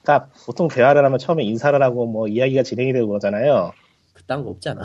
[0.02, 3.73] 그러니까 보통 대화를 하면 처음에 인사를 하고 뭐 이야기가 진행이 되고 그러잖아요.
[4.14, 4.82] 그딴 거 없잖아.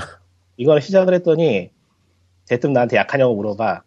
[0.58, 1.72] 이거를 시작을 했더니
[2.48, 3.84] 대뜸 나한테 약하냐고 물어봐.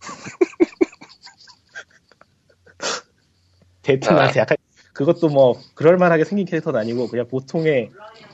[3.82, 4.16] 대뜸 아.
[4.16, 4.56] 나한테 약한
[4.92, 7.90] 그것도 뭐 그럴만하게 생긴 캐릭터는 아니고 그냥 보통의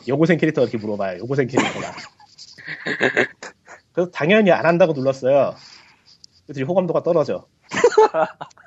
[0.09, 1.21] 여고생 캐릭터 이렇게 물어봐요.
[1.21, 1.93] 여고생 캐릭터가.
[3.93, 5.55] 그래서 당연히 안 한다고 눌렀어요.
[6.47, 7.47] 그랬더니 호감도가 떨어져.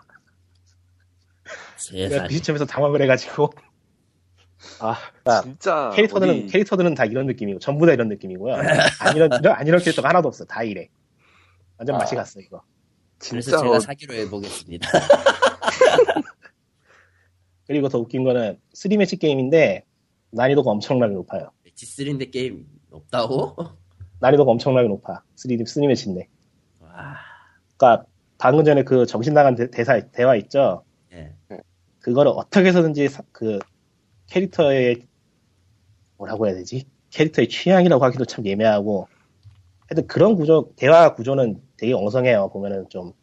[1.92, 2.28] 내가 세상.
[2.28, 3.52] 비시점에서 당황을 해가지고
[4.80, 8.56] 아 그러니까 진짜 캐릭터들은 어디 캐릭터들은 다 이런 느낌이고 전부 다 이런 느낌이고요.
[8.56, 10.46] 안 이런 이런 안 이런 캐릭터가 하나도 없어.
[10.46, 10.90] 다 이래.
[11.78, 12.00] 완전 아.
[12.00, 12.62] 맛이 갔어 이거.
[13.20, 14.90] 그래서 진짜 제가 어- 사기로 해보겠습니다.
[17.68, 19.84] 그리고 더 웃긴 거는 3매치 게임인데
[20.32, 21.52] 난이도가 엄청나게 높아요.
[21.64, 23.56] 매치 3인데 게임 없다고?
[24.20, 25.24] 난이도가 엄청나게 높아.
[25.36, 26.28] 3, 3매치인데.
[26.80, 27.18] 와.
[27.78, 28.06] 그러니까
[28.38, 30.84] 방금 전에 그 정신 나간 대, 대사 대화 있죠.
[32.08, 32.12] 예.
[32.12, 33.60] 그거를 어떻게 해서든지 사- 그
[34.28, 35.06] 캐릭터의
[36.18, 36.86] 뭐라고 해야 되지?
[37.12, 39.08] 캐릭터의 취향이라고 하기도 참 예매하고
[39.90, 42.50] 하여튼 그런 구조 대화 구조는 되게 엉성해요.
[42.52, 43.14] 보면은 좀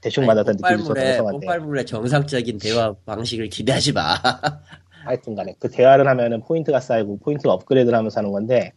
[0.00, 4.14] 대충 맞았던 느낌이 뽕빨물의 엉성한데 뽕빨물의 정상적인 대화 방식을 기대하지 마.
[5.04, 8.72] 하여튼 간에 그 대화를 하면은 포인트가 쌓이고 포인트가 업그레이드를 하면서 하는 건데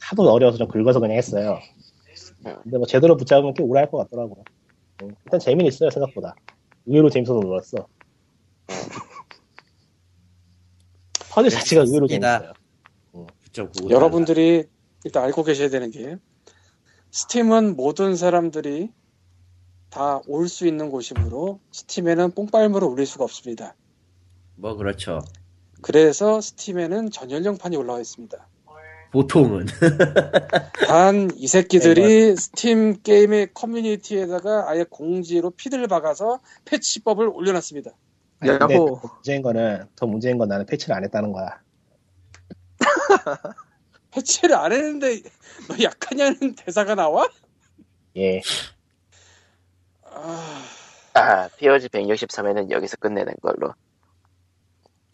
[0.00, 1.58] 하도 어려워서 좀 긁어서 그냥 했어요.
[2.62, 4.42] 근데 뭐 제대로 붙잡으면 꽤 오래 할 것 같더라고요.
[5.02, 6.34] 음, 일단 재미는 있어요 생각보다.
[6.88, 7.86] 의외로 재밌어서 놀랐어.
[11.30, 12.06] 퍼즐 자체가 의외로.
[12.08, 12.52] 재밌어요.
[13.12, 14.64] 보고 여러분들이
[15.04, 16.16] 일단 알고 계셔야 되는 게
[17.10, 18.90] 스팀은 모든 사람들이
[19.90, 23.74] 다 올 수 있는 곳이므로 스팀에는 뽕빨물을 올릴 수가 없습니다.
[24.56, 25.20] 뭐 그렇죠.
[25.80, 28.48] 그래서 스팀에는 전연령판이 올라와 있습니다.
[29.10, 29.66] 보통은
[30.86, 37.90] 단 이 새끼들이 스팀 게임의 커뮤니티에다가 아예 공지로 피드를 박아서 패치법을 올려놨습니다.
[38.40, 39.00] 아니, 근데 야호.
[39.00, 41.60] 더 문제인 거는 더 문제인 건 나는 패치를 안 했다는 거야.
[44.10, 45.22] 패치를 안 했는데
[45.68, 47.28] 너 약하냐는 대사가 나와?
[48.16, 48.40] 예.
[50.02, 50.62] 아,
[51.14, 53.74] 아, POG 163회는 여기서 끝내는 걸로.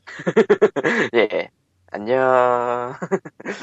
[1.15, 1.51] 예.
[1.95, 2.93] 안녕.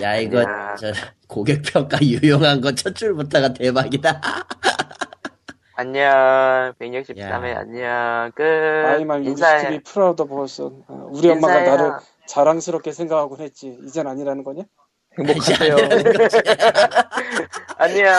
[0.02, 0.74] 야 이거 야.
[0.78, 0.94] 저
[1.28, 4.22] 고객 평가 유용한 거 첫 줄부터가 대박이다.
[5.76, 6.74] 안녕.
[6.80, 7.60] 163회 야.
[7.60, 8.32] 안녕.
[8.34, 8.41] 끝.
[8.44, 9.56] 아이만 인사해.
[9.74, 11.76] Used to be proud of son 어, 우리 엄마가 인사해요.
[11.76, 11.91] 나를
[12.28, 14.64] 자랑스럽게 생각하곤 했지 이젠 아니라는 거냐?
[15.20, 15.76] 행복하세요.
[17.78, 18.14] 안녕.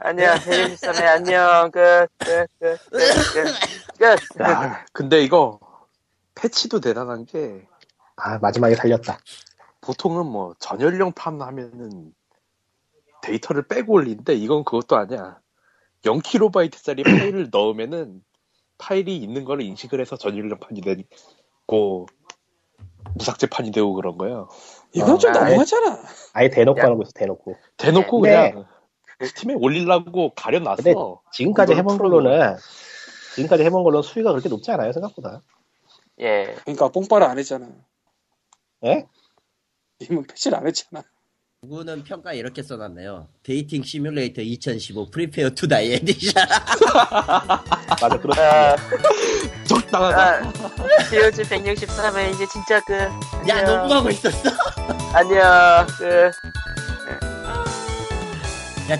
[0.00, 0.34] 안녕.
[0.36, 1.70] 163회 안녕.
[1.70, 2.08] 끝.
[2.16, 2.46] 끝.
[2.58, 2.78] 끝.
[2.90, 3.34] 끝.
[3.34, 4.16] 끝.
[4.38, 4.40] 끝.
[4.42, 5.60] 야, 근데 이거
[6.36, 7.66] 패치도 대단한 게
[8.16, 9.18] 아 마지막에 살렸다.
[9.80, 12.12] 보통은 뭐 전연령판 하면은
[13.22, 15.40] 데이터를 빼고 올리는데 이건 그것도 아니야.
[16.04, 18.22] 0kb짜리 파일을 넣으면은
[18.78, 22.06] 파일이 있는 걸 인식을 해서 전연령판이 되고
[23.14, 24.48] 무삭제 판이 되고 그런 거예요.
[24.92, 26.02] 이건 어, 좀 너무하잖아.
[26.32, 26.84] 아예 대놓고 야.
[26.84, 27.56] 하는 거있어 대놓고.
[27.76, 28.50] 대놓고 네.
[28.50, 28.66] 그냥
[29.20, 30.82] 스팀에 올리려고 가려놨어.
[30.82, 30.94] 근데
[31.32, 32.56] 지금까지 해본 걸로는
[33.34, 35.42] 지금까지 해본 걸로는 수위가 그렇게 높지 않아요 생각보다.
[36.20, 36.54] 예.
[36.64, 37.68] 그러니까 뽕빨을 안 했잖아.
[38.84, 39.06] 예?
[40.00, 41.02] 님은 패치를 안 했잖아.
[41.62, 43.28] 누구는 평가 이렇게 써놨네요.
[43.42, 46.34] Dating Simulator 2015 Prepare to Die Edition.
[48.02, 48.40] 맞아 그렇지.
[48.40, 48.76] 아,
[49.66, 50.48] 적당하다.
[50.48, 50.52] 아,
[51.10, 52.92] POG 163회 이제 진짜 끝.
[53.48, 53.76] 야 안녕.
[53.78, 54.50] 너무하고 있었어.
[55.14, 55.86] 안녕.
[55.98, 56.32] 끝.
[58.90, 58.98] 야